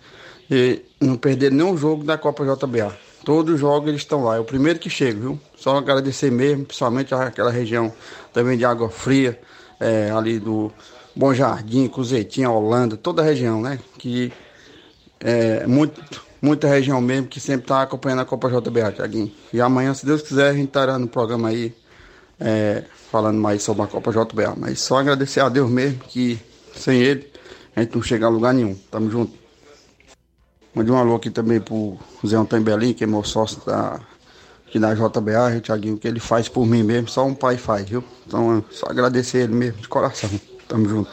E 0.55 0.85
não 1.01 1.17
perderam 1.17 1.57
nenhum 1.57 1.79
jogo 1.79 2.05
da 2.05 2.19
Copa 2.19 2.45
JBA. 2.45 2.95
Todos 3.25 3.55
os 3.55 3.61
jogos 3.61 3.89
eles 3.89 4.03
estão 4.03 4.23
lá. 4.23 4.37
É 4.37 4.39
o 4.39 4.45
primeiro 4.45 4.79
que 4.79 4.91
chega, 4.91 5.19
viu? 5.19 5.41
Só 5.57 5.79
agradecer 5.79 6.31
mesmo, 6.31 6.67
principalmente 6.67 7.15
aquela 7.15 7.51
região 7.51 7.91
também 8.35 8.59
de 8.59 8.65
Água 8.67 8.91
Fria, 8.91 9.41
é, 9.81 10.11
ali 10.11 10.39
do 10.39 10.71
Bom 11.17 11.33
Jardim, 11.33 11.89
Cruzetinha, 11.89 12.51
Holanda, 12.51 12.99
toda 12.99 13.23
a 13.23 13.25
região, 13.25 13.63
né? 13.63 13.79
Que 13.99 14.31
é 15.21 15.67
muito, 15.67 16.03
muita 16.43 16.69
região 16.69 17.01
mesmo 17.01 17.29
que 17.29 17.41
sempre 17.41 17.65
está 17.65 17.81
acompanhando 17.81 18.21
a 18.21 18.27
Copa 18.27 18.51
JBA, 18.51 18.93
Tiaguinho. 18.93 19.33
E 19.55 19.61
amanhã, 19.61 19.95
se 19.95 20.05
Deus 20.05 20.21
quiser, 20.21 20.51
a 20.51 20.55
gente 20.55 20.67
estará 20.67 20.99
no 20.99 21.09
programa 21.09 21.49
aí 21.49 21.75
é, 22.39 22.85
falando 23.11 23.41
mais 23.41 23.63
sobre 23.63 23.85
a 23.85 23.87
Copa 23.87 24.11
JBA. 24.11 24.55
Mas 24.59 24.81
só 24.81 24.99
agradecer 24.99 25.41
a 25.41 25.49
Deus 25.49 25.71
mesmo, 25.71 26.01
que 26.01 26.39
sem 26.75 27.01
ele 27.01 27.33
a 27.75 27.81
gente 27.81 27.95
não 27.95 28.03
chega 28.03 28.27
a 28.27 28.29
lugar 28.29 28.53
nenhum. 28.53 28.75
Tamo 28.91 29.11
junto. 29.11 29.42
Mandei 30.75 30.93
um 30.93 30.97
alô 30.97 31.17
aqui 31.17 31.31
também 31.31 31.61
pro 31.61 31.99
Zé 32.27 32.37
Antônio 32.37 32.65
Belim, 32.65 32.93
que 32.93 33.05
é 33.05 33.07
meu 33.07 33.23
sócio 33.23 33.61
da 33.67 34.01
aqui 34.67 34.79
na 34.79 34.95
JBA, 34.95 35.61
o 35.93 35.99
que 35.99 36.09
ele 36.09 36.19
faz 36.19 36.49
por 36.49 36.65
mim 36.65 36.83
mesmo, 36.83 37.07
só 37.07 37.27
um 37.27 37.35
pai 37.35 37.59
faz, 37.59 37.87
viu? 37.87 38.03
Então, 38.27 38.65
só 38.71 38.87
agradecer 38.87 39.43
ele 39.43 39.55
mesmo, 39.55 39.83
de 39.83 39.87
coração. 39.89 40.31
Tamo 40.67 40.89
junto. 40.89 41.11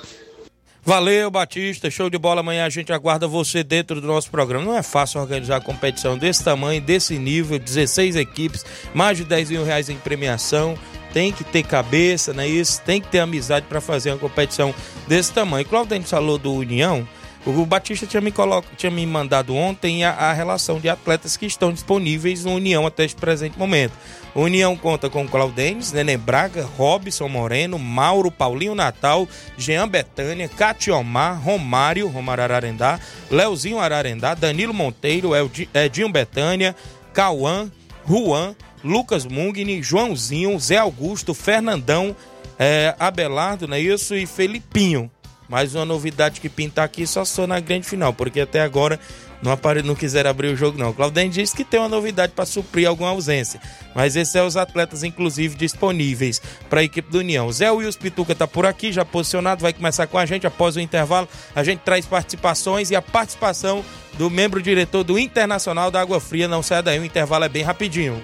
Valeu, 0.82 1.30
Batista. 1.30 1.91
Show 1.91 2.10
de 2.10 2.18
bola. 2.18 2.39
Amanhã 2.39 2.66
a 2.66 2.70
gente 2.70 2.93
aguarda 2.93 3.28
você 3.28 3.62
dentro 3.62 3.99
do 3.99 4.07
nosso 4.07 4.32
programa. 4.32 4.64
Não 4.64 4.78
é 4.78 4.82
fácil 4.82 5.20
organizar 5.20 5.57
a 5.57 5.62
competição 5.62 6.18
desse 6.18 6.41
tamanho, 6.41 6.82
desse 6.82 7.20
nível, 7.20 7.60
16 7.60 8.16
equipes, 8.16 8.66
mais 8.93 9.18
de 9.18 9.26
10 9.26 9.49
mil 9.49 9.66
reais 9.66 9.89
em 9.89 9.97
premiação. 9.97 10.78
Tem 11.12 11.34
que 11.34 11.43
ter 11.43 11.64
cabeça, 11.64 12.34
não 12.34 12.43
é 12.43 12.47
isso? 12.47 12.82
Tem 12.82 13.01
que 13.01 13.10
ter 13.10 13.20
amizade 13.20 13.66
para 13.68 13.82
fazer 13.82 14.12
uma 14.12 14.20
competição 14.20 14.74
desse 15.05 15.34
tamanho. 15.34 15.66
Claudio 15.66 16.01
falou 16.03 16.38
do 16.38 16.53
União. 16.53 17.05
O 17.46 17.66
Batista 17.66 18.06
tinha 18.06 18.20
me, 18.20 18.32
colo... 18.32 18.64
tinha 18.76 18.92
me 18.92 19.06
mandado 19.06 19.56
ontem 19.56 20.04
a, 20.04 20.12
a, 20.12 20.34
relação 20.34 20.80
de 20.80 20.90
atletas 20.90 21.38
que 21.38 21.46
estão 21.46 21.72
disponíveis 21.72 22.44
no 22.44 22.54
União 22.54 22.86
até 22.86 23.06
este 23.06 23.20
presente 23.20 23.58
momento. 23.58 23.94
O 24.36 24.42
União 24.42 24.76
conta 24.76 25.10
com 25.10 25.28
Claudênis, 25.28 25.92
Nenê 25.92 26.18
Braga, 26.18 26.64
Robson 26.78 27.30
Moreno, 27.30 27.80
Mauro, 27.80 28.30
Paulinho 28.30 28.76
Natal, 28.76 29.28
Jean 29.58 29.88
Betânia, 29.88 30.50
Catiomar, 30.50 31.42
Romário, 31.42 32.08
Romário 32.10 32.44
Ararendá, 32.44 33.00
Leozinho 33.32 33.80
Ararendá, 33.80 34.36
Danilo 34.36 34.74
Monteiro, 34.74 35.32
Edinho 35.74 36.10
Betânia, 36.10 36.76
Cauã, 37.14 37.72
Juan, 38.06 38.56
Lucas 38.84 39.26
Mungni, 39.26 39.82
Joãozinho, 39.82 40.60
Zé 40.60 40.78
Augusto, 40.78 41.34
Fernandão, 41.34 42.16
é, 42.58 42.94
Abelardo, 43.00 43.68
não 43.68 43.78
é 43.78 43.80
isso? 43.80 44.14
E 44.14 44.26
Felipinho. 44.26 45.10
Mais 45.50 45.74
uma 45.74 45.84
novidade 45.84 46.39
que 46.39 46.47
pinta 46.47 46.84
aqui 46.84 47.08
só 47.08 47.26
só 47.26 47.47
na 47.47 47.60
grande 47.60 47.88
final, 47.88 48.14
porque 48.14 48.39
até 48.39 48.62
agora 48.62 49.00
não, 49.41 49.52
apare... 49.52 49.82
não 49.82 49.95
quiseram 49.95 50.30
abrir 50.30 50.50
o 50.50 50.56
jogo, 50.56 50.78
não. 50.78 50.93
Claudem 50.93 51.30
disse 51.30 51.56
que 51.56 51.64
tem 51.64 51.80
uma 51.80 51.89
novidade 51.89 52.34
para 52.34 52.45
suprir 52.45 52.88
alguma 52.88 53.10
ausência. 53.10 53.60
Mas 53.95 54.16
esses 54.16 54.32
são 54.32 54.45
os 54.45 54.56
atletas, 54.56 55.04
inclusive, 55.04 55.56
disponíveis 55.56 56.39
para 56.70 56.82
a 56.82 56.84
equipe 56.84 57.10
do 57.10 57.20
União. 57.20 57.52
Zé 57.52 57.72
Wills 57.72 57.97
Pituca 57.97 58.34
está 58.34 58.47
por 58.47 58.66
aqui, 58.66 58.91
já 58.91 59.04
posicionado, 59.04 59.62
vai 59.62 59.74
começar 59.74 60.06
com 60.08 60.20
a 60.20 60.26
gente 60.26 60.45
após 60.45 60.76
o 60.76 60.80
intervalo. 60.80 61.28
A 61.56 61.64
gente 61.64 61.80
traz 61.80 62.06
participações 62.06 62.91
e 62.91 62.95
a 62.95 63.02
participação 63.02 63.84
do 64.18 64.30
membro 64.30 64.62
diretor 64.62 65.04
do 65.04 65.18
Internacional 65.18 65.89
da 65.89 66.00
Água 66.00 66.20
Fria. 66.20 66.47
Não 66.47 66.62
sai 66.62 66.84
daí, 66.84 67.00
o 67.00 67.06
intervalo 67.06 67.45
é 67.45 67.50
bem 67.50 67.64
rapidinho. 67.64 68.24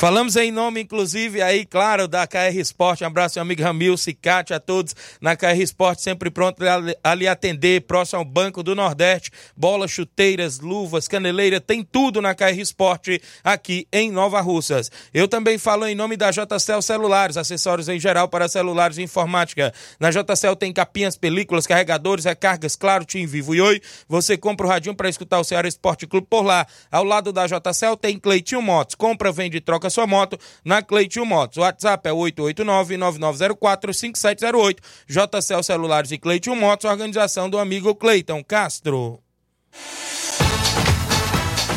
Falamos 0.00 0.34
em 0.34 0.50
nome, 0.50 0.80
inclusive, 0.80 1.42
aí, 1.42 1.66
claro, 1.66 2.08
da 2.08 2.26
KR 2.26 2.56
Esporte. 2.56 3.04
Um 3.04 3.08
abraço, 3.08 3.38
meu 3.38 3.42
amigo 3.42 3.62
Ramil, 3.62 3.98
Cicate, 3.98 4.54
a 4.54 4.58
todos 4.58 4.96
na 5.20 5.36
KR 5.36 5.60
Esporte, 5.60 6.00
sempre 6.00 6.30
pronto 6.30 6.62
a, 7.04 7.14
lhe 7.14 7.28
atender, 7.28 7.82
próximo 7.82 8.20
ao 8.20 8.24
Banco 8.24 8.62
do 8.62 8.74
Nordeste. 8.74 9.30
Bolas, 9.54 9.90
chuteiras, 9.90 10.58
luvas, 10.58 11.06
caneleira, 11.06 11.60
tem 11.60 11.82
tudo 11.82 12.22
na 12.22 12.34
KR 12.34 12.58
Esporte 12.58 13.20
aqui 13.44 13.86
em 13.92 14.10
Nova 14.10 14.40
Russas. 14.40 14.90
Eu 15.12 15.28
também 15.28 15.58
falo 15.58 15.86
em 15.86 15.94
nome 15.94 16.16
da 16.16 16.30
JCL 16.30 16.80
Celulares, 16.80 17.36
acessórios 17.36 17.86
em 17.86 18.00
geral 18.00 18.26
para 18.26 18.48
celulares 18.48 18.96
e 18.96 19.02
informática. 19.02 19.70
Na 20.00 20.08
JCL 20.10 20.56
tem 20.56 20.72
capinhas, 20.72 21.18
películas, 21.18 21.66
carregadores, 21.66 22.24
recargas, 22.24 22.74
claro, 22.74 23.04
Tim 23.04 23.26
Vivo 23.26 23.54
e 23.54 23.60
Oi. 23.60 23.82
Você 24.08 24.38
compra 24.38 24.64
o 24.64 24.70
radinho 24.70 24.94
para 24.94 25.10
escutar 25.10 25.38
o 25.40 25.44
Ceará 25.44 25.68
Esporte 25.68 26.06
Clube 26.06 26.26
por 26.26 26.40
lá. 26.40 26.66
Ao 26.90 27.04
lado 27.04 27.34
da 27.34 27.46
JCL 27.46 27.98
tem 28.00 28.18
Cleitinho 28.18 28.62
Motos. 28.62 28.94
Compra, 28.94 29.30
vende, 29.30 29.60
troca 29.60 29.89
sua 29.90 30.06
moto 30.06 30.38
na 30.64 30.80
Cleitinho 30.82 31.26
Motos. 31.26 31.58
O 31.58 31.60
WhatsApp 31.60 32.08
é 32.08 32.12
889-9904-5708. 32.12 34.78
JCL 35.08 35.62
Celulares 35.62 36.10
e 36.12 36.18
Cleitinho 36.18 36.56
Motos, 36.56 36.90
organização 36.90 37.50
do 37.50 37.58
amigo 37.58 37.94
Cleiton 37.94 38.42
Castro. 38.42 39.20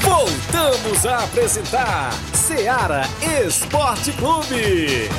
Voltamos 0.02 1.06
a 1.06 1.24
apresentar 1.24 2.12
Seara 2.34 3.04
Esporte 3.46 4.12
Clube. 4.14 5.10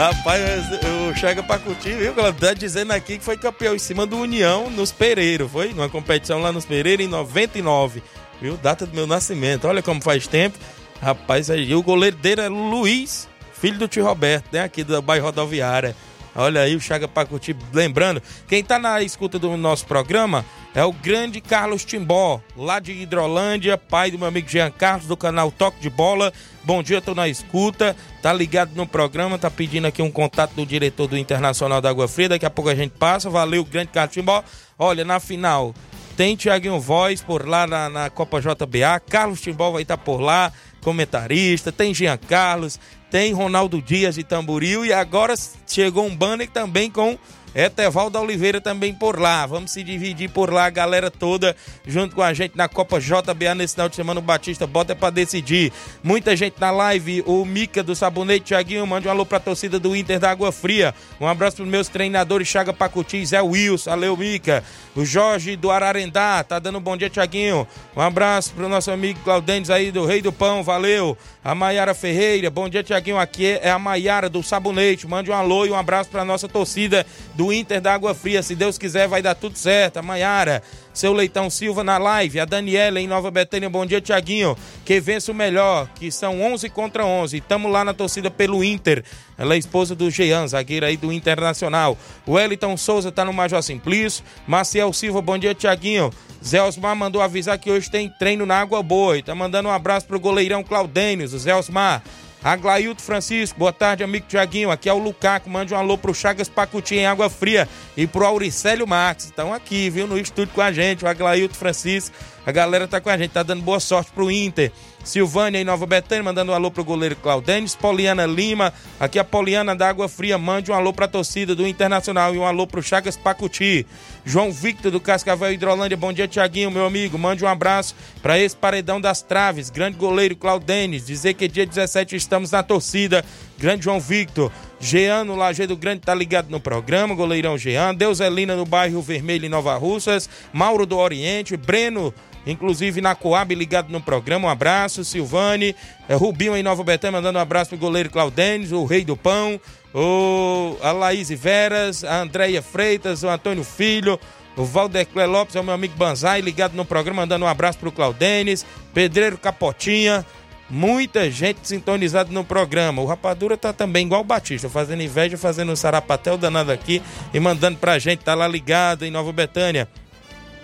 Rapaz, 0.00 0.64
o 1.10 1.14
Chega 1.14 1.42
pra 1.42 1.58
curtir, 1.58 1.90
viu? 1.90 2.14
Ela 2.16 2.32
tá 2.32 2.54
dizendo 2.54 2.90
aqui 2.90 3.18
que 3.18 3.24
foi 3.24 3.36
campeão 3.36 3.74
em 3.74 3.78
cima 3.78 4.06
do 4.06 4.16
União 4.16 4.70
nos 4.70 4.90
Pereiros, 4.90 5.52
foi? 5.52 5.74
Numa 5.74 5.90
competição 5.90 6.40
lá 6.40 6.50
nos 6.50 6.64
Pereiros 6.64 7.04
em 7.04 7.08
99, 7.08 8.02
viu? 8.40 8.56
Data 8.56 8.86
do 8.86 8.96
meu 8.96 9.06
nascimento. 9.06 9.68
Olha 9.68 9.82
como 9.82 10.00
faz 10.00 10.26
tempo. 10.26 10.58
Rapaz, 11.02 11.50
aí 11.50 11.74
o 11.74 11.82
goleiro 11.82 12.16
dele 12.16 12.40
é 12.40 12.48
Luiz, 12.48 13.28
filho 13.52 13.78
do 13.78 13.86
tio 13.86 14.02
Roberto, 14.02 14.46
né? 14.50 14.62
Aqui 14.62 14.82
do 14.82 15.02
bairro 15.02 15.26
Rodoviária. 15.26 15.94
Olha 16.34 16.60
aí 16.62 16.76
o 16.76 16.80
Chaga 16.80 17.08
Pacuti. 17.08 17.56
Lembrando, 17.72 18.22
quem 18.48 18.62
tá 18.62 18.78
na 18.78 19.02
escuta 19.02 19.38
do 19.38 19.56
nosso 19.56 19.86
programa 19.86 20.44
é 20.74 20.84
o 20.84 20.92
grande 20.92 21.40
Carlos 21.40 21.84
Timbó, 21.84 22.40
lá 22.56 22.78
de 22.78 22.92
Hidrolândia, 22.92 23.76
pai 23.76 24.10
do 24.10 24.18
meu 24.18 24.28
amigo 24.28 24.48
Jean 24.48 24.70
Carlos, 24.70 25.06
do 25.06 25.16
canal 25.16 25.50
Toque 25.50 25.80
de 25.80 25.90
Bola. 25.90 26.32
Bom 26.62 26.82
dia, 26.82 27.00
tô 27.00 27.14
na 27.14 27.28
escuta, 27.28 27.96
tá 28.22 28.32
ligado 28.32 28.74
no 28.74 28.86
programa, 28.86 29.38
tá 29.38 29.50
pedindo 29.50 29.86
aqui 29.86 30.00
um 30.00 30.10
contato 30.10 30.52
do 30.54 30.64
diretor 30.64 31.08
do 31.08 31.18
Internacional 31.18 31.80
da 31.80 31.90
Água 31.90 32.06
Fria. 32.06 32.28
Daqui 32.28 32.46
a 32.46 32.50
pouco 32.50 32.70
a 32.70 32.74
gente 32.74 32.92
passa. 32.92 33.28
Valeu, 33.28 33.64
grande 33.64 33.88
Carlos 33.88 34.14
Timbó. 34.14 34.44
Olha, 34.78 35.04
na 35.04 35.18
final 35.18 35.74
tem 36.20 36.36
Tiaguinho 36.36 36.78
Voz 36.78 37.22
por 37.22 37.48
lá 37.48 37.66
na, 37.66 37.88
na 37.88 38.10
Copa 38.10 38.40
JBA. 38.40 39.00
Carlos 39.08 39.40
Timbó 39.40 39.70
vai 39.70 39.82
estar 39.82 39.96
tá 39.96 40.02
por 40.04 40.20
lá, 40.20 40.52
comentarista. 40.80 41.70
Tem 41.72 41.94
Jean 41.94 42.16
Carlos, 42.16 42.78
tem 43.10 43.32
Ronaldo 43.32 43.80
Dias 43.80 44.14
de 44.14 44.24
Tamboril 44.24 44.84
e 44.84 44.92
agora 44.92 45.34
chegou 45.66 46.06
um 46.06 46.14
banner 46.14 46.48
também 46.48 46.90
com 46.90 47.18
Etevaldo 47.54 48.18
Oliveira 48.18 48.60
também 48.60 48.94
por 48.94 49.18
lá. 49.18 49.44
Vamos 49.44 49.72
se 49.72 49.82
dividir 49.82 50.30
por 50.30 50.52
lá, 50.52 50.66
a 50.66 50.70
galera 50.70 51.10
toda, 51.10 51.56
junto 51.86 52.14
com 52.14 52.22
a 52.22 52.32
gente 52.32 52.56
na 52.56 52.68
Copa 52.68 53.00
JBA 53.00 53.54
nesse 53.54 53.74
final 53.74 53.88
de 53.88 53.96
semana. 53.96 54.20
O 54.20 54.22
Batista 54.22 54.66
bota 54.66 54.94
para 54.94 55.10
decidir. 55.10 55.72
Muita 56.02 56.36
gente 56.36 56.60
na 56.60 56.70
live. 56.70 57.22
O 57.26 57.44
Mica 57.44 57.82
do 57.82 57.94
Sabonete, 57.94 58.46
Thiaguinho, 58.46 58.86
mande 58.86 59.08
um 59.08 59.10
alô 59.10 59.26
pra 59.26 59.40
torcida 59.40 59.78
do 59.78 59.96
Inter 59.96 60.20
da 60.20 60.30
Água 60.30 60.52
Fria. 60.52 60.94
Um 61.20 61.26
abraço 61.26 61.56
pros 61.56 61.68
meus 61.68 61.88
treinadores, 61.88 62.46
Chaga 62.46 62.72
Pacuti, 62.72 63.24
Zé 63.26 63.42
Wilson. 63.42 63.90
Valeu, 63.90 64.16
Mica. 64.16 64.62
O 64.96 65.04
Jorge 65.04 65.54
do 65.54 65.70
Ararendá, 65.70 66.42
tá 66.42 66.58
dando 66.58 66.78
um 66.78 66.80
bom 66.80 66.96
dia, 66.96 67.08
Tiaguinho. 67.08 67.66
Um 67.96 68.00
abraço 68.00 68.52
pro 68.52 68.68
nosso 68.68 68.90
amigo 68.90 69.20
Claudentes 69.22 69.70
aí 69.70 69.92
do 69.92 70.04
Rei 70.04 70.20
do 70.20 70.32
Pão, 70.32 70.64
valeu. 70.64 71.16
A 71.44 71.54
Maiara 71.54 71.94
Ferreira, 71.94 72.50
bom 72.50 72.68
dia, 72.68 72.82
Tiaguinho. 72.82 73.16
Aqui 73.16 73.58
é 73.62 73.70
a 73.70 73.78
Maiara 73.78 74.28
do 74.28 74.42
Sabonete. 74.42 75.06
Mande 75.06 75.30
um 75.30 75.34
alô 75.34 75.64
e 75.64 75.70
um 75.70 75.76
abraço 75.76 76.10
pra 76.10 76.24
nossa 76.24 76.48
torcida 76.48 77.06
do 77.34 77.52
Inter 77.52 77.80
da 77.80 77.94
Água 77.94 78.14
Fria. 78.14 78.42
Se 78.42 78.56
Deus 78.56 78.76
quiser, 78.76 79.06
vai 79.06 79.22
dar 79.22 79.36
tudo 79.36 79.56
certo. 79.56 79.98
A 79.98 80.02
Maiara, 80.02 80.60
seu 80.92 81.12
Leitão 81.12 81.48
Silva 81.48 81.84
na 81.84 81.98
live. 81.98 82.40
A 82.40 82.44
Daniela 82.44 83.00
em 83.00 83.06
Nova 83.06 83.30
Betânia, 83.30 83.68
bom 83.68 83.86
dia, 83.86 84.00
Tiaguinho. 84.00 84.56
Que 84.84 85.00
vença 85.00 85.32
o 85.32 85.34
melhor, 85.34 85.88
que 85.94 86.10
são 86.10 86.40
11 86.40 86.68
contra 86.70 87.04
11. 87.04 87.40
Tamo 87.40 87.68
lá 87.68 87.84
na 87.84 87.94
torcida 87.94 88.30
pelo 88.30 88.64
Inter. 88.64 89.04
Ela 89.38 89.54
é 89.54 89.58
esposa 89.58 89.94
do 89.94 90.10
Jean, 90.10 90.46
zagueiro 90.46 90.86
aí 90.86 90.96
do 90.96 91.12
Internacional. 91.12 91.96
O 92.26 92.32
Wellington 92.32 92.76
Souza 92.76 93.10
tá 93.10 93.24
no 93.24 93.32
Major 93.32 93.62
Simplício. 93.62 94.24
Maciel 94.46 94.92
Silva, 94.92 95.22
bom 95.22 95.38
dia, 95.38 95.54
Tiaguinho. 95.54 96.12
Zé 96.44 96.62
Osmar 96.62 96.96
mandou 96.96 97.20
avisar 97.20 97.58
que 97.58 97.70
hoje 97.70 97.90
tem 97.90 98.08
treino 98.08 98.46
na 98.46 98.60
Água 98.60 98.82
Boa. 98.82 99.18
E 99.18 99.22
tá 99.22 99.34
mandando 99.34 99.68
um 99.68 99.72
abraço 99.72 100.06
pro 100.06 100.18
goleirão 100.18 100.62
Claudênio, 100.62 101.26
o 101.26 101.38
Zé 101.38 101.54
Osmar. 101.54 102.02
Aglailton 102.42 103.02
Francisco, 103.02 103.58
boa 103.58 103.72
tarde, 103.72 104.02
amigo 104.02 104.24
Tiaguinho. 104.26 104.70
Aqui 104.70 104.88
é 104.88 104.92
o 104.92 104.98
Lucaco. 104.98 105.50
Mande 105.50 105.74
um 105.74 105.76
alô 105.76 105.98
pro 105.98 106.14
Chagas 106.14 106.48
Pacuti 106.48 106.94
em 106.94 107.04
Água 107.04 107.28
Fria 107.28 107.68
e 107.94 108.06
pro 108.06 108.24
Auricélio 108.24 108.86
Marques. 108.86 109.26
Estão 109.26 109.52
aqui, 109.52 109.90
viu, 109.90 110.06
no 110.06 110.18
estúdio 110.18 110.54
com 110.54 110.62
a 110.62 110.72
gente. 110.72 111.04
O 111.04 111.08
Aglailton 111.08 111.54
Francisco, 111.54 112.16
a 112.46 112.50
galera 112.50 112.88
tá 112.88 112.98
com 112.98 113.10
a 113.10 113.18
gente, 113.18 113.32
tá 113.32 113.42
dando 113.42 113.62
boa 113.62 113.78
sorte 113.78 114.10
pro 114.12 114.30
Inter. 114.30 114.72
Silvânia 115.04 115.60
em 115.60 115.64
Nova 115.64 115.86
Betânia, 115.86 116.24
mandando 116.24 116.52
um 116.52 116.54
alô 116.54 116.70
pro 116.70 116.84
goleiro 116.84 117.16
Claudênis. 117.16 117.74
Poliana 117.74 118.24
Lima, 118.24 118.72
aqui 118.98 119.18
a 119.18 119.24
Poliana 119.24 119.76
da 119.76 119.88
Água 119.88 120.08
Fria, 120.08 120.38
mande 120.38 120.70
um 120.70 120.74
alô 120.74 120.94
pra 120.94 121.08
torcida 121.08 121.54
do 121.54 121.66
Internacional 121.66 122.34
e 122.34 122.38
um 122.38 122.44
alô 122.44 122.66
pro 122.66 122.82
Chagas 122.82 123.18
Pacuti. 123.18 123.86
João 124.24 124.52
Victor 124.52 124.90
do 124.92 125.00
Cascavel 125.00 125.52
Hidrolândia, 125.52 125.96
bom 125.96 126.12
dia, 126.12 126.28
Tiaguinho, 126.28 126.70
meu 126.70 126.84
amigo. 126.84 127.18
Mande 127.18 127.44
um 127.44 127.48
abraço 127.48 127.94
para 128.22 128.38
esse 128.38 128.54
paredão 128.54 129.00
das 129.00 129.22
traves, 129.22 129.70
grande 129.70 129.96
goleiro 129.96 130.36
Claudênis. 130.36 131.06
Dizer 131.06 131.34
que 131.34 131.48
dia 131.48 131.66
17 131.66 132.16
estamos 132.16 132.50
na 132.50 132.62
torcida. 132.62 133.24
Grande 133.58 133.84
João 133.84 134.00
Victor. 134.00 134.52
Jean 134.78 135.24
no 135.24 135.36
Lajeado 135.36 135.76
Grande 135.76 136.00
tá 136.00 136.14
ligado 136.14 136.50
no 136.50 136.60
programa, 136.60 137.14
goleirão 137.14 137.58
Jean. 137.58 137.94
Deuselina 137.94 138.56
no 138.56 138.64
bairro 138.64 139.02
Vermelho 139.02 139.46
em 139.46 139.50
Nova 139.50 139.76
Russas. 139.76 140.28
Mauro 140.52 140.86
do 140.86 140.96
Oriente. 140.96 141.56
Breno 141.56 142.14
inclusive 142.46 143.00
na 143.00 143.14
Coab 143.14 143.54
ligado 143.54 143.90
no 143.90 144.00
programa. 144.00 144.48
Um 144.48 144.50
abraço, 144.50 145.04
Silvane, 145.04 145.74
é, 146.08 146.14
Rubinho 146.14 146.56
em 146.56 146.62
Nova 146.62 146.82
Betânia, 146.82 147.18
mandando 147.18 147.38
um 147.38 147.42
abraço 147.42 147.70
pro 147.70 147.78
goleiro 147.78 148.10
Claudênis, 148.10 148.72
o 148.72 148.84
Rei 148.84 149.04
do 149.04 149.16
Pão, 149.16 149.60
o, 149.94 150.76
a 150.82 150.92
Laís 150.92 151.28
Veras, 151.30 152.04
a 152.04 152.20
Andréia 152.20 152.62
Freitas, 152.62 153.22
o 153.22 153.28
Antônio 153.28 153.64
Filho, 153.64 154.18
o 154.56 154.64
Valdeclé 154.64 155.26
Lopes, 155.26 155.56
é 155.56 155.60
o 155.60 155.64
meu 155.64 155.74
amigo 155.74 155.94
Banzai, 155.96 156.40
ligado 156.40 156.74
no 156.74 156.84
programa, 156.84 157.22
mandando 157.22 157.44
um 157.44 157.48
abraço 157.48 157.78
pro 157.78 157.92
Claudênis, 157.92 158.66
Pedreiro 158.92 159.38
Capotinha, 159.38 160.24
muita 160.68 161.30
gente 161.30 161.60
sintonizada 161.64 162.30
no 162.32 162.44
programa. 162.44 163.02
O 163.02 163.06
Rapadura 163.06 163.56
tá 163.56 163.72
também 163.72 164.06
igual 164.06 164.20
o 164.20 164.24
Batista, 164.24 164.68
fazendo 164.68 165.02
inveja, 165.02 165.36
fazendo 165.36 165.72
um 165.72 165.76
sarapatel 165.76 166.36
danado 166.38 166.70
aqui 166.70 167.02
e 167.34 167.40
mandando 167.40 167.78
pra 167.78 167.98
gente, 167.98 168.24
tá 168.24 168.34
lá 168.34 168.46
ligado 168.46 169.04
em 169.04 169.10
Nova 169.10 169.32
Betânia. 169.32 169.88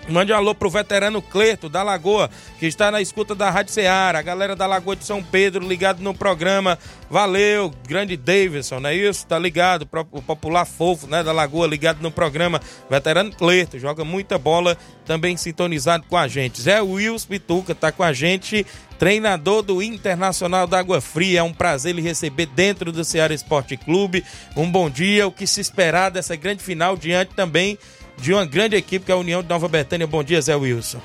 Mande 0.09 0.31
um 0.31 0.35
alô 0.37 0.55
pro 0.55 0.69
veterano 0.69 1.21
Clerto 1.21 1.67
da 1.67 1.83
Lagoa, 1.83 2.29
que 2.57 2.65
está 2.65 2.89
na 2.89 3.01
escuta 3.01 3.35
da 3.35 3.49
Rádio 3.49 3.73
Ceará. 3.73 4.19
A 4.19 4.21
galera 4.21 4.55
da 4.55 4.65
Lagoa 4.65 4.95
de 4.95 5.03
São 5.03 5.21
Pedro 5.21 5.67
ligado 5.67 6.01
no 6.01 6.13
programa. 6.13 6.79
Valeu, 7.09 7.73
grande 7.85 8.15
Davidson, 8.15 8.79
não 8.79 8.89
é 8.89 8.95
isso? 8.95 9.27
Tá 9.27 9.37
ligado? 9.37 9.87
O 10.11 10.21
popular 10.21 10.65
fofo, 10.65 11.07
né, 11.07 11.21
da 11.23 11.33
Lagoa 11.33 11.67
ligado 11.67 12.01
no 12.01 12.09
programa. 12.09 12.61
Veterano 12.89 13.35
Clerto, 13.35 13.77
joga 13.77 14.05
muita 14.05 14.37
bola, 14.37 14.77
também 15.05 15.35
sintonizado 15.35 16.05
com 16.07 16.15
a 16.15 16.25
gente. 16.27 16.61
Zé 16.61 16.81
Wills 16.81 17.27
Pituca 17.27 17.75
tá 17.75 17.91
com 17.91 18.03
a 18.03 18.13
gente, 18.13 18.65
treinador 18.97 19.61
do 19.61 19.83
Internacional 19.83 20.67
da 20.67 20.79
Água 20.79 21.01
Fria. 21.01 21.41
É 21.41 21.43
um 21.43 21.53
prazer 21.53 21.93
lhe 21.93 22.01
receber 22.01 22.45
dentro 22.45 22.93
do 22.93 23.03
Ceará 23.03 23.33
Esporte 23.33 23.75
Clube. 23.75 24.23
Um 24.55 24.71
bom 24.71 24.89
dia, 24.89 25.27
o 25.27 25.31
que 25.33 25.45
se 25.45 25.59
esperar 25.59 26.11
dessa 26.11 26.35
grande 26.37 26.63
final 26.63 26.95
diante 26.95 27.33
também 27.35 27.77
de 28.17 28.33
uma 28.33 28.45
grande 28.45 28.75
equipe 28.75 29.05
que 29.05 29.11
é 29.11 29.15
a 29.15 29.17
União 29.17 29.41
de 29.41 29.49
Nova 29.49 29.67
Betânia. 29.67 30.07
Bom 30.07 30.23
dia, 30.23 30.41
Zé 30.41 30.55
Wilson. 30.55 30.99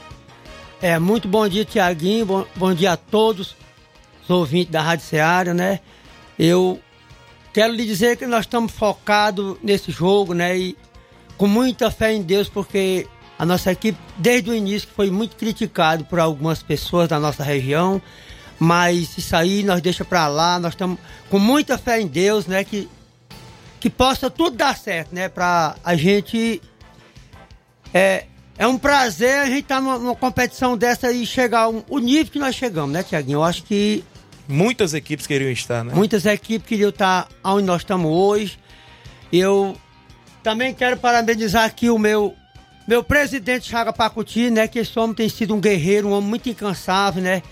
É, 0.81 0.99
muito 0.99 1.29
bom 1.29 1.47
dia, 1.47 1.65
Tiaguinho. 1.65 2.27
Bom, 2.27 2.47
bom 2.57 2.75
dia 2.75 2.93
a 2.93 2.97
todos 2.97 3.55
os 4.23 4.31
ouvintes 4.31 4.73
da 4.73 4.83
Rádio 4.83 5.07
Ceará, 5.07 5.55
né? 5.55 5.81
Eu 6.39 6.81
quero 7.53 7.73
lhe 7.73 7.85
dizer 7.85 8.17
que 8.17 8.27
nós 8.27 8.41
estamos 8.41 8.73
focados 8.73 9.57
nesse 9.63 9.93
jogo, 9.93 10.35
né? 10.35 10.57
E 10.59 10.77
com 11.37 11.47
muita 11.47 11.91
fé 11.91 12.13
em 12.13 12.23
Deus, 12.23 12.49
porque 12.49 13.07
a 13.39 13.45
nossa 13.45 13.73
equipe, 13.73 13.99
desde 14.17 14.51
o 14.51 14.55
início, 14.55 14.89
foi 14.95 15.11
muito 15.11 15.37
criticado 15.37 16.05
por 16.05 16.19
algumas 16.19 16.63
pessoas 16.63 17.09
da 17.09 17.21
nossa 17.21 17.45
região. 17.45 18.01
Mas 18.59 19.17
isso 19.19 19.35
aí 19.37 19.63
nós 19.63 19.81
deixa 19.81 20.05
para 20.05 20.29
lá, 20.29 20.59
nós 20.59 20.73
estamos 20.73 20.99
com 21.29 21.39
muita 21.39 21.77
fé 21.77 22.01
em 22.01 22.07
Deus, 22.07 22.47
né? 22.47 22.65
Que, 22.65 22.89
que 23.79 23.91
possa 23.91 24.31
tudo 24.31 24.57
dar 24.57 24.77
certo, 24.77 25.15
né? 25.15 25.29
Para 25.29 25.77
a 25.85 25.95
gente 25.95 26.61
é, 27.93 28.25
é 28.57 28.67
um 28.67 28.79
prazer 28.79 29.39
a 29.41 29.47
gente 29.47 29.61
estar 29.61 29.77
tá 29.77 29.81
numa, 29.81 29.99
numa, 29.99 30.17
competição 30.17 30.77
dessa 30.77 31.11
e 31.11 31.27
chegar 31.27 31.69
um, 31.69 31.83
o 31.89 31.99
nível 31.99 32.33
que 32.33 32.39
nós 32.39 32.55
chegamos, 32.55 32.93
né, 32.93 33.03
Tiaguinho? 33.03 33.39
Eu 33.39 33.45
acho 33.45 33.63
que. 33.65 34.05
Muitas 34.49 34.93
equipes 34.93 35.27
queriam 35.27 35.51
estar, 35.51 35.85
né? 35.85 35.95
Muitas 35.95 36.27
equipes 36.27 36.69
queriam 36.69 36.91
estar 36.91 37.29
onde 37.45 37.65
nós 37.67 37.83
estamos 37.83 38.11
hoje. 38.11 38.59
Eu 39.33 39.77
também 40.43 40.75
quero 40.75 40.97
parabenizar 40.97 41.65
aqui 41.65 41.89
o 41.89 41.99
meu, 41.99 42.35
meu 42.87 43.03
presidente 43.03 43.71
Chaga 43.71 43.93
Pacuti, 43.93 44.51
né? 44.51 44.67
Que 44.67 44.81
esse 44.81 44.99
homem 44.99 45.15
tem 45.15 45.29
sido 45.29 45.55
um 45.55 45.61
guerreiro, 45.61 46.09
um 46.09 46.13
homem 46.13 46.29
muito 46.29 46.49
incansável, 46.49 47.23
né? 47.23 47.43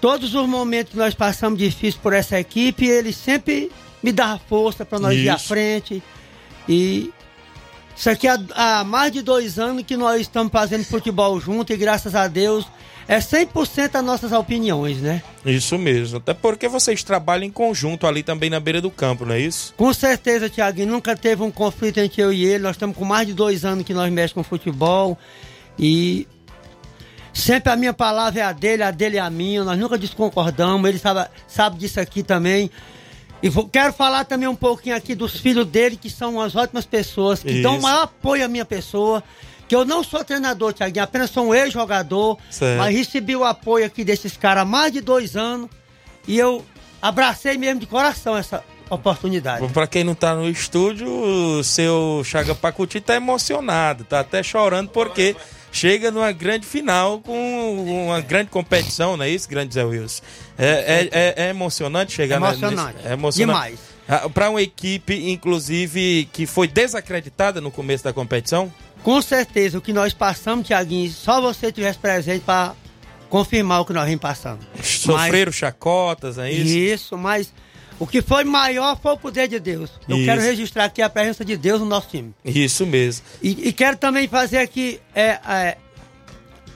Todos 0.00 0.34
os 0.34 0.48
momentos 0.48 0.92
que 0.92 0.98
nós 0.98 1.14
passamos 1.14 1.58
difíceis 1.58 1.96
por 1.96 2.12
essa 2.12 2.38
equipe, 2.38 2.86
ele 2.86 3.12
sempre 3.12 3.70
me 4.02 4.12
dá 4.12 4.38
força 4.38 4.84
para 4.84 4.98
nós 4.98 5.14
Isso. 5.14 5.24
ir 5.24 5.28
à 5.28 5.38
frente. 5.38 6.02
E 6.68 7.12
isso 7.96 8.10
aqui 8.10 8.26
há, 8.26 8.38
há, 8.54 8.84
mais 8.84 9.12
de 9.12 9.22
dois 9.22 9.58
anos 9.58 9.84
que 9.84 9.96
nós 9.96 10.20
estamos 10.20 10.52
fazendo 10.52 10.84
futebol 10.84 11.38
junto 11.40 11.72
e 11.72 11.76
graças 11.76 12.14
a 12.14 12.26
Deus 12.26 12.66
é 13.06 13.18
100% 13.18 13.94
as 13.94 14.04
nossas 14.04 14.32
opiniões, 14.32 14.98
né? 14.98 15.22
Isso 15.44 15.76
mesmo. 15.78 16.18
Até 16.18 16.32
porque 16.32 16.68
vocês 16.68 17.02
trabalham 17.02 17.44
em 17.44 17.50
conjunto 17.50 18.06
ali 18.06 18.22
também 18.22 18.48
na 18.48 18.58
beira 18.58 18.80
do 18.80 18.90
campo, 18.90 19.26
não 19.26 19.34
é 19.34 19.40
isso? 19.40 19.74
Com 19.76 19.92
certeza, 19.92 20.48
Tiaguinho. 20.48 20.88
Nunca 20.88 21.14
teve 21.14 21.42
um 21.42 21.50
conflito 21.50 21.98
entre 21.98 22.22
eu 22.22 22.32
e 22.32 22.44
ele. 22.44 22.64
Nós 22.64 22.76
estamos 22.76 22.96
com 22.96 23.04
mais 23.04 23.26
de 23.26 23.34
dois 23.34 23.64
anos 23.64 23.84
que 23.84 23.92
nós 23.92 24.10
mexemos 24.10 24.32
com 24.32 24.42
futebol 24.42 25.18
e 25.78 26.26
sempre 27.32 27.70
a 27.72 27.76
minha 27.76 27.92
palavra 27.92 28.40
é 28.40 28.42
a 28.42 28.52
dele, 28.52 28.82
a 28.82 28.90
dele 28.90 29.18
é 29.18 29.20
a 29.20 29.28
minha. 29.28 29.62
Nós 29.64 29.78
nunca 29.78 29.98
desconcordamos. 29.98 30.88
Ele 30.88 30.98
sabe, 30.98 31.28
sabe 31.46 31.76
disso 31.76 32.00
aqui 32.00 32.22
também. 32.22 32.70
E 33.44 33.48
vou, 33.50 33.68
quero 33.68 33.92
falar 33.92 34.24
também 34.24 34.48
um 34.48 34.56
pouquinho 34.56 34.96
aqui 34.96 35.14
dos 35.14 35.38
filhos 35.38 35.66
dele, 35.66 35.98
que 35.98 36.08
são 36.08 36.36
umas 36.36 36.56
ótimas 36.56 36.86
pessoas, 36.86 37.42
que 37.42 37.52
Isso. 37.52 37.62
dão 37.62 37.78
o 37.78 37.82
maior 37.82 38.04
apoio 38.04 38.42
à 38.42 38.48
minha 38.48 38.64
pessoa. 38.64 39.22
Que 39.68 39.76
eu 39.76 39.84
não 39.84 40.02
sou 40.02 40.24
treinador, 40.24 40.72
Thiaguinho, 40.72 41.04
apenas 41.04 41.28
sou 41.28 41.48
um 41.48 41.54
ex-jogador. 41.54 42.38
Mas 42.78 42.96
recebi 42.96 43.36
o 43.36 43.44
apoio 43.44 43.84
aqui 43.84 44.02
desses 44.02 44.34
caras 44.34 44.62
há 44.62 44.64
mais 44.64 44.94
de 44.94 45.02
dois 45.02 45.36
anos. 45.36 45.68
E 46.26 46.38
eu 46.38 46.64
abracei 47.02 47.58
mesmo 47.58 47.80
de 47.80 47.86
coração 47.86 48.34
essa 48.34 48.64
oportunidade. 48.88 49.70
Para 49.74 49.86
quem 49.86 50.04
não 50.04 50.14
tá 50.14 50.34
no 50.34 50.48
estúdio, 50.48 51.06
o 51.06 51.62
seu 51.62 52.22
Chaga 52.24 52.54
Pacuti 52.54 52.98
tá 52.98 53.14
emocionado, 53.14 54.04
tá 54.04 54.20
até 54.20 54.42
chorando 54.42 54.88
porque 54.88 55.36
chega 55.74 56.10
numa 56.10 56.30
grande 56.30 56.64
final 56.64 57.20
com 57.20 58.06
uma 58.06 58.20
grande 58.20 58.48
competição, 58.48 59.16
não 59.16 59.24
é 59.24 59.28
isso, 59.28 59.48
grande 59.48 59.74
Zé 59.74 59.84
Wilson? 59.84 60.22
É, 60.56 60.66
é, 60.66 61.08
é, 61.10 61.34
é 61.46 61.50
emocionante 61.50 62.12
chegar 62.12 62.36
emocionante. 62.36 62.94
Nesse, 62.96 63.08
é 63.08 63.12
emocionante. 63.12 63.58
Demais. 63.58 63.80
Ah, 64.08 64.28
Para 64.28 64.50
uma 64.50 64.62
equipe, 64.62 65.30
inclusive, 65.30 66.28
que 66.32 66.46
foi 66.46 66.68
desacreditada 66.68 67.60
no 67.60 67.70
começo 67.70 68.04
da 68.04 68.12
competição? 68.12 68.72
Com 69.02 69.20
certeza, 69.20 69.76
o 69.76 69.80
que 69.80 69.92
nós 69.92 70.14
passamos, 70.14 70.66
Tiaguinho, 70.66 71.10
só 71.10 71.40
você 71.40 71.72
tivesse 71.72 71.98
presente 71.98 72.42
para 72.44 72.74
confirmar 73.28 73.80
o 73.80 73.84
que 73.84 73.92
nós 73.92 74.06
vimos 74.06 74.22
passando. 74.22 74.60
Sofreram 74.80 75.50
mas, 75.50 75.56
chacotas, 75.56 76.38
é 76.38 76.52
isso? 76.52 76.76
Isso, 76.76 77.18
mas 77.18 77.52
o 77.98 78.06
que 78.06 78.20
foi 78.20 78.44
maior 78.44 78.98
foi 79.00 79.12
o 79.12 79.16
poder 79.16 79.48
de 79.48 79.58
Deus. 79.60 79.90
Eu 80.08 80.16
Isso. 80.16 80.26
quero 80.26 80.40
registrar 80.40 80.84
aqui 80.84 81.00
a 81.00 81.08
presença 81.08 81.44
de 81.44 81.56
Deus 81.56 81.80
no 81.80 81.86
nosso 81.86 82.08
time. 82.08 82.34
Isso 82.44 82.86
mesmo. 82.86 83.24
E, 83.42 83.68
e 83.68 83.72
quero 83.72 83.96
também 83.96 84.26
fazer 84.26 84.58
aqui 84.58 85.00
é, 85.14 85.38
é, 85.48 85.76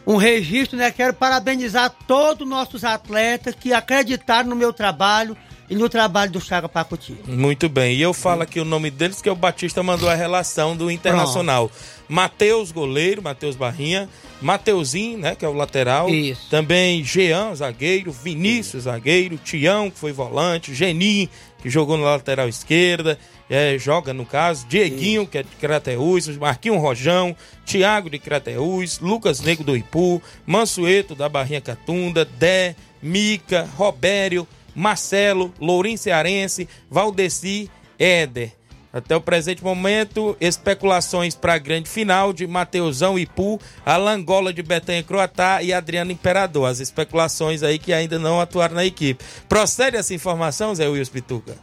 um 0.07 0.16
registro, 0.16 0.79
né? 0.79 0.91
Quero 0.91 1.12
parabenizar 1.12 1.95
todos 2.07 2.43
os 2.43 2.49
nossos 2.49 2.85
atletas 2.85 3.55
que 3.55 3.73
acreditaram 3.73 4.49
no 4.49 4.57
meu 4.57 4.73
trabalho 4.73 5.37
e 5.71 5.75
no 5.75 5.89
trabalho 5.89 6.33
do 6.33 6.41
Chaga 6.41 6.69
Pacuti. 6.69 7.16
Muito 7.27 7.69
bem. 7.69 7.97
E 7.97 8.03
eu 8.03 8.14
falo 8.14 8.43
aqui 8.43 8.59
o 8.59 8.64
nome 8.64 8.91
deles, 8.91 9.21
que 9.21 9.29
o 9.29 9.35
Batista 9.35 9.83
mandou 9.83 10.09
a 10.09 10.14
relação 10.14 10.77
do 10.77 10.91
Internacional. 10.91 11.71
Matheus, 12.09 12.73
goleiro, 12.73 13.23
Matheus 13.23 13.55
Barrinha. 13.55 14.09
Mateuzinho, 14.41 15.19
né, 15.19 15.35
que 15.35 15.45
é 15.45 15.49
o 15.49 15.53
lateral. 15.53 16.09
Isso. 16.09 16.49
Também 16.49 17.05
Jean, 17.05 17.55
zagueiro. 17.55 18.11
Vinícius, 18.12 18.85
zagueiro. 18.85 19.37
Tião, 19.37 19.91
que 19.91 19.99
foi 19.99 20.12
volante. 20.12 20.75
Genin, 20.75 21.29
que 21.61 21.69
jogou 21.69 21.99
na 21.99 22.05
lateral 22.05 22.49
esquerda. 22.49 23.19
É, 23.51 23.77
joga 23.79 24.14
no 24.14 24.25
caso. 24.25 24.66
Dieguinho, 24.66 25.23
Isso. 25.23 25.31
que 25.31 25.39
é 25.39 25.43
de 25.43 25.57
Crateús. 25.61 26.29
Marquinho 26.37 26.79
Rojão. 26.79 27.37
Tiago 27.66 28.09
de 28.09 28.19
Crateús. 28.19 29.01
Lucas 29.01 29.41
Negro 29.41 29.64
do 29.64 29.77
Ipu. 29.77 30.23
Mansueto 30.47 31.14
da 31.14 31.29
Barrinha 31.29 31.61
Catunda. 31.61 32.25
Dé. 32.25 32.75
Mica. 33.03 33.69
Robério. 33.77 34.47
Marcelo, 34.79 35.53
Lourim 35.61 35.97
Cearense, 35.97 36.68
Valdeci, 36.89 37.68
Éder. 37.99 38.53
Até 38.91 39.14
o 39.14 39.20
presente 39.20 39.62
momento, 39.62 40.37
especulações 40.41 41.35
para 41.35 41.55
a 41.55 41.59
grande 41.59 41.91
final 41.91 42.33
de 42.33 42.47
Mateusão 42.47 43.18
Ipu, 43.18 43.61
Alangola 43.85 44.53
de 44.53 44.62
Betanha 44.62 45.03
Croatá 45.03 45.62
e 45.62 45.74
Adriano 45.74 46.11
Imperador. 46.11 46.66
As 46.66 46.81
especulações 46.81 47.62
aí 47.62 47.79
que 47.79 47.93
ainda 47.93 48.18
não 48.18 48.41
atuaram 48.41 48.76
na 48.76 48.85
equipe. 48.85 49.22
Procede 49.49 49.97
essa 49.97 50.14
informação, 50.14 50.74
Zé 50.74 50.89
Wilson 50.89 51.12
Pituca? 51.12 51.57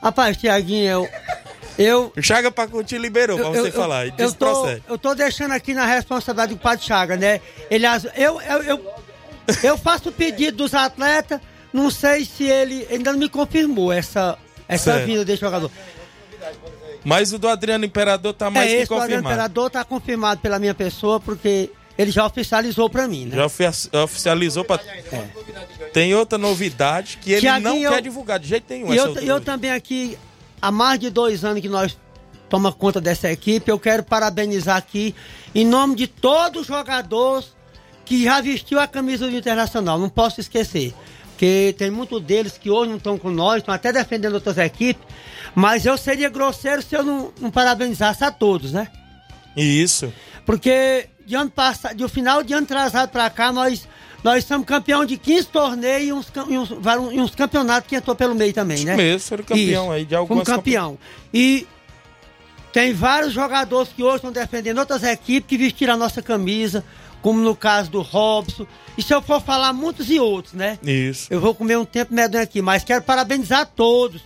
Rapaz, 0.00 0.36
Tiaguinho, 0.36 0.86
eu. 0.86 1.08
Eu. 1.78 2.12
O 2.16 2.22
Chaga 2.22 2.50
Pacuti 2.50 2.96
liberou 2.96 3.36
para 3.36 3.50
você 3.50 3.68
eu, 3.68 3.72
falar. 3.72 4.06
Eu, 4.16 4.32
tô, 4.32 4.68
eu 4.88 4.98
tô 4.98 5.14
deixando 5.14 5.52
aqui 5.52 5.74
na 5.74 5.84
responsabilidade 5.86 6.54
do 6.54 6.60
Padre 6.60 6.84
Chaga, 6.84 7.16
né? 7.16 7.40
Ele, 7.68 7.84
eu, 8.14 8.40
eu, 8.40 8.62
eu, 8.62 8.94
eu 9.62 9.78
faço 9.78 10.10
o 10.10 10.12
pedido 10.12 10.58
dos 10.58 10.72
atletas 10.72 11.40
não 11.76 11.90
sei 11.90 12.24
se 12.24 12.44
ele 12.44 12.86
ainda 12.90 13.12
não 13.12 13.18
me 13.18 13.28
confirmou 13.28 13.92
essa, 13.92 14.38
essa 14.66 14.92
Certo. 14.94 15.06
vinda 15.06 15.24
desse 15.24 15.40
jogador. 15.40 15.70
Mas 17.04 17.32
o 17.32 17.38
do 17.38 17.48
Adriano 17.48 17.84
Imperador 17.84 18.32
tá 18.32 18.50
mais 18.50 18.70
é, 18.70 18.76
que 18.76 18.82
esse 18.82 18.88
do 18.88 18.94
Adriano 18.94 19.22
confirmado. 19.22 19.34
Imperador 19.34 19.70
tá 19.70 19.84
confirmado 19.84 20.40
pela 20.40 20.58
minha 20.58 20.74
pessoa, 20.74 21.20
porque 21.20 21.70
ele 21.96 22.10
já 22.10 22.26
oficializou 22.26 22.90
pra 22.90 23.06
mim, 23.06 23.26
né? 23.26 23.36
Já 23.36 23.46
ofi- 23.46 23.96
oficializou 24.02 24.64
pra. 24.64 24.80
Tem 25.92 26.14
outra 26.14 26.36
novidade 26.36 27.18
que 27.22 27.32
ele 27.32 27.60
não 27.60 27.76
eu- 27.78 27.92
quer 27.92 28.02
divulgar 28.02 28.38
de 28.40 28.48
jeito 28.48 28.64
nenhum. 28.68 28.92
E 28.92 28.96
eu, 28.96 29.06
outra 29.08 29.24
eu 29.24 29.40
também 29.40 29.70
aqui, 29.70 30.18
há 30.60 30.70
mais 30.72 30.98
de 30.98 31.08
dois 31.10 31.44
anos 31.44 31.60
que 31.62 31.68
nós 31.68 31.96
toma 32.48 32.72
conta 32.72 33.00
dessa 33.00 33.30
equipe, 33.30 33.70
eu 33.70 33.78
quero 33.78 34.02
parabenizar 34.02 34.76
aqui, 34.76 35.14
em 35.54 35.64
nome 35.64 35.94
de 35.94 36.06
todos 36.06 36.62
os 36.62 36.66
jogadores 36.66 37.54
que 38.04 38.22
já 38.24 38.40
vestiu 38.40 38.78
a 38.78 38.86
camisa 38.86 39.28
do 39.28 39.36
Internacional, 39.36 39.98
não 39.98 40.08
posso 40.08 40.40
esquecer. 40.40 40.92
Porque 41.36 41.74
tem 41.76 41.90
muitos 41.90 42.22
deles 42.22 42.56
que 42.58 42.70
hoje 42.70 42.88
não 42.88 42.96
estão 42.96 43.18
com 43.18 43.30
nós, 43.30 43.58
estão 43.58 43.74
até 43.74 43.92
defendendo 43.92 44.32
outras 44.32 44.56
equipes, 44.56 45.04
mas 45.54 45.84
eu 45.84 45.98
seria 45.98 46.30
grosseiro 46.30 46.80
se 46.80 46.96
eu 46.96 47.02
não, 47.02 47.30
não 47.38 47.50
parabenizasse 47.50 48.24
a 48.24 48.30
todos, 48.30 48.72
né? 48.72 48.88
Isso. 49.54 50.10
Porque 50.46 51.10
de 51.26 51.34
ano 51.34 51.50
passado, 51.50 51.94
do 51.94 52.08
final 52.08 52.42
de 52.42 52.54
ano 52.54 52.64
atrasado 52.64 53.10
pra 53.10 53.28
cá, 53.28 53.52
nós, 53.52 53.86
nós 54.24 54.44
somos 54.44 54.66
campeão 54.66 55.04
de 55.04 55.18
15 55.18 55.48
torneios 55.48 56.08
e 56.08 56.12
uns, 56.12 56.32
e 56.48 56.58
uns, 56.58 56.70
e 57.12 57.20
uns 57.20 57.34
campeonatos 57.34 57.86
que 57.86 57.96
entrou 57.96 58.16
pelo 58.16 58.34
meio 58.34 58.54
também, 58.54 58.82
né? 58.82 58.96
mesmo, 58.96 59.28
foram 59.28 59.44
campeão 59.44 59.84
Isso. 59.84 59.92
aí 59.92 60.04
de 60.06 60.14
algumas 60.16 60.46
campeão. 60.46 60.98
E 61.34 61.66
tem 62.72 62.94
vários 62.94 63.34
jogadores 63.34 63.92
que 63.92 64.02
hoje 64.02 64.16
estão 64.16 64.32
defendendo 64.32 64.78
outras 64.78 65.02
equipes 65.02 65.46
que 65.46 65.58
vestiram 65.58 65.92
a 65.92 65.96
nossa 65.98 66.22
camisa, 66.22 66.82
como 67.22 67.40
no 67.40 67.54
caso 67.56 67.90
do 67.90 68.02
Robson. 68.02 68.66
E 68.96 69.02
se 69.02 69.12
eu 69.14 69.20
for 69.20 69.40
falar 69.40 69.72
muitos 69.72 70.10
e 70.10 70.18
outros, 70.20 70.54
né? 70.54 70.78
Isso. 70.82 71.26
Eu 71.30 71.40
vou 71.40 71.54
comer 71.54 71.76
um 71.76 71.84
tempo 71.84 72.14
medonho 72.14 72.42
aqui, 72.42 72.62
mas 72.62 72.84
quero 72.84 73.02
parabenizar 73.02 73.60
a 73.60 73.66
todos 73.66 74.22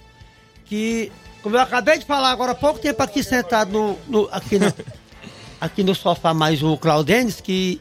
que, 0.66 1.10
como 1.42 1.56
eu 1.56 1.60
acabei 1.60 1.98
de 1.98 2.04
falar 2.04 2.30
agora 2.30 2.52
há 2.52 2.54
pouco 2.54 2.78
tempo 2.78 3.02
aqui 3.02 3.22
sentado 3.24 3.70
no, 3.72 3.98
no- 4.06 4.28
aqui, 4.30 4.58
no, 4.58 4.72
aqui 5.60 5.82
no 5.82 5.94
sofá 5.94 6.32
mais 6.32 6.62
o 6.62 6.76
Claudenis, 6.76 7.40
que 7.40 7.80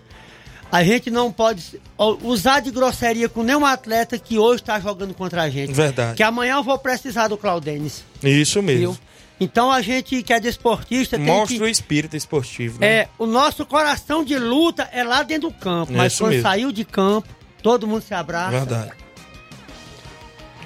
a 0.72 0.84
gente 0.84 1.10
não 1.10 1.32
pode 1.32 1.80
usar 2.24 2.60
de 2.60 2.72
grosseria 2.72 3.28
com 3.28 3.44
nenhum 3.44 3.66
atleta 3.66 4.20
que 4.20 4.38
hoje 4.38 4.62
está 4.62 4.80
jogando 4.80 5.14
contra 5.14 5.44
a 5.44 5.50
gente. 5.50 5.74
Verdade. 5.74 6.16
Que 6.16 6.24
amanhã 6.24 6.56
eu 6.56 6.64
vou 6.64 6.78
precisar 6.78 7.28
do 7.28 7.38
Claudenis. 7.38 8.04
Isso 8.22 8.62
mesmo. 8.62 8.94
Viu? 8.94 9.00
Então 9.40 9.72
a 9.72 9.82
gente 9.82 10.22
que 10.22 10.34
é 10.34 10.40
desportista 10.40 11.18
tem 11.18 11.26
Mostra 11.26 11.58
que... 11.58 11.64
o 11.64 11.68
espírito 11.68 12.16
esportivo. 12.16 12.80
Né? 12.80 12.88
É, 12.88 13.10
o 13.18 13.26
nosso 13.26 13.66
coração 13.66 14.24
de 14.24 14.38
luta 14.38 14.88
é 14.92 15.04
lá 15.04 15.24
dentro 15.24 15.50
do 15.50 15.56
campo, 15.56 15.94
mas 15.94 16.14
isso 16.14 16.24
quando 16.24 16.32
mesmo. 16.32 16.44
saiu 16.44 16.72
de 16.72 16.84
campo, 16.84 17.30
todo 17.64 17.88
mundo 17.88 18.02
se 18.02 18.14
abraça. 18.14 18.52
Verdade. 18.52 18.92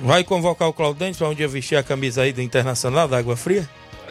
Vai 0.01 0.23
convocar 0.23 0.67
o 0.67 0.73
Claudente 0.73 1.17
para 1.19 1.29
um 1.29 1.35
dia 1.35 1.47
vestir 1.47 1.77
a 1.77 1.83
camisa 1.83 2.23
aí 2.23 2.33
do 2.33 2.41
Internacional 2.41 3.07
da 3.07 3.17
Água 3.17 3.37
Fria? 3.37 3.69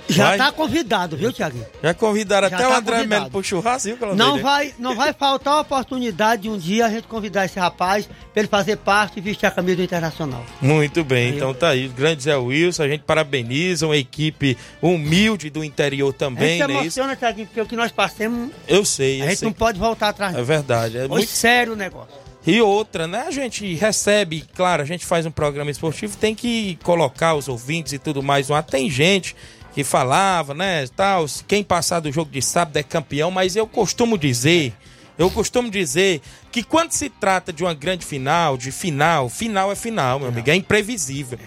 Já 0.08 0.28
vai? 0.28 0.38
tá 0.38 0.52
convidado, 0.52 1.16
viu, 1.16 1.32
Tiaguinho? 1.32 1.64
Já 1.82 1.94
convidaram 1.94 2.48
Já 2.48 2.56
até 2.56 2.66
o 2.66 2.70
tá 2.70 2.78
André 2.78 2.96
convidado. 2.96 3.20
Melo 3.20 3.30
pro 3.30 3.42
churrasco, 3.44 3.88
viu, 3.88 3.96
Claudente? 3.96 4.18
Não 4.18 4.38
vai, 4.40 4.74
não 4.78 4.96
vai 4.96 5.12
faltar 5.12 5.54
a 5.54 5.60
oportunidade 5.60 6.42
de 6.42 6.48
um 6.50 6.58
dia 6.58 6.86
a 6.86 6.90
gente 6.90 7.06
convidar 7.06 7.44
esse 7.44 7.58
rapaz 7.58 8.06
para 8.06 8.40
ele 8.42 8.48
fazer 8.48 8.76
parte 8.78 9.18
e 9.18 9.20
vestir 9.20 9.46
a 9.46 9.50
camisa 9.50 9.76
do 9.76 9.82
Internacional. 9.82 10.44
Muito 10.60 11.04
bem, 11.04 11.30
Aí, 11.30 11.36
então 11.36 11.54
tá 11.54 11.68
aí. 11.68 11.88
Grande 11.88 12.24
Zé 12.24 12.36
Wilson, 12.36 12.82
a 12.82 12.88
gente 12.88 13.02
parabeniza 13.04 13.86
uma 13.86 13.96
equipe 13.96 14.56
humilde 14.80 15.50
do 15.50 15.62
interior 15.64 16.10
a 16.10 16.18
também, 16.18 16.58
gente 16.58 16.62
se 16.62 16.68
né? 16.68 16.80
Emociona, 16.80 17.16
Tiaguinho, 17.16 17.46
porque 17.46 17.60
o 17.60 17.66
que 17.66 17.76
nós 17.76 17.92
passamos, 17.92 18.50
Eu 18.66 18.84
sei, 18.84 19.20
eu 19.20 19.24
a 19.24 19.28
gente 19.28 19.38
sei. 19.38 19.46
não 19.46 19.52
pode 19.52 19.78
voltar 19.78 20.08
atrás. 20.08 20.34
É 20.36 20.42
verdade. 20.42 20.96
É 20.98 21.00
Foi 21.06 21.18
muito 21.18 21.28
sério 21.30 21.74
o 21.74 21.76
negócio. 21.76 22.22
E 22.44 22.60
outra, 22.60 23.06
né? 23.06 23.24
A 23.28 23.30
gente 23.30 23.72
recebe, 23.74 24.44
claro, 24.54 24.82
a 24.82 24.84
gente 24.84 25.06
faz 25.06 25.24
um 25.24 25.30
programa 25.30 25.70
esportivo, 25.70 26.16
tem 26.16 26.34
que 26.34 26.76
colocar 26.82 27.34
os 27.34 27.46
ouvintes 27.48 27.92
e 27.92 27.98
tudo 27.98 28.20
mais 28.20 28.50
ar. 28.50 28.64
Tem 28.64 28.90
gente 28.90 29.36
que 29.74 29.82
falava, 29.82 30.54
né, 30.54 30.86
tal, 30.88 31.24
quem 31.46 31.64
passar 31.64 32.00
do 32.00 32.12
jogo 32.12 32.30
de 32.30 32.42
sábado 32.42 32.76
é 32.76 32.82
campeão, 32.82 33.30
mas 33.30 33.56
eu 33.56 33.66
costumo 33.66 34.18
dizer, 34.18 34.74
eu 35.18 35.30
costumo 35.30 35.70
dizer 35.70 36.20
que 36.50 36.62
quando 36.62 36.92
se 36.92 37.08
trata 37.08 37.52
de 37.52 37.62
uma 37.62 37.74
grande 37.74 38.04
final, 38.04 38.56
de 38.56 38.70
final, 38.70 39.28
final 39.28 39.72
é 39.72 39.74
final, 39.74 40.18
meu 40.18 40.28
amigo, 40.28 40.50
é 40.50 40.54
imprevisível. 40.54 41.38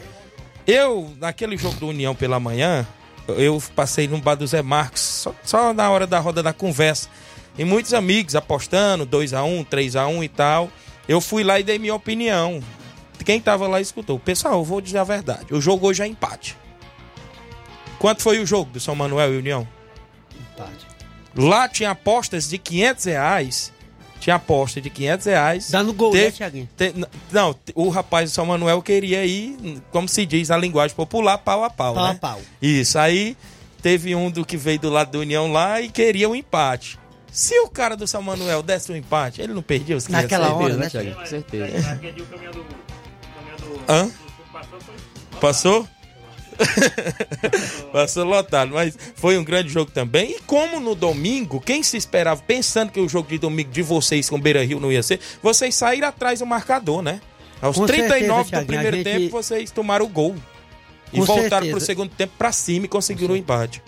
Eu, 0.66 1.14
naquele 1.20 1.56
jogo 1.58 1.80
do 1.80 1.88
União 1.88 2.16
pela 2.16 2.40
manhã, 2.40 2.88
eu 3.28 3.62
passei 3.76 4.08
no 4.08 4.18
bar 4.20 4.36
do 4.36 4.48
Zé 4.48 4.62
Marcos, 4.62 5.02
só, 5.02 5.36
só 5.44 5.74
na 5.74 5.90
hora 5.90 6.08
da 6.08 6.20
roda 6.20 6.42
da 6.42 6.54
conversa. 6.54 7.10
E 7.58 7.64
muitos 7.64 7.94
amigos 7.94 8.36
apostando, 8.36 9.06
2x1, 9.06 9.66
3x1 9.66 10.24
e 10.24 10.30
tal. 10.30 10.70
Eu 11.08 11.22
fui 11.22 11.44
lá 11.44 11.60
e 11.60 11.64
dei 11.64 11.80
minha 11.80 11.96
opinião. 11.96 12.62
Quem 13.24 13.40
tava 13.40 13.68
lá 13.68 13.80
escutou. 13.80 14.20
Pessoal, 14.20 14.56
eu 14.56 14.64
vou 14.64 14.82
dizer 14.82 14.98
a 14.98 15.04
verdade. 15.04 15.54
O 15.54 15.62
jogo 15.62 15.88
hoje 15.88 16.04
é 16.04 16.08
empate. 16.08 16.58
Quanto 18.06 18.22
foi 18.22 18.38
o 18.38 18.46
jogo 18.46 18.70
do 18.70 18.80
São 18.80 18.94
Manuel 18.94 19.34
e 19.34 19.38
União? 19.40 19.68
Empate. 20.54 20.86
Lá 21.36 21.68
tinha 21.68 21.90
apostas 21.90 22.48
de 22.48 22.60
500 22.60 23.06
reais. 23.06 23.74
Tinha 24.20 24.36
aposta 24.36 24.80
de 24.80 24.92
500 24.92 25.26
reais. 25.26 25.72
Dando 25.72 25.92
gol, 25.92 26.12
Teve- 26.12 26.26
né, 26.26 26.32
Tiaguinho? 26.32 26.70
te- 26.78 26.94
n- 26.96 27.08
não, 27.32 27.56
o 27.74 27.90
rapaz 27.90 28.30
do 28.30 28.34
São 28.36 28.46
Manuel 28.46 28.80
queria 28.84 29.26
ir, 29.26 29.82
como 29.92 30.08
se 30.08 30.24
diz 30.24 30.50
na 30.50 30.58
linguagem 30.58 30.96
popular, 30.96 31.40
pau 31.40 31.64
a 31.64 31.70
pau, 31.72 31.96
Pau 31.96 32.06
a 32.06 32.14
né? 32.14 32.20
pau. 32.22 32.40
Isso, 32.62 33.00
aí 33.00 33.36
teve 33.82 34.14
um 34.14 34.30
do 34.30 34.46
que 34.46 34.56
veio 34.56 34.78
do 34.78 34.92
lado 34.92 35.10
da 35.12 35.18
União 35.18 35.52
lá 35.52 35.82
e 35.82 35.90
queria 35.90 36.30
um 36.30 36.36
empate. 36.36 37.00
Se 37.32 37.58
o 37.62 37.68
cara 37.68 37.98
do 37.98 38.06
São 38.06 38.22
Manuel 38.22 38.62
desse 38.62 38.92
um 38.92 38.96
empate, 38.96 39.42
ele 39.42 39.52
não 39.56 39.64
perdia 39.64 39.98
os 39.98 40.06
500 40.06 40.22
Naquela 40.26 40.46
reais? 40.50 40.62
hora, 40.64 40.78
né, 40.78 40.90
Thiago? 40.92 41.16
Com 41.16 41.26
certeza. 41.26 42.00
Hã? 43.90 44.12
Passou? 45.42 45.88
Passou 47.92 48.24
lotado, 48.26 48.74
mas 48.74 48.98
foi 49.16 49.38
um 49.38 49.44
grande 49.44 49.70
jogo 49.70 49.92
também. 49.92 50.32
E 50.32 50.40
como 50.42 50.80
no 50.80 50.96
domingo, 50.96 51.60
quem 51.62 51.84
se 51.84 51.98
esperava, 51.98 52.42
pensando 52.46 52.92
que 52.92 53.00
o 53.00 53.08
jogo 53.10 53.30
de 53.30 53.38
domingo 53.38 53.72
de 53.72 53.82
vocês 53.82 54.30
com 54.30 54.36
o 54.36 54.40
Beira 54.42 54.64
Rio 54.66 54.80
não 54.80 54.92
ia 54.92 55.04
ser, 55.04 55.20
vocês 55.42 55.76
saíram 55.76 56.08
atrás 56.08 56.40
do 56.40 56.46
marcador, 56.46 57.02
né? 57.02 57.22
Aos 57.62 57.76
Com 57.78 57.86
39 57.86 58.44
certeza, 58.44 58.62
do 58.62 58.68
primeiro 58.68 58.98
gente- 58.98 59.04
tempo, 59.06 59.30
vocês 59.32 59.72
tomaram 59.72 60.06
o 60.06 60.10
gol. 60.10 60.36
E 61.14 61.18
Com 61.20 61.26
voltaram 61.26 61.50
certeza. 61.50 61.72
pro 61.78 61.80
segundo 61.86 62.10
tempo 62.10 62.34
pra 62.38 62.52
cima 62.52 62.86
e 62.86 62.90
conseguiram 62.90 63.34
o 63.34 63.38
empate. 63.38 63.82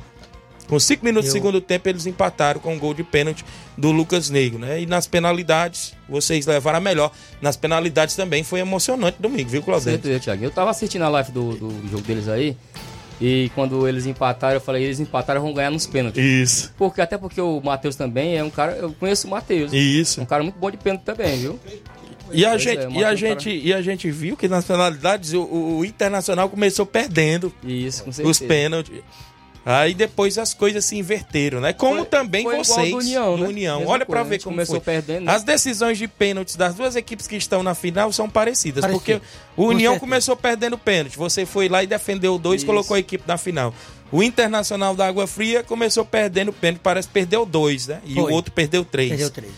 Com 0.68 0.80
cinco 0.80 1.06
minutos 1.06 1.30
do 1.30 1.30
Eu- 1.30 1.34
segundo 1.42 1.62
tempo, 1.62 1.88
eles 1.88 2.06
empataram 2.06 2.60
com 2.60 2.74
um 2.74 2.80
gol 2.80 2.94
de 2.94 3.04
pênalti 3.04 3.46
do 3.78 3.92
Lucas 3.92 4.30
Negro, 4.30 4.60
né? 4.60 4.82
E 4.82 4.86
nas 4.86 5.08
penalidades, 5.08 5.94
vocês 6.10 6.46
levaram 6.46 6.78
a 6.78 6.82
melhor. 6.82 7.12
Nas 7.42 7.56
penalidades 7.56 8.16
também 8.16 8.44
foi 8.44 8.60
emocionante 8.60 9.18
domingo, 9.22 9.50
viu, 9.50 9.64
Claudete? 9.64 9.92
certeza, 10.02 10.20
Thiago. 10.20 10.44
Eu 10.44 10.52
tava 10.52 10.70
assistindo 10.72 11.04
a 11.04 11.10
live 11.10 11.32
do, 11.32 11.56
do 11.56 11.88
jogo 11.90 12.04
deles 12.04 12.28
aí. 12.28 12.56
E 13.20 13.50
quando 13.56 13.88
eles 13.88 14.06
empataram, 14.06 14.56
eu 14.56 14.62
falei, 14.62 14.84
eles 14.84 15.00
empataram 15.00 15.42
vão 15.42 15.52
ganhar 15.54 15.72
nos 15.72 15.88
pênaltis. 15.88 16.24
Isso. 16.24 16.74
Porque, 16.78 17.02
até 17.02 17.18
porque 17.18 17.42
o 17.42 17.60
Matheus 17.64 17.96
também 17.96 18.38
é 18.38 18.44
um 18.44 18.50
cara. 18.50 18.74
Eu 18.74 18.94
conheço 18.94 19.26
o 19.26 19.30
Matheus. 19.32 19.74
Isso. 19.74 20.22
Um 20.22 20.26
cara 20.26 20.44
muito 20.44 20.60
bom 20.60 20.70
de 20.70 20.78
pênalti 20.78 21.02
também, 21.04 21.36
viu? 21.40 21.60
E 22.32 22.46
a, 22.46 22.50
Pois 22.50 22.62
gente, 22.62 22.80
é, 22.80 22.82
e, 22.84 22.86
a 22.86 22.90
Matheus, 22.90 23.20
gente, 23.20 23.50
e 23.50 23.74
a 23.74 23.82
gente 23.82 24.12
viu 24.12 24.36
que 24.36 24.48
nas 24.50 24.66
penalidades 24.66 25.34
o, 25.34 25.42
o- 25.44 25.86
Internacional 25.86 26.50
começou 26.50 26.86
perdendo 26.86 27.52
Isso, 27.64 28.04
com 28.04 28.10
os 28.30 28.38
pênaltis. 28.40 29.00
Aí 29.70 29.94
depois 29.94 30.38
as 30.38 30.54
coisas 30.54 30.86
se 30.86 30.98
inverteram, 30.98 31.60
né? 31.60 31.74
Como 31.74 31.98
Foi- 31.98 32.06
também 32.06 32.44
foi 32.44 32.58
vocês 32.58 32.94
União, 32.94 33.36
né? 33.38 33.48
União. 33.48 33.80
Mesma 33.80 33.94
Olha 33.94 34.06
pra 34.06 34.16
coisa, 34.16 34.22
a 34.22 34.30
ver 34.30 34.42
como 34.42 34.56
começou 34.56 34.76
foi. 34.82 34.94
perdendo, 34.94 35.26
né? 35.26 35.32
As 35.34 35.44
decisões 35.44 35.98
de 35.98 36.08
pênaltis 36.08 36.56
das 36.56 36.74
duas 36.74 36.96
equipes 36.96 37.28
que 37.28 37.36
estão 37.36 37.62
na 37.62 37.76
final 37.76 38.14
são 38.14 38.30
parecidas, 38.30 38.80
Parecido. 38.82 39.00
porque 39.04 39.16
o 39.58 39.64
Com 39.66 39.68
União 39.68 40.00
começou 40.00 40.38
perdendo 40.38 40.78
pênalti. 40.78 41.18
Você 41.18 41.46
foi 41.46 41.68
lá 41.68 41.84
e 41.84 41.88
defendeu 41.88 42.38
dois, 42.38 42.62
Isso. 42.62 42.66
colocou 42.66 42.96
a 42.96 43.00
equipe 43.00 43.26
na 43.28 43.38
final. 43.38 43.74
O 44.10 44.24
Internacional 44.24 44.96
da 44.96 45.06
Água 45.06 45.28
Fria 45.28 45.64
começou 45.64 46.06
perdendo 46.06 46.54
pênalti, 46.54 46.80
parece 46.82 47.10
que 47.10 47.14
perdeu 47.14 47.46
dois, 47.46 47.88
né? 47.88 48.00
E 48.06 48.14
o 48.14 48.24
Foi. 48.24 48.32
outro 48.32 48.54
perdeu 48.54 48.86
três. 48.86 49.10
Perdeu 49.10 49.30
três. 49.30 49.52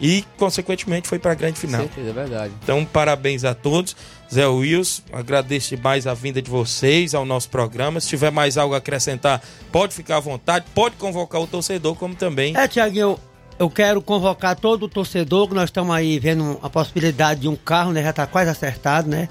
E, 0.00 0.24
consequentemente, 0.36 1.08
foi 1.08 1.18
pra 1.18 1.34
grande 1.34 1.54
Com 1.58 1.66
final. 1.66 1.80
certeza, 1.80 2.10
é 2.10 2.12
verdade. 2.12 2.52
Então, 2.62 2.84
parabéns 2.84 3.44
a 3.44 3.54
todos. 3.54 3.96
Zé 4.32 4.46
Wilson, 4.46 5.02
agradeço 5.12 5.76
demais 5.76 6.06
a 6.06 6.14
vinda 6.14 6.42
de 6.42 6.50
vocês 6.50 7.14
ao 7.14 7.24
nosso 7.24 7.48
programa. 7.48 8.00
Se 8.00 8.08
tiver 8.08 8.30
mais 8.30 8.58
algo 8.58 8.74
a 8.74 8.78
acrescentar, 8.78 9.40
pode 9.70 9.94
ficar 9.94 10.16
à 10.16 10.20
vontade, 10.20 10.64
pode 10.74 10.96
convocar 10.96 11.40
o 11.40 11.46
torcedor, 11.46 11.94
como 11.94 12.14
também. 12.14 12.56
É, 12.56 12.66
Tiaguinho, 12.66 13.18
eu, 13.58 13.70
quero 13.70 14.02
convocar 14.02 14.56
todo 14.56 14.84
o 14.84 14.88
torcedor, 14.88 15.48
que 15.48 15.54
nós 15.54 15.70
estamos 15.70 15.94
aí 15.94 16.18
vendo 16.18 16.58
a 16.62 16.68
possibilidade 16.68 17.40
de 17.40 17.48
um 17.48 17.56
carro, 17.56 17.92
né? 17.92 18.02
Já 18.02 18.10
está 18.10 18.26
quase 18.26 18.50
acertado, 18.50 19.08
né? 19.08 19.28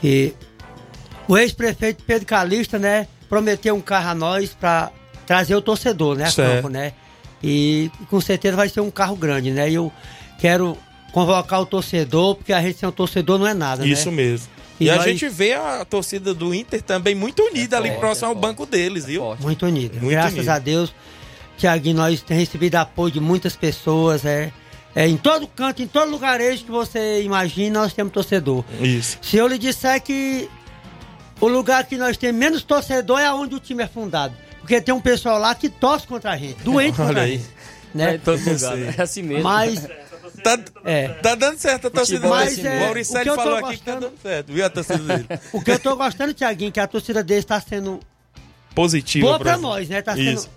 Que 0.00 0.34
o 1.28 1.38
ex-prefeito 1.38 2.02
Pedro 2.04 2.26
Calista, 2.26 2.78
né? 2.78 3.06
Prometeu 3.28 3.74
um 3.74 3.80
carro 3.80 4.10
a 4.10 4.14
nós 4.14 4.50
para 4.52 4.90
trazer 5.26 5.54
o 5.54 5.62
torcedor, 5.62 6.16
né? 6.16 6.26
A 6.26 6.32
campo, 6.32 6.68
né? 6.68 6.92
E 7.42 7.90
com 8.10 8.20
certeza 8.20 8.56
vai 8.56 8.68
ser 8.68 8.80
um 8.80 8.90
carro 8.90 9.16
grande, 9.16 9.50
né? 9.50 9.70
E 9.70 9.74
eu 9.74 9.92
quero 10.38 10.76
convocar 11.14 11.60
o 11.60 11.66
torcedor, 11.66 12.34
porque 12.34 12.52
a 12.52 12.60
gente 12.60 12.76
sem 12.78 12.88
o 12.88 12.92
torcedor 12.92 13.38
não 13.38 13.46
é 13.46 13.54
nada, 13.54 13.86
Isso 13.86 14.10
né? 14.10 14.16
mesmo. 14.16 14.48
E, 14.80 14.86
E 14.86 14.90
a 14.90 14.96
nós- 14.96 15.04
gente 15.04 15.28
vê 15.28 15.52
a 15.54 15.84
torcida 15.84 16.34
do 16.34 16.52
Inter 16.52 16.82
também 16.82 17.14
muito 17.14 17.40
unida 17.44 17.76
ali 17.76 17.88
forte, 17.90 18.00
próximo 18.00 18.26
é 18.26 18.28
ao 18.30 18.34
forte. 18.34 18.42
banco 18.48 18.66
deles, 18.66 19.04
viu? 19.04 19.22
Forte. 19.22 19.42
Muito 19.44 19.64
unido. 19.66 19.94
Muito 20.00 20.10
Graças 20.10 20.34
unido. 20.34 20.48
a 20.48 20.58
Deus, 20.58 20.92
Tiaguinho, 21.56 21.96
nós 21.96 22.20
temos 22.20 22.42
recebido 22.44 22.74
apoio 22.74 23.12
de 23.12 23.20
muitas 23.20 23.54
pessoas, 23.54 24.24
é. 24.24 24.50
É, 24.96 25.08
em 25.08 25.16
todo 25.16 25.46
canto, 25.46 25.82
em 25.82 25.86
todo 25.86 26.10
lugarejo 26.10 26.64
que 26.64 26.70
você 26.70 27.22
imagina, 27.22 27.80
nós 27.80 27.92
temos 27.92 28.12
torcedor. 28.12 28.64
Isso. 28.80 29.18
Se 29.22 29.36
eu 29.36 29.46
lhe 29.46 29.58
disser 29.58 30.00
que 30.02 30.48
o 31.40 31.46
lugar 31.48 31.84
que 31.84 31.96
nós 31.96 32.16
temos 32.16 32.36
menos 32.38 32.62
torcedor 32.64 33.20
é 33.20 33.32
onde 33.32 33.54
o 33.54 33.60
time 33.60 33.82
é 33.84 33.86
fundado. 33.88 34.34
Porque 34.60 34.80
tem 34.80 34.94
um 34.94 35.00
pessoal 35.00 35.38
lá 35.38 35.54
que 35.54 35.68
torce 35.68 36.06
contra 36.06 36.32
a 36.32 36.36
gente, 36.36 36.62
doente 36.62 36.94
Olha 37.00 37.06
contra 37.08 37.22
a 37.22 37.26
gente. 37.28 37.44
Né? 37.94 38.14
É 38.14 38.18
todo 38.18 38.38
lugar, 38.50 38.76
né? 38.76 38.94
É 38.98 39.02
assim 39.02 39.22
mesmo. 39.22 39.42
Mas 39.44 39.86
Tá, 40.44 40.58
É. 40.84 41.08
tá 41.08 41.34
dando 41.34 41.58
certo 41.58 41.86
a 41.88 41.90
torcida 41.90 42.20
Futebol 42.20 42.38
é 42.38 42.44
dele. 42.46 42.52
assim 42.52 42.60
o 42.60 42.64
mesmo. 42.64 42.76
o 42.76 42.84
Mauricelli 42.86 43.24
que 43.24 43.30
eu 43.30 43.34
tô 43.36 43.42
falou 43.42 43.58
aqui 43.58 43.76
que 43.78 43.82
tá 43.84 43.92
gostando- 43.94 44.00
dando 44.12 44.22
certo, 44.22 44.52
viu 44.52 44.64
a 44.66 44.70
torcida 44.70 44.98
dele? 44.98 45.26
o 45.52 45.60
que 45.62 45.70
eu 45.70 45.78
tô 45.80 45.96
gostando, 45.96 46.34
Tiaguinho, 46.34 46.70
que 46.72 46.80
a 46.80 46.86
torcida 46.86 47.24
dele 47.24 47.40
está 47.40 47.60
sendo 47.60 47.98
Positiva 48.74 49.26
boa 49.26 49.38
pra 49.38 49.52
pra 49.54 49.60
nós, 49.60 49.88
né? 49.88 50.02
Tá 50.02 50.14
sendo. 50.14 50.30
Isso. 50.32 50.50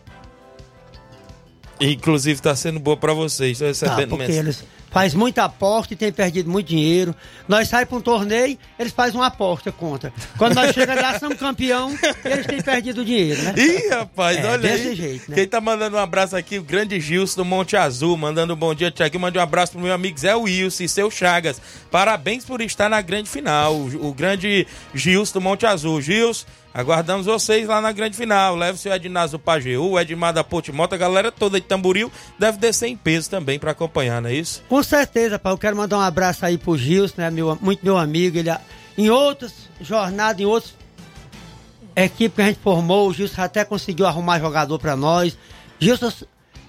Inclusive 1.80 2.42
tá 2.42 2.56
sendo 2.56 2.80
boa 2.80 2.98
pra 2.98 3.14
vocês. 3.14 3.58
Tô 3.60 3.64
Tá, 3.66 3.68
recebendo 3.70 4.10
porque 4.10 4.24
mensagem. 4.24 4.40
eles 4.42 4.64
fazem 4.98 5.20
muita 5.20 5.44
aposta 5.44 5.94
e 5.94 5.98
tem 5.98 6.12
perdido 6.12 6.50
muito 6.50 6.68
dinheiro. 6.68 7.16
Nós 7.48 7.68
saímos 7.68 7.90
para 7.90 7.98
um 8.00 8.02
torneio, 8.02 8.58
eles 8.80 8.92
fazem 8.92 9.20
uma 9.20 9.28
aposta 9.28 9.72
contra. 9.72 10.12
Quando 10.40 10.56
nós 10.56 10.74
chegamos 10.74 11.02
lá, 11.04 11.20
somos 11.20 11.38
campeão 11.38 11.96
eles 12.26 12.48
têm 12.48 12.62
perdido 12.62 13.06
dinheiro, 13.06 13.40
né? 13.44 13.54
Ih, 13.56 13.90
rapaz, 13.90 14.38
É, 14.38 14.46
olha 14.50 14.58
desse 14.58 14.88
aí. 14.88 14.96
jeito, 14.96 15.30
né? 15.30 15.36
Quem 15.36 15.48
tá 15.48 15.62
mandando 15.62 15.98
um 15.98 16.00
abraço 16.00 16.36
aqui, 16.36 16.58
o 16.58 16.64
grande 16.64 17.00
Gilson 17.00 17.36
do 17.42 17.46
Monte 17.46 17.78
Azul, 17.78 18.18
mandando 18.18 18.54
um 18.54 18.58
bom 18.58 18.74
dia, 18.74 18.90
Tiaguinho. 18.90 19.22
Mande 19.22 19.38
um 19.38 19.42
abraço 19.42 19.74
pro 19.74 19.82
meu 19.82 19.94
amigo 19.94 20.18
Zé 20.18 20.36
Wilson 20.36 20.84
e 20.84 20.90
seu 20.90 21.12
Chagas. 21.12 21.62
Parabéns 21.92 22.44
por 22.44 22.60
estar 22.62 22.90
na 22.90 23.00
grande 23.02 23.30
final. 23.30 23.76
O, 23.76 24.08
o 24.08 24.14
grande 24.14 24.66
Gilson 24.96 25.34
do 25.34 25.42
Monte 25.42 25.66
Azul. 25.68 26.02
Gilson, 26.02 26.46
aguardamos 26.74 27.26
vocês 27.26 27.68
lá 27.68 27.82
na 27.82 27.92
grande 27.92 28.16
final. 28.18 28.56
Leve 28.56 28.74
o 28.78 28.78
seu 28.82 28.94
Ednazio 28.94 29.40
Pajeú, 29.40 29.92
o 29.92 30.00
Edmar 30.00 30.34
da 30.34 30.44
Potimoto, 30.44 30.94
a 30.94 30.98
galera 30.98 31.32
toda 31.32 31.60
de 31.60 31.66
Tamboril 31.66 32.12
deve 32.38 32.58
descer 32.58 32.88
em 32.88 32.96
peso 32.96 33.30
também 33.30 33.58
pra 33.58 33.72
acompanhar, 33.72 34.22
não 34.22 34.30
é 34.30 34.34
isso? 34.36 34.64
Com 34.70 34.82
certeza, 34.88 35.38
pai. 35.38 35.54
Eu 35.54 35.58
quero 35.58 35.76
mandar 35.78 35.98
um 35.98 36.02
abraço 36.02 36.46
aí 36.46 36.58
pro 36.58 36.78
Gilson, 36.78 37.16
né? 37.18 37.30
Meu, 37.30 37.58
muito 37.62 37.84
meu 37.84 37.98
amigo. 37.98 38.38
Ele, 38.38 38.50
em 38.98 39.10
outras 39.10 39.54
jornadas, 39.82 40.42
em 40.42 40.46
outras 40.46 40.74
equipes 41.96 42.36
que 42.36 42.42
a 42.42 42.46
gente 42.46 42.60
formou, 42.60 43.08
o 43.10 43.14
Gilson 43.14 43.42
até 43.42 43.64
conseguiu 43.66 44.06
arrumar 44.06 44.40
jogador 44.40 44.78
pra 44.80 44.96
nós. 44.96 45.38
Gilson, 45.80 46.12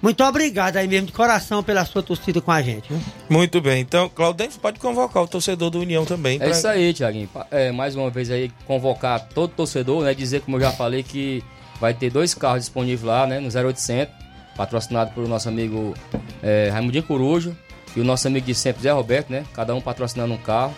muito 0.00 0.22
obrigado 0.24 0.76
aí 0.76 0.86
mesmo, 0.86 1.06
de 1.06 1.12
coração, 1.12 1.62
pela 1.62 1.84
sua 1.84 2.02
torcida 2.02 2.40
com 2.40 2.50
a 2.52 2.62
gente. 2.62 2.88
viu? 2.92 3.00
Muito 3.28 3.60
bem. 3.60 3.80
Então, 3.80 4.08
Claudêncio 4.08 4.60
pode 4.60 4.78
convocar 4.78 5.22
o 5.22 5.28
torcedor 5.28 5.70
do 5.70 5.80
União 5.80 6.04
também. 6.04 6.36
É 6.36 6.38
pra- 6.40 6.50
isso 6.50 6.68
aí, 6.68 6.92
Tiaguinho. 6.94 7.28
É, 7.50 7.72
mais 7.72 7.94
uma 7.96 8.10
vez 8.10 8.30
aí, 8.30 8.50
convocar 8.66 9.20
todo 9.34 9.50
torcedor, 9.50 10.04
né? 10.04 10.14
Dizer, 10.14 10.40
como 10.42 10.56
eu 10.56 10.60
já 10.60 10.72
falei, 10.72 11.02
que 11.02 11.42
vai 11.80 11.92
ter 11.94 12.10
dois 12.10 12.34
carros 12.34 12.60
disponíveis 12.60 13.02
lá, 13.02 13.26
né? 13.26 13.40
No 13.40 13.50
0800, 13.50 14.14
patrocinado 14.56 15.12
pelo 15.12 15.28
nosso 15.28 15.48
amigo 15.48 15.94
é, 16.42 16.68
Raimundinho 16.72 17.04
Corujo 17.04 17.56
e 17.98 18.00
o 18.00 18.04
nosso 18.04 18.26
amigo 18.28 18.46
de 18.46 18.54
sempre, 18.54 18.82
Zé 18.82 18.90
Roberto, 18.92 19.30
né? 19.30 19.44
Cada 19.52 19.74
um 19.74 19.80
patrocinando 19.80 20.32
um 20.32 20.38
carro. 20.38 20.74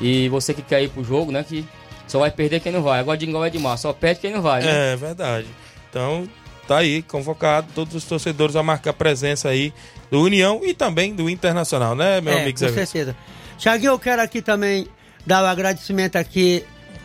E 0.00 0.28
você 0.28 0.52
que 0.54 0.62
quer 0.62 0.82
ir 0.82 0.88
pro 0.90 1.02
jogo, 1.02 1.32
né? 1.32 1.42
Que 1.46 1.66
só 2.06 2.18
vai 2.18 2.30
perder 2.30 2.60
quem 2.60 2.70
não 2.72 2.82
vai. 2.82 3.00
Agora 3.00 3.16
de 3.16 3.24
igual 3.24 3.44
é 3.44 3.50
demais, 3.50 3.80
só 3.80 3.92
perde 3.92 4.20
quem 4.20 4.32
não 4.32 4.42
vai, 4.42 4.62
né? 4.62 4.92
É 4.92 4.96
verdade. 4.96 5.46
Então, 5.88 6.28
tá 6.68 6.78
aí, 6.78 7.02
convocado 7.02 7.68
todos 7.74 7.94
os 7.94 8.04
torcedores 8.04 8.56
a 8.56 8.62
marcar 8.62 8.92
presença 8.92 9.48
aí 9.48 9.72
do 10.10 10.20
União 10.22 10.60
e 10.64 10.74
também 10.74 11.14
do 11.14 11.28
Internacional, 11.30 11.94
né, 11.94 12.20
meu 12.20 12.32
É, 12.34 12.42
amigo 12.42 12.58
com 12.58 12.58
Zé? 12.58 12.66
Wilson? 12.66 12.84
certeza. 12.86 13.16
Tiaguinho, 13.58 13.92
eu 13.92 13.98
quero 13.98 14.22
aqui 14.22 14.40
também 14.42 14.86
dar 15.26 15.42
o 15.42 15.46
agradecimento 15.46 16.16
aqui 16.16 16.64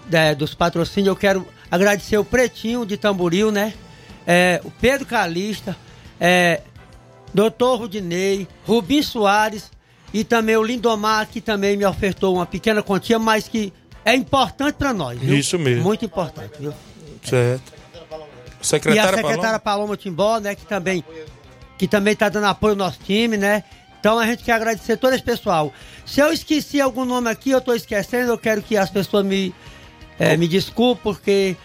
né, 0.10 0.34
dos 0.36 0.54
patrocínios. 0.54 1.08
Eu 1.10 1.16
quero 1.16 1.48
agradecer 1.70 2.18
o 2.18 2.24
Pretinho 2.26 2.86
de 2.86 2.96
Tamboril, 2.98 3.52
né? 3.52 3.74
É, 4.26 4.60
o 4.64 4.72
Pedro 4.72 5.06
Calista, 5.06 5.76
é, 6.20 6.62
Doutor 7.36 7.80
Rudinei, 7.80 8.48
Rubim 8.66 9.02
Soares 9.02 9.70
e 10.14 10.24
também 10.24 10.56
o 10.56 10.64
Lindomar, 10.64 11.28
que 11.28 11.42
também 11.42 11.76
me 11.76 11.86
ofertou 11.86 12.36
uma 12.36 12.46
pequena 12.46 12.82
quantia, 12.82 13.20
mas 13.20 13.50
que 13.50 13.74
é 14.06 14.16
importante 14.16 14.76
para 14.76 14.94
nós. 14.94 15.20
Viu? 15.20 15.38
Isso 15.38 15.60
mesmo. 15.60 15.84
Muito 15.84 16.06
importante, 16.06 16.54
viu? 16.58 16.74
Certo. 17.22 17.74
e 17.74 18.62
a 18.62 18.64
Secretária 18.64 19.18
secretária 19.18 19.60
Paloma 19.60 19.98
Timbó, 19.98 20.40
né, 20.40 20.56
que 20.56 20.66
também 20.66 21.04
que 21.78 21.90
também 21.90 22.16
tá 22.16 22.30
dando 22.30 22.46
apoio 22.46 22.72
ao 22.72 22.78
nosso 22.78 23.00
time, 23.04 23.36
né? 23.36 23.66
Então 24.00 24.18
a 24.18 24.26
gente 24.26 24.42
quer 24.42 24.54
agradecer 24.54 24.96
todo 24.96 25.14
esse 25.14 25.24
pessoal. 25.24 25.74
Se 26.06 26.22
eu 26.22 26.32
esqueci 26.32 26.80
algum 26.80 27.04
nome 27.04 27.30
aqui, 27.30 27.50
eu 27.50 27.60
tô 27.60 27.74
esquecendo, 27.74 28.32
eu 28.32 28.38
quero 28.38 28.62
que 28.62 28.78
as 28.78 28.90
pessoas 28.90 29.26
me 29.26 29.54
eh, 30.18 30.38
me 30.38 30.48
desculpem 30.48 31.04
porque 31.04 31.58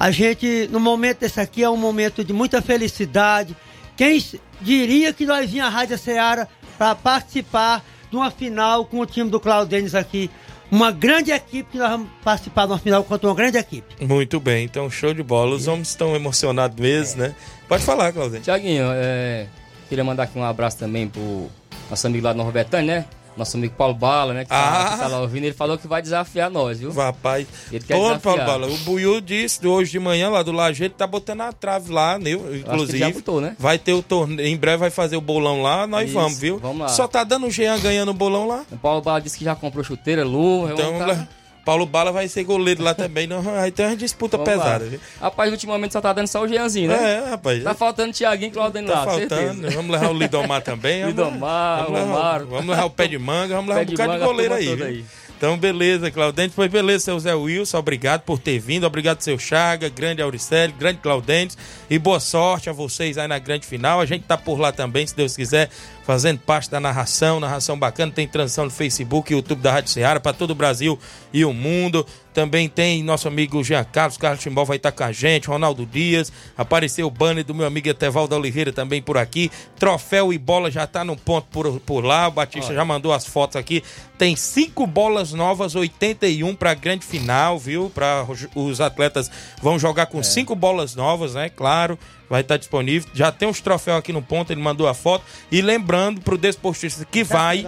a 0.00 0.10
gente 0.10 0.66
no 0.72 0.80
momento 0.80 1.18
desse 1.18 1.38
aqui 1.38 1.62
é 1.62 1.68
um 1.68 1.76
momento 1.76 2.24
de 2.24 2.32
muita 2.32 2.62
felicidade. 2.62 3.54
Quem 3.98 4.24
diria 4.60 5.12
que 5.12 5.26
nós 5.26 5.50
vinha 5.50 5.66
à 5.66 5.68
Rádio 5.68 5.98
Ceará 5.98 6.46
para 6.78 6.94
participar 6.94 7.84
de 8.08 8.16
uma 8.16 8.30
final 8.30 8.84
com 8.84 9.00
o 9.00 9.04
time 9.04 9.28
do 9.28 9.40
Claudênis 9.40 9.92
aqui, 9.92 10.30
uma 10.70 10.92
grande 10.92 11.32
equipe 11.32 11.72
que 11.72 11.78
nós 11.78 11.90
vamos 11.90 12.08
participar 12.22 12.66
de 12.66 12.72
uma 12.72 12.78
final 12.78 13.02
contra 13.02 13.28
uma 13.28 13.34
grande 13.34 13.58
equipe. 13.58 14.06
Muito 14.06 14.38
bem, 14.38 14.64
então 14.64 14.88
show 14.88 15.12
de 15.12 15.24
bola. 15.24 15.56
Os 15.56 15.66
homens 15.66 15.88
estão 15.88 16.14
emocionados 16.14 16.78
mesmo, 16.78 17.22
né? 17.22 17.34
Pode 17.66 17.82
falar, 17.82 18.12
Claudinho. 18.12 18.40
Tiaguinho, 18.40 18.84
é, 18.94 19.48
queria 19.88 20.04
mandar 20.04 20.22
aqui 20.22 20.38
um 20.38 20.44
abraço 20.44 20.78
também 20.78 21.08
pro 21.08 21.50
nosso 21.90 22.06
amigo 22.06 22.24
lá 22.24 22.32
do 22.32 22.38
Nova 22.38 22.52
Betânia, 22.52 23.00
né? 23.00 23.04
Nosso 23.38 23.56
amigo 23.56 23.74
Paulo 23.78 23.94
Bala, 23.94 24.34
né? 24.34 24.42
Que, 24.44 24.50
tá, 24.50 24.90
Ah. 24.94 24.96
tá 24.98 25.06
lá 25.06 25.20
ouvindo. 25.20 25.44
Ele 25.44 25.54
falou 25.54 25.78
que 25.78 25.86
vai 25.86 26.02
desafiar 26.02 26.50
nós, 26.50 26.80
viu? 26.80 26.92
Rapaz, 26.92 27.46
Ele 27.70 27.84
quer 27.84 27.94
desafiar. 27.96 28.20
Paulo 28.20 28.44
Bala, 28.44 28.66
o 28.66 28.76
Buiu 28.78 29.20
disse 29.20 29.66
hoje 29.66 29.92
de 29.92 29.98
manhã 29.98 30.28
lá 30.28 30.42
do 30.42 30.50
Lajeito 30.52 30.96
tá 30.96 31.06
botando 31.06 31.42
a 31.42 31.52
trave 31.52 31.92
lá, 31.92 32.18
né? 32.18 32.32
Inclusive. 32.32 32.98
já 32.98 33.10
botou, 33.10 33.40
né? 33.40 33.54
Vai 33.58 33.78
ter 33.78 33.92
o 33.92 34.02
torneio. 34.02 34.48
Em 34.48 34.56
breve 34.56 34.78
vai 34.78 34.90
fazer 34.90 35.16
o 35.16 35.20
bolão 35.20 35.62
lá, 35.62 35.86
nós 35.86 36.06
Isso, 36.10 36.14
vamos, 36.18 36.38
viu? 36.38 36.58
vamos 36.58 36.80
lá. 36.80 36.88
Só 36.88 37.06
tá 37.06 37.22
dando 37.24 37.46
o 37.46 37.50
Jean 37.50 37.78
ganhando 37.78 38.10
o 38.10 38.14
bolão 38.14 38.46
lá. 38.48 38.64
O 38.72 38.76
Paulo 38.76 39.00
Bala 39.00 39.20
disse 39.20 39.38
que 39.38 39.44
já 39.44 39.54
comprou 39.54 39.84
chuteira, 39.84 40.24
luva. 40.24 40.72
Então, 40.72 40.98
tá- 40.98 41.28
Paulo 41.68 41.84
Bala 41.84 42.10
vai 42.10 42.26
ser 42.28 42.44
goleiro 42.44 42.82
lá 42.82 42.94
também. 42.94 43.26
Não, 43.26 43.44
aí 43.58 43.70
tem 43.70 43.84
uma 43.84 43.94
disputa 43.94 44.38
vamos 44.38 44.50
pesada, 44.54 44.86
viu? 44.86 44.98
Rapaz, 45.20 45.52
ultimamente 45.52 45.92
só 45.92 46.00
tá 46.00 46.14
dando 46.14 46.26
só 46.26 46.40
o 46.40 46.48
Jeanzinho, 46.48 46.88
né? 46.88 46.96
É, 47.26 47.28
rapaz. 47.28 47.62
Tá 47.62 47.74
faltando 47.74 48.10
Tiaguinho 48.14 48.48
e 48.48 48.52
Claudinho 48.52 48.86
Tá 48.86 48.94
lá, 49.00 49.04
faltando. 49.04 49.28
certeza. 49.28 49.70
Vamos 49.76 49.90
levar 49.90 50.10
o 50.10 50.14
Lidomar 50.18 50.62
também. 50.62 51.02
vamos- 51.02 51.16
Lidomar, 51.16 51.84
vamos 51.84 52.00
levar, 52.00 52.10
Omar. 52.10 52.44
vamos 52.46 52.66
levar 52.68 52.84
o 52.86 52.90
pé 52.90 53.06
de 53.06 53.18
manga, 53.18 53.54
vamos 53.54 53.68
levar 53.68 53.82
um 53.82 53.84
de 53.84 53.92
bocado 53.92 54.12
de 54.12 54.18
manga, 54.18 54.24
a 54.24 54.26
goleiro 54.26 54.54
aí, 54.54 54.82
aí. 54.82 55.04
Então, 55.36 55.56
beleza, 55.58 56.10
Claudente. 56.10 56.54
Foi 56.54 56.68
beleza, 56.70 57.04
seu 57.04 57.20
Zé 57.20 57.32
Wilson. 57.34 57.78
Obrigado 57.78 58.22
por 58.22 58.38
ter 58.40 58.58
vindo. 58.58 58.84
Obrigado, 58.86 59.20
seu 59.20 59.38
Chaga, 59.38 59.88
grande 59.88 60.20
Auricelli, 60.22 60.72
grande 60.76 60.98
Claudentes. 61.00 61.56
E 61.88 61.96
boa 61.96 62.18
sorte 62.18 62.68
a 62.68 62.72
vocês 62.72 63.16
aí 63.18 63.28
na 63.28 63.38
grande 63.38 63.64
final. 63.66 64.00
A 64.00 64.06
gente 64.06 64.24
tá 64.24 64.36
por 64.36 64.58
lá 64.58 64.72
também, 64.72 65.06
se 65.06 65.14
Deus 65.14 65.36
quiser, 65.36 65.68
fazendo 66.08 66.38
parte 66.38 66.70
da 66.70 66.80
narração. 66.80 67.38
Narração 67.38 67.78
bacana. 67.78 68.10
Tem 68.10 68.26
transmissão 68.26 68.64
no 68.64 68.70
Facebook 68.70 69.30
e 69.30 69.36
YouTube 69.36 69.60
da 69.60 69.72
Rádio 69.72 69.90
Ceará 69.90 70.18
para 70.18 70.32
todo 70.32 70.52
o 70.52 70.54
Brasil 70.54 70.98
e 71.34 71.44
o 71.44 71.52
mundo. 71.52 72.06
Também 72.32 72.66
tem 72.66 73.02
nosso 73.02 73.28
amigo 73.28 73.62
Jean 73.62 73.84
Carlos, 73.84 74.16
Carlos 74.16 74.40
Timbal 74.40 74.64
vai 74.64 74.76
estar 74.76 74.92
com 74.92 75.02
a 75.02 75.10
gente, 75.10 75.48
Ronaldo 75.48 75.84
Dias, 75.84 76.32
apareceu 76.56 77.08
o 77.08 77.10
banner 77.10 77.44
do 77.44 77.52
meu 77.52 77.66
amigo 77.66 77.88
Etevaldo 77.88 78.36
Oliveira 78.36 78.72
também 78.72 79.02
por 79.02 79.18
aqui, 79.18 79.50
troféu 79.76 80.32
e 80.32 80.38
bola 80.38 80.70
já 80.70 80.86
tá 80.86 81.04
no 81.04 81.16
ponto 81.16 81.48
por, 81.50 81.80
por 81.80 82.04
lá, 82.04 82.28
o 82.28 82.30
Batista 82.30 82.72
já 82.72 82.84
mandou 82.84 83.12
as 83.12 83.26
fotos 83.26 83.56
aqui, 83.56 83.82
tem 84.16 84.36
cinco 84.36 84.86
bolas 84.86 85.32
novas, 85.32 85.74
81 85.74 86.54
para 86.54 86.74
grande 86.74 87.04
final, 87.04 87.58
viu? 87.58 87.90
Para 87.92 88.24
os 88.54 88.80
atletas 88.80 89.28
vão 89.60 89.76
jogar 89.76 90.06
com 90.06 90.22
cinco 90.22 90.54
bolas 90.54 90.94
novas, 90.94 91.34
né? 91.34 91.48
Claro, 91.48 91.98
vai 92.28 92.42
estar 92.42 92.56
disponível. 92.56 93.10
Já 93.14 93.32
tem 93.32 93.48
os 93.48 93.60
troféus 93.60 93.98
aqui 93.98 94.12
no 94.12 94.22
ponto, 94.22 94.52
ele 94.52 94.60
mandou 94.60 94.86
a 94.88 94.94
foto. 94.94 95.24
E 95.50 95.60
lembrando 95.62 96.20
pro 96.20 96.36
desportista 96.38 97.04
que 97.04 97.24
vai, 97.24 97.66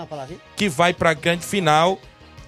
que 0.56 0.68
vai 0.68 0.92
para 0.92 1.14
grande 1.14 1.44
final, 1.44 1.98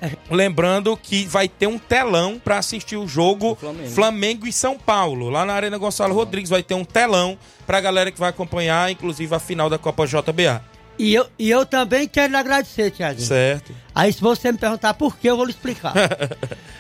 Lembrando 0.30 0.96
que 0.96 1.24
vai 1.26 1.48
ter 1.48 1.66
um 1.66 1.78
telão 1.78 2.38
para 2.42 2.58
assistir 2.58 2.96
o 2.96 3.06
jogo 3.06 3.54
Flamengo. 3.56 3.90
Flamengo. 3.90 4.46
e 4.46 4.52
São 4.52 4.78
Paulo. 4.78 5.30
Lá 5.30 5.44
na 5.44 5.52
Arena 5.52 5.78
Gonçalo 5.78 6.14
Rodrigues 6.14 6.50
vai 6.50 6.62
ter 6.62 6.74
um 6.74 6.84
telão 6.84 7.38
pra 7.66 7.80
galera 7.80 8.10
que 8.10 8.18
vai 8.18 8.30
acompanhar, 8.30 8.90
inclusive 8.90 9.34
a 9.34 9.38
final 9.38 9.70
da 9.70 9.78
Copa 9.78 10.06
JBA. 10.06 10.62
E 10.98 11.14
eu, 11.14 11.26
e 11.38 11.50
eu 11.50 11.64
também 11.64 12.06
quero 12.06 12.32
lhe 12.32 12.36
agradecer, 12.36 12.90
Tiaguinho. 12.90 13.26
Certo. 13.26 13.74
Aí 13.94 14.12
se 14.12 14.20
você 14.20 14.52
me 14.52 14.58
perguntar 14.58 14.94
por 14.94 15.16
que, 15.16 15.28
eu 15.28 15.36
vou 15.36 15.44
lhe 15.44 15.52
explicar. 15.52 15.94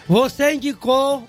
você 0.06 0.52
indicou 0.54 1.24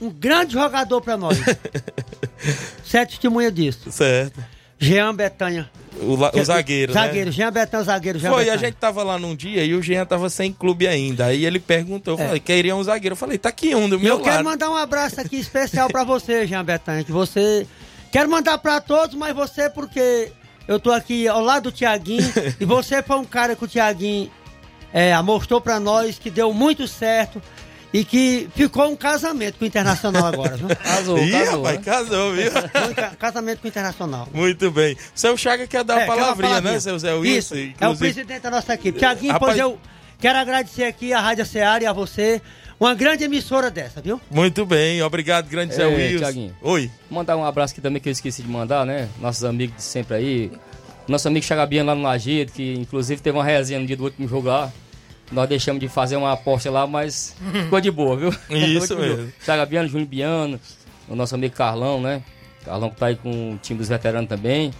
um 0.00 0.10
grande 0.10 0.52
jogador 0.54 1.00
pra 1.00 1.16
nós. 1.16 1.38
Você 2.84 2.98
é 2.98 3.06
testemunha 3.06 3.50
disso. 3.50 3.90
Certo. 3.90 4.42
Jean 4.78 5.14
Betanha. 5.14 5.70
O, 6.00 6.16
la- 6.16 6.32
o 6.34 6.44
zagueiro, 6.44 6.92
né? 6.92 7.00
Zagueiro, 7.00 7.30
Jean 7.32 7.52
Betanha, 7.52 7.84
zagueiro, 7.84 8.18
Jean 8.18 8.30
Foi, 8.30 8.42
a 8.42 8.44
Betanha. 8.52 8.58
gente 8.58 8.74
tava 8.74 9.02
lá 9.04 9.18
num 9.18 9.34
dia 9.34 9.64
e 9.64 9.74
o 9.74 9.80
Jean 9.82 10.04
tava 10.04 10.28
sem 10.28 10.52
clube 10.52 10.86
ainda. 10.86 11.26
Aí 11.26 11.46
ele 11.46 11.60
perguntou, 11.60 12.14
eu 12.14 12.18
falei, 12.18 12.40
queria 12.40 12.74
um 12.74 12.82
zagueiro. 12.82 13.12
Eu 13.12 13.16
falei, 13.16 13.38
tá 13.38 13.48
aqui 13.48 13.74
um 13.74 13.88
do 13.88 13.96
E 13.96 14.00
meu 14.00 14.16
eu 14.16 14.20
quero 14.20 14.36
lado. 14.36 14.44
mandar 14.44 14.70
um 14.70 14.76
abraço 14.76 15.20
aqui 15.20 15.36
especial 15.36 15.88
pra 15.88 16.02
você, 16.04 16.46
Jean 16.46 16.64
Betanha, 16.64 17.04
que 17.04 17.12
você... 17.12 17.66
Quero 18.10 18.28
mandar 18.30 18.58
pra 18.58 18.80
todos, 18.80 19.16
mas 19.16 19.34
você 19.34 19.68
porque 19.70 20.30
eu 20.68 20.78
tô 20.78 20.92
aqui 20.92 21.26
ao 21.26 21.40
lado 21.40 21.64
do 21.64 21.72
Tiaguinho 21.72 22.32
e 22.60 22.64
você 22.64 23.02
foi 23.02 23.16
um 23.16 23.24
cara 23.24 23.56
que 23.56 23.64
o 23.64 23.68
Tiaguinho 23.68 24.30
é, 24.92 25.20
mostrou 25.22 25.60
pra 25.60 25.80
nós 25.80 26.16
que 26.18 26.30
deu 26.30 26.52
muito 26.52 26.86
certo. 26.86 27.40
E 27.96 28.04
que 28.04 28.48
ficou 28.56 28.88
um 28.90 28.96
casamento 28.96 29.56
com 29.56 29.64
o 29.64 29.68
Internacional 29.68 30.26
agora, 30.26 30.56
viu? 30.56 30.66
Casou, 30.82 31.16
Ih, 31.16 31.30
casou. 31.30 31.62
rapaz, 31.62 31.76
né? 31.78 31.82
casou, 31.84 32.32
viu? 32.32 32.50
Um 32.50 33.14
casamento 33.16 33.60
com 33.60 33.66
o 33.66 33.68
Internacional. 33.68 34.28
Muito 34.34 34.68
bem. 34.72 34.96
Seu 35.14 35.36
Chaga 35.36 35.64
quer 35.68 35.84
dar 35.84 36.00
É, 36.00 36.04
uma 36.04 36.06
quer 36.06 36.10
uma 36.12 36.20
palavrinha, 36.22 36.48
né, 36.48 36.56
palavrinha. 36.56 36.80
seu 36.80 36.98
Zé 36.98 37.14
Wilson? 37.14 37.38
Isso, 37.38 37.54
é 37.54 37.58
o 37.58 37.62
Inclusive- 37.68 37.98
presidente 38.14 38.42
da 38.42 38.50
nossa 38.50 38.74
equipe. 38.74 38.98
Tiaguinho, 38.98 39.32
Rapaz- 39.32 39.52
pois 39.52 39.60
eu 39.62 39.78
quero 40.18 40.38
agradecer 40.40 40.82
aqui 40.84 41.12
a 41.12 41.20
Rádio 41.20 41.46
Seara 41.46 41.84
e 41.84 41.86
a 41.86 41.92
você, 41.92 42.42
uma 42.80 42.96
grande 42.96 43.22
emissora 43.22 43.70
dessa, 43.70 44.00
viu? 44.02 44.20
Muito 44.28 44.66
bem, 44.66 45.00
obrigado, 45.00 45.46
grande 45.48 45.72
Zé 45.76 45.86
Wilson. 45.86 46.18
Tiaguinho. 46.18 46.56
Oi. 46.62 46.90
Mandar 47.08 47.36
um 47.36 47.44
abraço 47.44 47.74
aqui 47.74 47.80
também 47.80 48.02
que 48.02 48.08
eu 48.08 48.12
esqueci 48.12 48.42
de 48.42 48.48
mandar, 48.48 48.84
né? 48.84 49.08
Nossos 49.20 49.44
amigos 49.44 49.76
de 49.76 49.82
sempre 49.84 50.16
aí. 50.16 50.52
Nosso 51.06 51.28
amigo 51.28 51.46
Chagabiano 51.46 51.90
lá 51.90 51.94
no 51.94 52.02
Lajeado, 52.02 52.50
que 52.50 52.74
inclusive 52.74 53.22
teve 53.22 53.36
uma 53.38 53.44
resenha 53.44 53.78
no 53.78 53.86
dia 53.86 53.96
do 53.96 54.02
último 54.02 54.26
jogo 54.26 54.48
lá. 54.48 54.72
Nós 55.32 55.48
deixamos 55.48 55.80
de 55.80 55.88
fazer 55.88 56.16
uma 56.16 56.32
aposta 56.32 56.70
lá, 56.70 56.86
mas 56.86 57.34
ficou 57.64 57.80
de 57.80 57.90
boa, 57.90 58.16
viu? 58.16 58.34
Isso 58.50 58.96
mesmo. 58.96 59.32
Chagabiano, 59.40 59.88
Júnior 59.88 60.08
Biano, 60.08 60.60
o 61.08 61.16
nosso 61.16 61.34
amigo 61.34 61.54
Carlão, 61.54 62.00
né? 62.00 62.22
Carlão 62.64 62.90
que 62.90 62.96
tá 62.96 63.06
aí 63.06 63.16
com 63.16 63.54
o 63.54 63.58
time 63.58 63.78
dos 63.78 63.88
veteranos 63.88 64.28
também. 64.28 64.72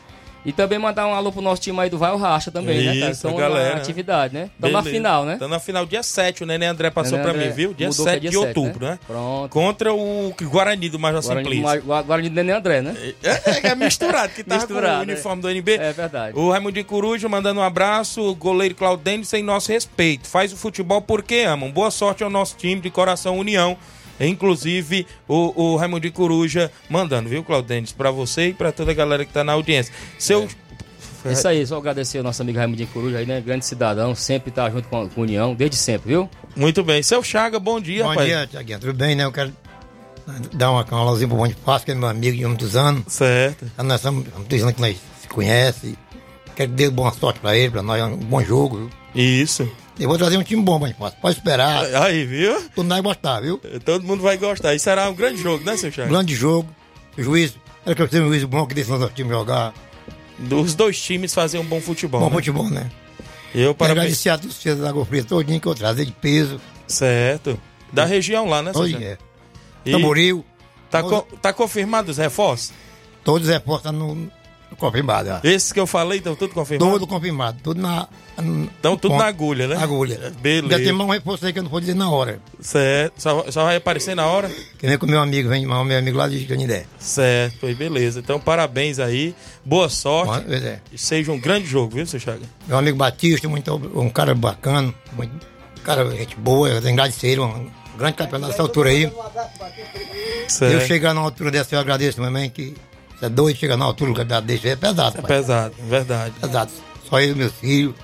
E 0.44 0.52
também 0.52 0.78
mandar 0.78 1.06
um 1.06 1.14
alô 1.14 1.32
pro 1.32 1.40
nosso 1.40 1.62
time 1.62 1.80
aí 1.80 1.88
do 1.88 1.96
Vai 1.96 2.12
o 2.12 2.16
Racha 2.18 2.50
também, 2.50 2.78
né, 2.78 2.84
cara? 2.84 2.96
Isso, 3.12 3.26
Estão 3.26 3.34
galera. 3.34 3.74
na 3.76 3.80
atividade, 3.80 4.34
né? 4.34 4.50
Estão 4.54 4.70
na 4.70 4.82
final, 4.82 5.24
né? 5.24 5.36
Tá 5.38 5.48
na 5.48 5.58
final 5.58 5.86
dia 5.86 6.02
7, 6.02 6.42
o 6.42 6.46
Nenê 6.46 6.66
André 6.66 6.90
passou 6.90 7.12
Nenê 7.18 7.22
pra 7.22 7.32
André 7.32 7.46
mim, 7.48 7.54
viu? 7.54 7.72
Dia 7.72 7.88
mudou 7.88 8.04
pra 8.04 8.12
7 8.12 8.20
dia 8.20 8.30
de 8.30 8.36
7, 8.36 8.46
outubro, 8.58 8.84
né? 8.84 8.90
né? 8.92 8.98
Pronto. 9.06 9.50
Contra 9.50 9.94
o 9.94 10.34
Guarani 10.42 10.88
do 10.90 10.98
Major 10.98 11.22
Guarani, 11.22 11.44
Simplício. 11.48 11.82
Gua- 11.82 12.02
Guarani 12.02 12.28
do 12.28 12.34
Nenê 12.34 12.52
André, 12.52 12.82
né? 12.82 12.94
É, 13.22 13.68
é 13.68 13.74
misturado, 13.74 14.32
que 14.34 14.44
com 14.44 14.54
Misturado, 14.54 14.98
o 15.00 15.02
uniforme 15.02 15.40
do 15.42 15.48
NB. 15.50 15.72
É 15.76 15.92
verdade. 15.92 16.38
O 16.38 16.50
Raimundo 16.50 16.84
Coruja 16.84 17.26
mandando 17.28 17.60
um 17.60 17.62
abraço, 17.64 18.20
o 18.22 18.34
goleiro 18.34 18.74
Claudênio 18.74 19.24
sem 19.24 19.42
nosso 19.42 19.72
respeito. 19.72 20.28
Faz 20.28 20.52
o 20.52 20.56
futebol 20.56 21.00
porque 21.00 21.36
amam. 21.36 21.70
Boa 21.70 21.90
sorte 21.90 22.22
ao 22.22 22.28
nosso 22.28 22.54
time 22.56 22.80
de 22.82 22.90
Coração 22.90 23.38
União. 23.38 23.76
Inclusive, 24.20 25.06
o, 25.26 25.72
o 25.72 25.76
Raimundo 25.76 26.10
Coruja 26.12 26.70
mandando, 26.88 27.28
viu, 27.28 27.42
Claudênis? 27.42 27.92
Pra 27.92 28.10
você 28.10 28.48
e 28.48 28.54
pra 28.54 28.72
toda 28.72 28.92
a 28.92 28.94
galera 28.94 29.24
que 29.24 29.32
tá 29.32 29.42
na 29.42 29.52
audiência. 29.52 29.92
Seu. 30.18 30.48
É 31.24 31.32
isso 31.32 31.48
aí, 31.48 31.66
só 31.66 31.78
agradecer 31.78 32.18
ao 32.18 32.24
nosso 32.24 32.42
amigo 32.42 32.58
Raimundinho 32.58 32.88
Coruja 32.88 33.18
aí, 33.18 33.26
né? 33.26 33.40
Grande 33.40 33.64
cidadão, 33.64 34.14
sempre 34.14 34.50
tá 34.50 34.68
junto 34.68 34.88
com 34.88 35.02
a, 35.02 35.08
com 35.08 35.20
a 35.22 35.24
União, 35.24 35.54
desde 35.54 35.76
sempre, 35.76 36.10
viu? 36.10 36.28
Muito 36.54 36.84
bem. 36.84 37.02
Seu 37.02 37.22
Chaga, 37.22 37.58
bom 37.58 37.80
dia, 37.80 38.02
Bom 38.02 38.10
rapaz. 38.10 38.28
dia, 38.28 38.46
Tiaguinho. 38.46 38.78
Tudo 38.78 38.92
bem, 38.92 39.14
né? 39.14 39.24
Eu 39.24 39.32
quero 39.32 39.52
dar 40.52 40.70
uma, 40.70 40.86
alôzinha 40.90 41.28
pro 41.28 41.36
Bonifácio, 41.36 41.86
que 41.86 41.92
é 41.92 41.94
meu 41.94 42.08
amigo 42.08 42.36
de 42.36 42.46
muitos 42.46 42.76
anos. 42.76 43.04
Certo. 43.08 43.70
Nós 43.78 43.96
estamos 43.96 44.26
há 44.34 44.38
muitos 44.38 44.62
anos 44.62 44.74
que 44.74 44.80
nós 44.80 44.96
se 45.20 45.28
conhecemos. 45.28 45.96
Quero 46.54 46.72
dar 46.72 46.90
boa 46.90 47.12
sorte 47.12 47.40
pra 47.40 47.56
ele, 47.56 47.70
pra 47.70 47.82
nós, 47.82 48.02
um 48.02 48.16
bom 48.16 48.42
jogo. 48.42 48.76
Viu? 48.76 48.90
Isso. 49.14 49.68
Eu 49.98 50.08
vou 50.08 50.18
trazer 50.18 50.36
um 50.36 50.42
time 50.42 50.60
bom, 50.62 50.78
Bonifácio. 50.78 51.16
Pode 51.20 51.36
esperar. 51.38 51.84
Aí, 52.02 52.24
viu? 52.26 52.60
Todo 52.74 52.84
mundo 52.84 52.90
vai 52.90 53.02
gostar, 53.02 53.40
viu? 53.40 53.60
Todo 53.84 54.04
mundo 54.04 54.22
vai 54.22 54.36
gostar. 54.36 54.74
E 54.74 54.78
será 54.78 55.08
um 55.08 55.14
grande 55.14 55.40
jogo, 55.40 55.64
né, 55.64 55.76
seu 55.76 55.90
Chaga? 55.92 56.08
Grande 56.08 56.34
jogo. 56.34 56.68
O 57.16 57.22
juiz. 57.22 57.54
Era 57.86 57.94
que 57.94 58.02
eu 58.02 58.08
tenha 58.08 58.22
um 58.24 58.28
juiz 58.28 58.42
bom 58.44 58.66
que 58.66 58.74
deixe 58.74 58.90
nosso 58.90 59.12
time 59.12 59.30
jogar. 59.30 59.72
Dos 60.38 60.74
dois 60.74 61.00
times 61.00 61.32
fazer 61.32 61.58
um 61.58 61.64
bom 61.64 61.80
futebol. 61.80 62.20
Bom 62.20 62.28
né? 62.28 62.34
futebol, 62.36 62.68
né? 62.70 62.90
Eu 63.54 63.72
parabéns. 63.72 64.00
agradecer 64.00 64.30
a 64.30 64.38
torcida 64.38 64.74
da 64.76 64.88
Água 64.88 65.04
Fria 65.06 65.22
todinho 65.22 65.60
que 65.60 65.68
eu 65.68 65.74
trazer 65.76 66.04
de 66.04 66.12
peso. 66.12 66.60
Certo. 66.88 67.58
Da 67.92 68.04
região 68.04 68.48
lá, 68.48 68.62
né, 68.62 68.72
seu 68.72 68.88
Chaga? 68.88 69.04
é. 69.04 69.18
E 69.86 69.92
Tamboril. 69.92 70.44
Tá, 70.90 71.02
co- 71.02 71.22
tá 71.40 71.52
confirmado 71.52 72.10
os 72.10 72.18
reforços? 72.18 72.72
Todos 73.22 73.46
os 73.48 73.54
reforços 73.54 73.86
estão 73.86 73.92
no, 74.08 74.14
no 74.16 74.32
confirmado. 74.76 75.28
já. 75.28 75.40
Esses 75.44 75.72
que 75.72 75.80
eu 75.80 75.86
falei 75.86 76.18
estão 76.18 76.34
tudo 76.34 76.54
confirmado? 76.54 76.92
Tudo 76.92 77.06
confirmado. 77.06 77.58
Tudo 77.62 77.80
na. 77.80 78.08
Estão 78.74 78.96
tudo 78.96 79.16
na 79.16 79.26
agulha, 79.26 79.68
né? 79.68 79.76
Agulha. 79.76 80.32
Beleza. 80.40 80.64
Ainda 80.64 80.78
tem 80.78 80.92
mais 80.92 81.08
um 81.08 81.12
reforço 81.12 81.46
aí 81.46 81.52
que 81.52 81.58
eu 81.58 81.62
não 81.62 81.70
vou 81.70 81.80
dizer 81.80 81.94
na 81.94 82.10
hora. 82.10 82.40
Certo. 82.60 83.14
Só, 83.16 83.44
só 83.50 83.64
vai 83.64 83.76
aparecer 83.76 84.16
na 84.16 84.26
hora? 84.26 84.50
Que 84.78 84.86
nem 84.86 84.98
com 84.98 85.06
meu 85.06 85.20
amigo, 85.20 85.48
vem 85.48 85.64
mais 85.66 85.86
meu 85.86 85.98
amigo 85.98 86.18
lá 86.18 86.28
de 86.28 86.44
Canindé. 86.44 86.84
Certo, 86.98 87.58
foi 87.60 87.74
beleza. 87.74 88.20
Então, 88.20 88.40
parabéns 88.40 88.98
aí. 88.98 89.34
Boa 89.64 89.88
sorte. 89.88 90.44
Pois 90.46 90.64
é. 90.64 90.80
Seja 90.96 91.30
um 91.30 91.38
grande 91.38 91.66
jogo, 91.66 91.94
viu, 91.94 92.06
seu 92.06 92.18
Chaga? 92.18 92.42
Meu 92.66 92.76
amigo 92.76 92.96
Batista, 92.96 93.48
muito, 93.48 93.74
um 93.94 94.10
cara 94.10 94.34
bacana, 94.34 94.92
muito, 95.12 95.32
cara, 95.82 96.10
gente 96.16 96.36
boa, 96.36 96.68
eu 96.68 96.78
agradecer 96.78 97.38
um 97.38 97.70
grande 97.96 98.14
campeão 98.14 98.40
nessa 98.40 98.62
altura 98.62 98.90
aí. 98.90 99.10
Certo. 100.48 100.72
Eu 100.72 100.80
chegar 100.80 101.14
na 101.14 101.20
altura 101.20 101.50
dessa, 101.50 101.74
eu 101.74 101.78
agradeço 101.78 102.20
também, 102.20 102.50
que 102.50 102.74
você 103.18 103.26
é 103.26 103.28
doido, 103.28 103.56
chegar 103.56 103.76
na 103.76 103.84
altura 103.84 104.10
do 104.12 104.16
campeonato 104.16 104.46
desse, 104.46 104.68
é 104.68 104.76
pesado. 104.76 105.18
É 105.18 105.20
pai. 105.22 105.36
pesado, 105.36 105.74
verdade. 105.88 106.34
Pesado. 106.40 106.70
Só 107.08 107.20
eu 107.20 107.32
e 107.32 107.34
meus 107.34 107.52
filhos. 107.52 107.94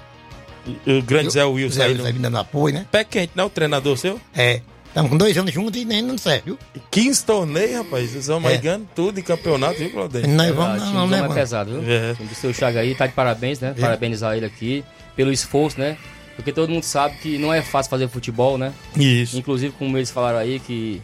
E 0.86 0.98
O 0.98 1.02
grande 1.02 1.30
Zé 1.30 1.44
Wilson 1.44 1.74
Zé 1.76 1.84
aí. 1.84 1.92
Wilson 1.92 2.06
aí 2.06 2.12
me 2.12 2.18
dando 2.18 2.38
apoio, 2.38 2.74
né? 2.74 2.86
Pé 2.90 3.02
quente, 3.04 3.32
não? 3.34 3.46
O 3.46 3.50
treinador 3.50 3.96
seu? 3.96 4.20
É. 4.34 4.60
Estamos 4.86 5.10
com 5.10 5.16
dois 5.16 5.36
anos 5.38 5.52
juntos 5.54 5.80
e 5.80 5.84
nem 5.84 6.02
não 6.02 6.18
serve, 6.18 6.42
viu? 6.46 6.58
15 6.90 7.24
torneios, 7.24 7.76
rapaz. 7.76 8.10
Vocês 8.10 8.26
vão 8.26 8.46
É. 8.48 8.56
ganhando 8.56 8.88
tudo 8.94 9.20
em 9.20 9.22
campeonato, 9.22 9.78
viu, 9.78 9.90
Claudete? 9.90 10.26
Nós 10.26 10.54
vamos, 10.54 10.60
Ah, 10.60 10.74
o 10.74 10.78
não, 10.78 10.84
time 10.86 10.96
não, 10.98 11.06
do 11.06 11.10
né, 11.12 11.30
é 11.30 11.34
pesado, 11.34 11.80
viu? 11.80 11.92
É. 11.92 12.10
O 12.12 12.16
time 12.16 12.28
do 12.28 12.34
seu 12.34 12.52
Chaga 12.52 12.80
aí 12.80 12.94
tá 12.94 13.06
de 13.06 13.12
parabéns, 13.12 13.60
né? 13.60 13.72
É. 13.76 13.80
Parabenizar 13.80 14.36
ele 14.36 14.46
aqui 14.46 14.84
pelo 15.16 15.32
esforço, 15.32 15.78
né? 15.78 15.96
Porque 16.36 16.52
todo 16.52 16.68
mundo 16.70 16.82
sabe 16.82 17.16
que 17.18 17.38
não 17.38 17.52
é 17.54 17.62
fácil 17.62 17.88
fazer 17.90 18.08
futebol, 18.08 18.58
né? 18.58 18.72
Isso. 18.96 19.38
Inclusive, 19.38 19.72
como 19.78 19.96
eles 19.96 20.10
falaram 20.10 20.38
aí, 20.38 20.58
que 20.58 21.00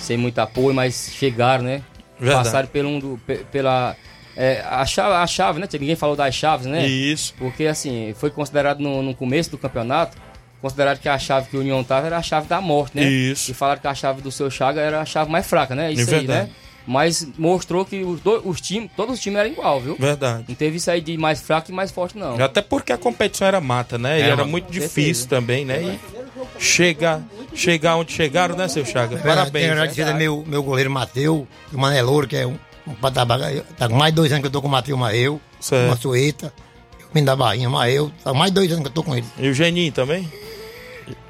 sem 0.00 0.16
muito 0.16 0.38
apoio, 0.38 0.74
mas 0.74 1.10
chegaram, 1.12 1.62
né? 1.64 1.82
Verdade. 2.18 2.44
Passaram 2.44 2.68
pelo 2.68 2.88
um 2.88 2.98
do- 2.98 3.20
pe- 3.26 3.44
pela. 3.52 3.96
é, 4.36 4.64
a, 4.68 4.84
chave, 4.86 5.14
a 5.14 5.26
chave, 5.26 5.60
né? 5.60 5.68
Ninguém 5.72 5.96
falou 5.96 6.16
das 6.16 6.34
chaves, 6.34 6.66
né? 6.66 6.86
Isso. 6.86 7.34
Porque 7.38 7.66
assim, 7.66 8.14
foi 8.18 8.30
considerado 8.30 8.80
no, 8.80 9.02
no 9.02 9.14
começo 9.14 9.50
do 9.50 9.58
campeonato, 9.58 10.16
considerado 10.60 10.98
que 10.98 11.08
a 11.08 11.18
chave 11.18 11.48
que 11.48 11.56
o 11.56 11.60
União 11.60 11.82
tava 11.84 12.06
era 12.06 12.16
a 12.18 12.22
chave 12.22 12.46
da 12.48 12.60
morte, 12.60 12.96
né? 12.96 13.04
Isso. 13.04 13.50
E 13.50 13.54
falaram 13.54 13.80
que 13.80 13.86
a 13.86 13.94
chave 13.94 14.20
do 14.22 14.30
seu 14.32 14.50
Chaga 14.50 14.80
era 14.80 15.00
a 15.00 15.04
chave 15.04 15.30
mais 15.30 15.46
fraca, 15.46 15.74
né? 15.74 15.92
Isso 15.92 16.14
É 16.14 16.18
aí, 16.18 16.26
né? 16.26 16.48
Mas 16.88 17.26
mostrou 17.36 17.84
que 17.84 18.04
os, 18.04 18.20
os 18.44 18.60
times, 18.60 18.88
todos 18.96 19.14
os 19.16 19.20
times 19.20 19.40
eram 19.40 19.50
igual, 19.50 19.80
viu? 19.80 19.96
Verdade. 19.98 20.44
Não 20.46 20.54
teve 20.54 20.76
isso 20.76 20.88
aí 20.88 21.00
de 21.00 21.18
mais 21.18 21.40
fraco 21.42 21.68
e 21.68 21.74
mais 21.74 21.90
forte, 21.90 22.16
não. 22.16 22.40
Até 22.40 22.62
porque 22.62 22.92
a 22.92 22.96
competição 22.96 23.48
era 23.48 23.60
mata, 23.60 23.98
né? 23.98 24.20
E 24.20 24.22
É, 24.22 24.28
era 24.30 24.44
muito 24.44 24.70
difícil 24.70 25.26
também, 25.28 25.64
né? 25.64 25.82
E 25.82 26.15
chegar, 26.58 27.22
chegar 27.54 27.96
onde 27.96 28.12
chegaram, 28.12 28.56
né, 28.56 28.68
seu 28.68 28.84
Chaga? 28.84 29.16
Parabéns. 29.18 29.52
Tenho 29.52 29.66
que 29.66 29.70
agradecer 29.70 30.04
né? 30.06 30.14
meu, 30.14 30.44
meu 30.46 30.62
goleiro 30.62 30.90
Matheus, 30.90 31.46
o 31.72 31.78
Manelouro, 31.78 32.26
que 32.26 32.36
é 32.36 32.46
um, 32.46 32.58
um 32.86 32.94
patabaga. 32.94 33.64
Tá 33.76 33.88
com 33.88 33.96
mais 33.96 34.14
dois 34.14 34.30
anos 34.30 34.42
que 34.42 34.46
eu 34.46 34.50
tô 34.50 34.60
com 34.62 34.68
o 34.68 34.70
Matheus 34.70 34.98
Maeu, 34.98 35.40
Certo. 35.60 35.86
uma 35.86 35.96
sueta, 35.96 36.52
eu 37.00 37.08
vim 37.14 37.24
da 37.24 37.34
Bahia, 37.36 37.68
Maeu, 37.68 38.12
tá 38.22 38.32
mais 38.32 38.50
dois 38.50 38.70
anos 38.70 38.82
que 38.82 38.88
eu 38.88 38.92
tô 38.92 39.02
com 39.02 39.16
ele. 39.16 39.26
E 39.38 39.48
o 39.48 39.54
Geninho 39.54 39.92
também? 39.92 40.30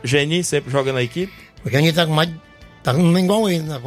Geninho 0.03 0.45
sempre 0.45 0.71
joga 0.71 0.93
na 0.93 1.03
equipe? 1.03 1.33
O 1.65 1.71
Geninho 1.71 1.93
tá 1.93 2.07
com 2.07 2.13
mais. 2.13 2.31
tá 2.83 2.95
com 2.95 3.19
igual 3.19 3.49
ele, 3.49 3.63
né? 3.65 3.81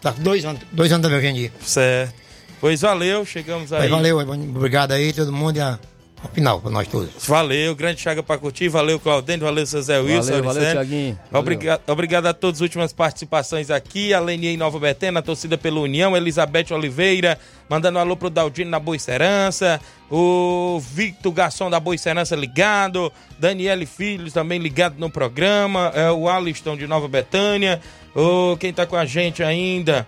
Tá 0.00 0.12
com 0.12 0.22
dois 0.22 0.44
anos, 0.44 0.60
dois 0.72 0.92
anos 0.92 1.02
também 1.02 1.18
o 1.18 1.22
Geninho. 1.22 1.52
Certo. 1.60 2.14
Pois 2.60 2.80
valeu, 2.80 3.24
chegamos 3.24 3.72
aí. 3.72 3.80
Mas 3.80 3.90
valeu, 3.90 4.18
obrigado 4.18 4.92
aí, 4.92 5.12
todo 5.12 5.32
mundo, 5.32 5.58
e 5.58 5.95
a- 6.22 6.28
final, 6.28 6.60
pra 6.60 6.70
nós 6.70 6.88
todos. 6.88 7.10
Valeu, 7.26 7.74
grande 7.74 8.00
Chaga 8.00 8.22
pra 8.22 8.38
curtir, 8.38 8.68
valeu 8.68 8.98
Claudente, 8.98 9.40
valeu 9.44 9.66
seu 9.66 9.82
Zé 9.82 9.98
Wilson. 10.00 10.30
Valeu, 10.32 10.44
valeu. 10.44 10.72
Thiaguinho. 10.72 11.18
Obrigado, 11.32 11.82
obrigado 11.86 12.26
a 12.26 12.34
todas 12.34 12.58
as 12.58 12.62
últimas 12.62 12.92
participações 12.92 13.70
aqui. 13.70 14.12
A 14.14 14.20
Lenier 14.20 14.56
Nova 14.58 14.78
Betena, 14.78 15.20
a 15.20 15.22
torcida 15.22 15.56
pela 15.58 15.80
União, 15.80 16.16
Elizabeth 16.16 16.72
Oliveira, 16.72 17.38
mandando 17.68 17.98
um 17.98 18.00
alô 18.00 18.16
pro 18.16 18.30
Daldino 18.30 18.70
na 18.70 18.78
Boa 18.78 18.98
Serança, 18.98 19.80
o 20.10 20.80
Victor 20.80 21.32
Garçom 21.32 21.68
da 21.68 21.78
Boa 21.80 21.96
Serança 21.98 22.34
ligado, 22.36 23.12
Daniele 23.38 23.86
Filhos 23.86 24.32
também 24.32 24.58
ligado 24.58 24.94
no 24.98 25.10
programa, 25.10 25.92
é, 25.94 26.10
o 26.10 26.28
Aliston 26.28 26.76
de 26.76 26.86
Nova 26.86 27.08
Betânia, 27.08 27.80
o, 28.14 28.56
quem 28.56 28.72
tá 28.72 28.86
com 28.86 28.96
a 28.96 29.04
gente 29.04 29.42
ainda, 29.42 30.06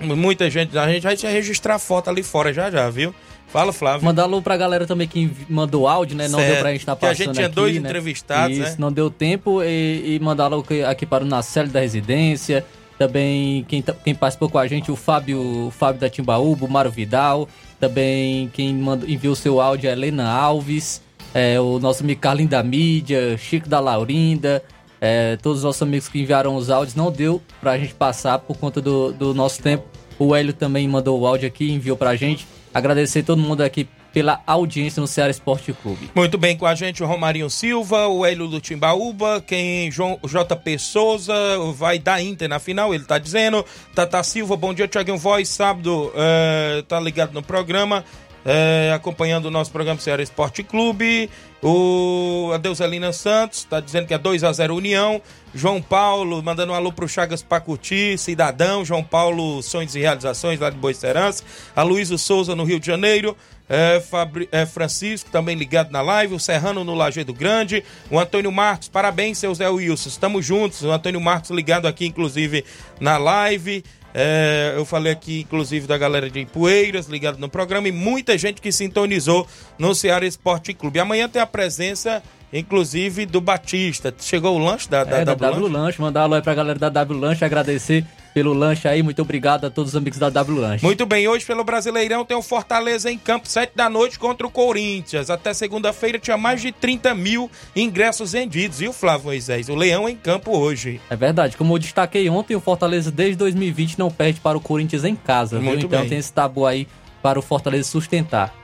muita 0.00 0.50
gente, 0.50 0.76
a 0.76 0.88
gente 0.88 1.02
vai 1.04 1.16
se 1.16 1.26
registrar 1.26 1.78
foto 1.78 2.10
ali 2.10 2.22
fora 2.22 2.52
já 2.52 2.70
já, 2.70 2.90
viu? 2.90 3.14
Fala, 3.52 3.72
Flávio. 3.72 4.04
Mandar 4.04 4.22
alô 4.22 4.40
pra 4.40 4.56
galera 4.56 4.86
também 4.86 5.06
que 5.06 5.30
mandou 5.48 5.86
áudio, 5.86 6.16
né? 6.16 6.26
Não 6.26 6.38
Certo. 6.38 6.52
deu 6.52 6.60
pra 6.62 6.70
gente 6.72 6.80
estar 6.80 6.92
a 6.92 6.96
passando 6.96 7.16
gente 7.18 7.32
tinha 7.34 7.46
aqui, 7.46 7.54
dois 7.54 7.74
né? 7.74 7.80
entrevistados, 7.80 8.56
Isso, 8.56 8.70
né? 8.70 8.76
não 8.78 8.90
deu 8.90 9.10
tempo 9.10 9.62
e, 9.62 10.16
e 10.16 10.20
mandar 10.20 10.44
alô 10.44 10.60
aqui- 10.60 10.82
aqui 10.82 11.04
para 11.04 11.22
o 11.22 11.26
Nacelle 11.26 11.68
da 11.68 11.80
Residência. 11.80 12.64
Também 12.98 13.64
quem, 13.68 13.82
tá- 13.82 13.92
quem 13.92 14.14
participou 14.14 14.48
com 14.48 14.58
a 14.58 14.66
gente, 14.66 14.90
o 14.90 14.96
Fábio, 14.96 15.66
o 15.66 15.70
Fábio 15.70 16.00
da 16.00 16.08
Timbaúba, 16.08 16.64
o 16.64 16.70
Mário 16.70 16.90
Vidal. 16.90 17.46
Também 17.78 18.48
quem 18.54 18.72
mandou, 18.74 19.08
enviou 19.08 19.34
seu 19.34 19.60
áudio 19.60 19.88
é 19.90 19.92
Helena 19.92 20.30
Alves. 20.30 21.02
é, 21.34 21.58
o 21.60 21.78
nosso 21.78 22.02
amigo 22.02 22.20
Carlinho 22.20 22.48
da 22.48 22.62
Mídia, 22.62 23.36
Chico 23.38 23.68
da 23.68 23.80
Laurinda. 23.80 24.62
é, 25.04 25.36
todos 25.42 25.58
os 25.58 25.64
nossos 25.64 25.82
amigos 25.82 26.06
que 26.08 26.20
enviaram 26.20 26.54
os 26.54 26.70
áudios. 26.70 26.94
Não 26.94 27.10
deu 27.10 27.42
pra 27.60 27.76
gente 27.76 27.92
passar 27.92 28.38
por 28.38 28.56
conta 28.56 28.80
do, 28.80 29.12
do 29.12 29.34
nosso 29.34 29.60
tempo. 29.60 29.84
O 30.18 30.32
Hélio 30.36 30.52
também 30.52 30.86
mandou 30.86 31.18
o 31.20 31.26
áudio 31.26 31.48
aqui, 31.48 31.72
enviou 31.72 31.96
pra 31.96 32.14
gente. 32.14 32.46
Agradecer 32.74 33.22
todo 33.22 33.40
mundo 33.40 33.62
aqui 33.62 33.88
pela 34.12 34.40
audiência 34.46 35.00
no 35.00 35.06
Ceará 35.06 35.30
Esporte 35.30 35.72
Clube. 35.72 36.10
Muito 36.14 36.36
bem 36.36 36.56
com 36.56 36.66
a 36.66 36.74
gente 36.74 37.02
o 37.02 37.06
Romarinho 37.06 37.48
Silva, 37.48 38.06
o 38.08 38.24
Hélio 38.24 38.46
do 38.46 38.60
Timbaúba, 38.60 39.42
quem 39.46 39.90
João, 39.90 40.18
JP 40.22 40.78
Souza 40.78 41.34
vai 41.74 41.98
dar 41.98 42.22
Inter 42.22 42.48
na 42.48 42.58
final, 42.58 42.94
ele 42.94 43.04
tá 43.04 43.18
dizendo. 43.18 43.64
Tata 43.94 44.22
Silva, 44.22 44.56
bom 44.56 44.74
dia, 44.74 44.86
Thiaguinho 44.86 45.18
Voz, 45.18 45.48
sábado, 45.48 46.12
eh, 46.14 46.84
tá 46.86 47.00
ligado 47.00 47.32
no 47.32 47.42
programa. 47.42 48.04
É, 48.44 48.92
acompanhando 48.94 49.46
o 49.46 49.50
nosso 49.50 49.70
programa 49.70 50.00
Ceará 50.00 50.22
Esporte 50.22 50.62
Clube. 50.62 51.30
O 51.62 52.50
Adeuselina 52.52 53.12
Santos 53.12 53.58
está 53.60 53.78
dizendo 53.78 54.06
que 54.08 54.14
é 54.14 54.18
2 54.18 54.42
a 54.42 54.52
0 54.52 54.74
União. 54.74 55.22
João 55.54 55.80
Paulo 55.80 56.42
mandando 56.42 56.72
um 56.72 56.74
alô 56.74 56.90
pro 56.92 57.08
Chagas 57.08 57.40
Pacuti, 57.42 58.18
cidadão. 58.18 58.84
João 58.84 59.04
Paulo, 59.04 59.62
sonhos 59.62 59.94
e 59.94 60.00
realizações 60.00 60.58
lá 60.58 60.70
de 60.70 60.76
Boa 60.76 60.92
Serança. 60.92 61.44
A 61.76 61.82
Luísa 61.82 62.18
Souza 62.18 62.56
no 62.56 62.64
Rio 62.64 62.80
de 62.80 62.86
Janeiro. 62.86 63.36
É, 63.68 64.00
Fabri- 64.00 64.48
é, 64.50 64.66
Francisco 64.66 65.30
também 65.30 65.54
ligado 65.56 65.92
na 65.92 66.02
live. 66.02 66.34
O 66.34 66.40
Serrano 66.40 66.82
no 66.82 66.94
Lajeado 66.94 67.32
Grande. 67.32 67.84
O 68.10 68.18
Antônio 68.18 68.50
Marcos, 68.50 68.88
parabéns, 68.88 69.38
seu 69.38 69.54
Zé 69.54 69.68
Wilson. 69.68 70.08
Estamos 70.08 70.44
juntos. 70.44 70.82
O 70.82 70.90
Antônio 70.90 71.20
Marcos 71.20 71.50
ligado 71.50 71.86
aqui, 71.86 72.06
inclusive, 72.06 72.64
na 72.98 73.16
live. 73.18 73.84
É, 74.14 74.74
eu 74.76 74.84
falei 74.84 75.12
aqui, 75.12 75.40
inclusive, 75.40 75.86
da 75.86 75.96
galera 75.96 76.28
de 76.28 76.40
Ipueiras, 76.40 77.06
ligado 77.06 77.38
no 77.38 77.48
programa, 77.48 77.88
e 77.88 77.92
muita 77.92 78.36
gente 78.36 78.60
que 78.60 78.70
sintonizou 78.70 79.46
no 79.78 79.94
Ceará 79.94 80.26
Esporte 80.26 80.74
Clube. 80.74 81.00
Amanhã 81.00 81.28
tem 81.28 81.40
a 81.40 81.46
presença, 81.46 82.22
inclusive, 82.52 83.26
do 83.26 83.40
Batista. 83.40 84.14
Chegou 84.18 84.56
o 84.56 84.58
lanche 84.58 84.88
da, 84.88 85.04
da, 85.04 85.18
é, 85.18 85.24
da 85.24 85.34
W 85.34 85.60
W 85.62 85.68
Lanche? 85.72 86.00
Mandar 86.00 86.22
alô 86.22 86.34
aí 86.34 86.42
pra 86.42 86.54
galera 86.54 86.78
da 86.78 86.88
W 86.88 87.18
Lanche, 87.18 87.44
agradecer 87.44 88.04
pelo 88.34 88.54
lanche 88.54 88.88
aí, 88.88 89.02
muito 89.02 89.20
obrigado 89.20 89.66
a 89.66 89.70
todos 89.70 89.90
os 89.92 89.96
amigos 89.96 90.18
da 90.18 90.30
W 90.30 90.58
Lanche. 90.58 90.82
Muito 90.82 91.04
bem, 91.04 91.28
hoje 91.28 91.44
pelo 91.44 91.62
Brasileirão 91.62 92.24
tem 92.24 92.34
o 92.34 92.40
Fortaleza 92.40 93.10
em 93.12 93.18
campo, 93.18 93.46
7 93.46 93.72
da 93.76 93.90
noite 93.90 94.18
contra 94.18 94.46
o 94.46 94.50
Corinthians. 94.50 95.28
Até 95.28 95.52
segunda-feira 95.52 96.18
tinha 96.18 96.38
mais 96.38 96.62
de 96.62 96.72
30 96.72 97.14
mil 97.14 97.50
ingressos 97.76 98.32
vendidos, 98.32 98.78
viu, 98.78 98.90
Flávio 98.92 99.26
Moisés? 99.26 99.68
O 99.68 99.74
Leão 99.74 100.08
em 100.08 100.16
campo 100.16 100.56
hoje. 100.56 100.98
É 101.10 101.16
verdade, 101.16 101.58
como 101.58 101.74
eu 101.74 101.78
destaquei 101.78 102.26
ontem, 102.30 102.56
o 102.56 102.60
Fortaleza 102.60 103.10
desde 103.10 103.36
2020 103.36 103.98
não 103.98 104.10
perde 104.10 104.40
para 104.40 104.56
o 104.56 104.60
Corinthians 104.62 105.04
em 105.04 105.14
casa, 105.14 105.58
viu? 105.58 105.68
Muito 105.68 105.84
Então 105.84 106.00
bem. 106.00 106.08
tem 106.08 106.18
esse 106.18 106.32
tabu 106.32 106.64
aí 106.64 106.88
para 107.22 107.38
o 107.38 107.42
Fortaleza 107.42 107.88
sustentar. 107.88 108.54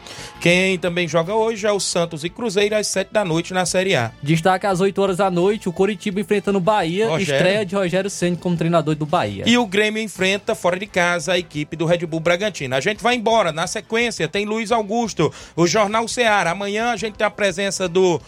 Quem 0.41 0.79
também 0.79 1.07
joga 1.07 1.35
hoje 1.35 1.67
é 1.67 1.73
o 1.73 1.79
Santos 1.79 2.25
e 2.25 2.29
Cruzeiro 2.29 2.77
às 2.77 2.87
7 2.87 3.13
da 3.13 3.25
noite 3.25 3.53
na 3.53 3.67
Série 3.67 3.95
A. 3.95 4.11
Destaque 4.23 4.67
às 4.67 4.81
8 4.81 5.01
horas 5.01 5.17
da 5.19 5.31
noite, 5.31 5.69
o 5.69 5.73
Coritiba 5.73 6.21
enfrentando 6.21 6.59
o 6.59 6.61
Bahia, 6.61 7.09
Rogério. 7.09 7.35
estreia 7.35 7.67
de 7.67 7.75
Rogério 7.75 8.11
Ceni 8.11 8.37
como 8.37 8.57
treinador 8.57 8.95
do 8.95 9.07
Bahia. 9.07 9.45
E 9.47 9.59
o 9.59 9.67
Grêmio 9.67 10.03
enfrenta 10.03 10.55
fora 10.55 10.79
de 10.79 10.87
casa 10.87 11.33
a 11.33 11.39
equipe 11.39 11.77
do 11.77 11.87
Red 11.87 12.07
Bull 12.07 12.21
Bragantino. 12.21 12.75
A 12.75 12.81
gente 12.81 13.03
vai 13.03 13.15
embora. 13.15 13.53
Na 13.53 13.67
sequência 13.67 14.29
tem 14.29 14.45
Luiz 14.45 14.73
Augusto, 14.73 15.33
o 15.55 15.67
Jornal 15.67 16.09
Ceará. 16.09 16.51
Amanhã 16.51 16.91
a 16.91 16.97
gente 16.97 17.15
tem 17.15 17.27
a 17.27 17.31
presença 17.31 17.89
do, 17.89 18.21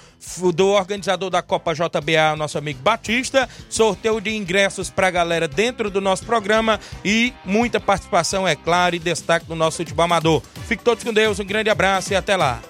do 0.55 0.69
organizador 0.69 1.31
da 1.31 1.43
Copa 1.43 1.75
JBA, 1.75 2.37
nosso 2.37 2.59
amigo 2.59 2.81
Batista. 2.83 3.49
Sorteio 3.69 4.21
de 4.21 4.35
ingressos 4.35 4.91
pra 4.91 5.11
galera 5.11 5.49
dentro 5.49 5.91
do 5.91 6.01
nosso 6.01 6.25
programa 6.25 6.79
e 7.05 7.33
muita 7.45 7.81
participação, 7.81 8.47
é 8.47 8.55
claro, 8.55 8.97
e 8.97 8.99
destaque 8.99 9.47
do 9.47 9.55
nosso 9.55 9.79
futebol 9.79 10.05
amador. 10.05 10.43
Fique 10.67 10.83
todos 10.83 11.05
com 11.05 11.13
Deus, 11.13 11.41
um 11.41 11.45
grande 11.45 11.71
abraço 11.71 12.13
e 12.13 12.17
até 12.17 12.37
lá. 12.37 12.61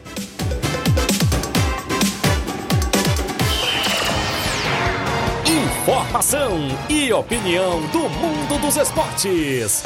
Informação 5.46 6.58
e 6.88 7.12
opinião 7.12 7.80
do 7.88 8.08
mundo 8.08 8.60
dos 8.60 8.76
esportes. 8.76 9.82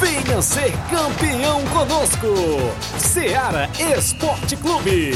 Venha 0.00 0.42
ser 0.42 0.72
campeão 0.90 1.64
conosco. 1.66 2.26
Seara 2.98 3.70
Esporte 3.96 4.56
Clube. 4.56 5.12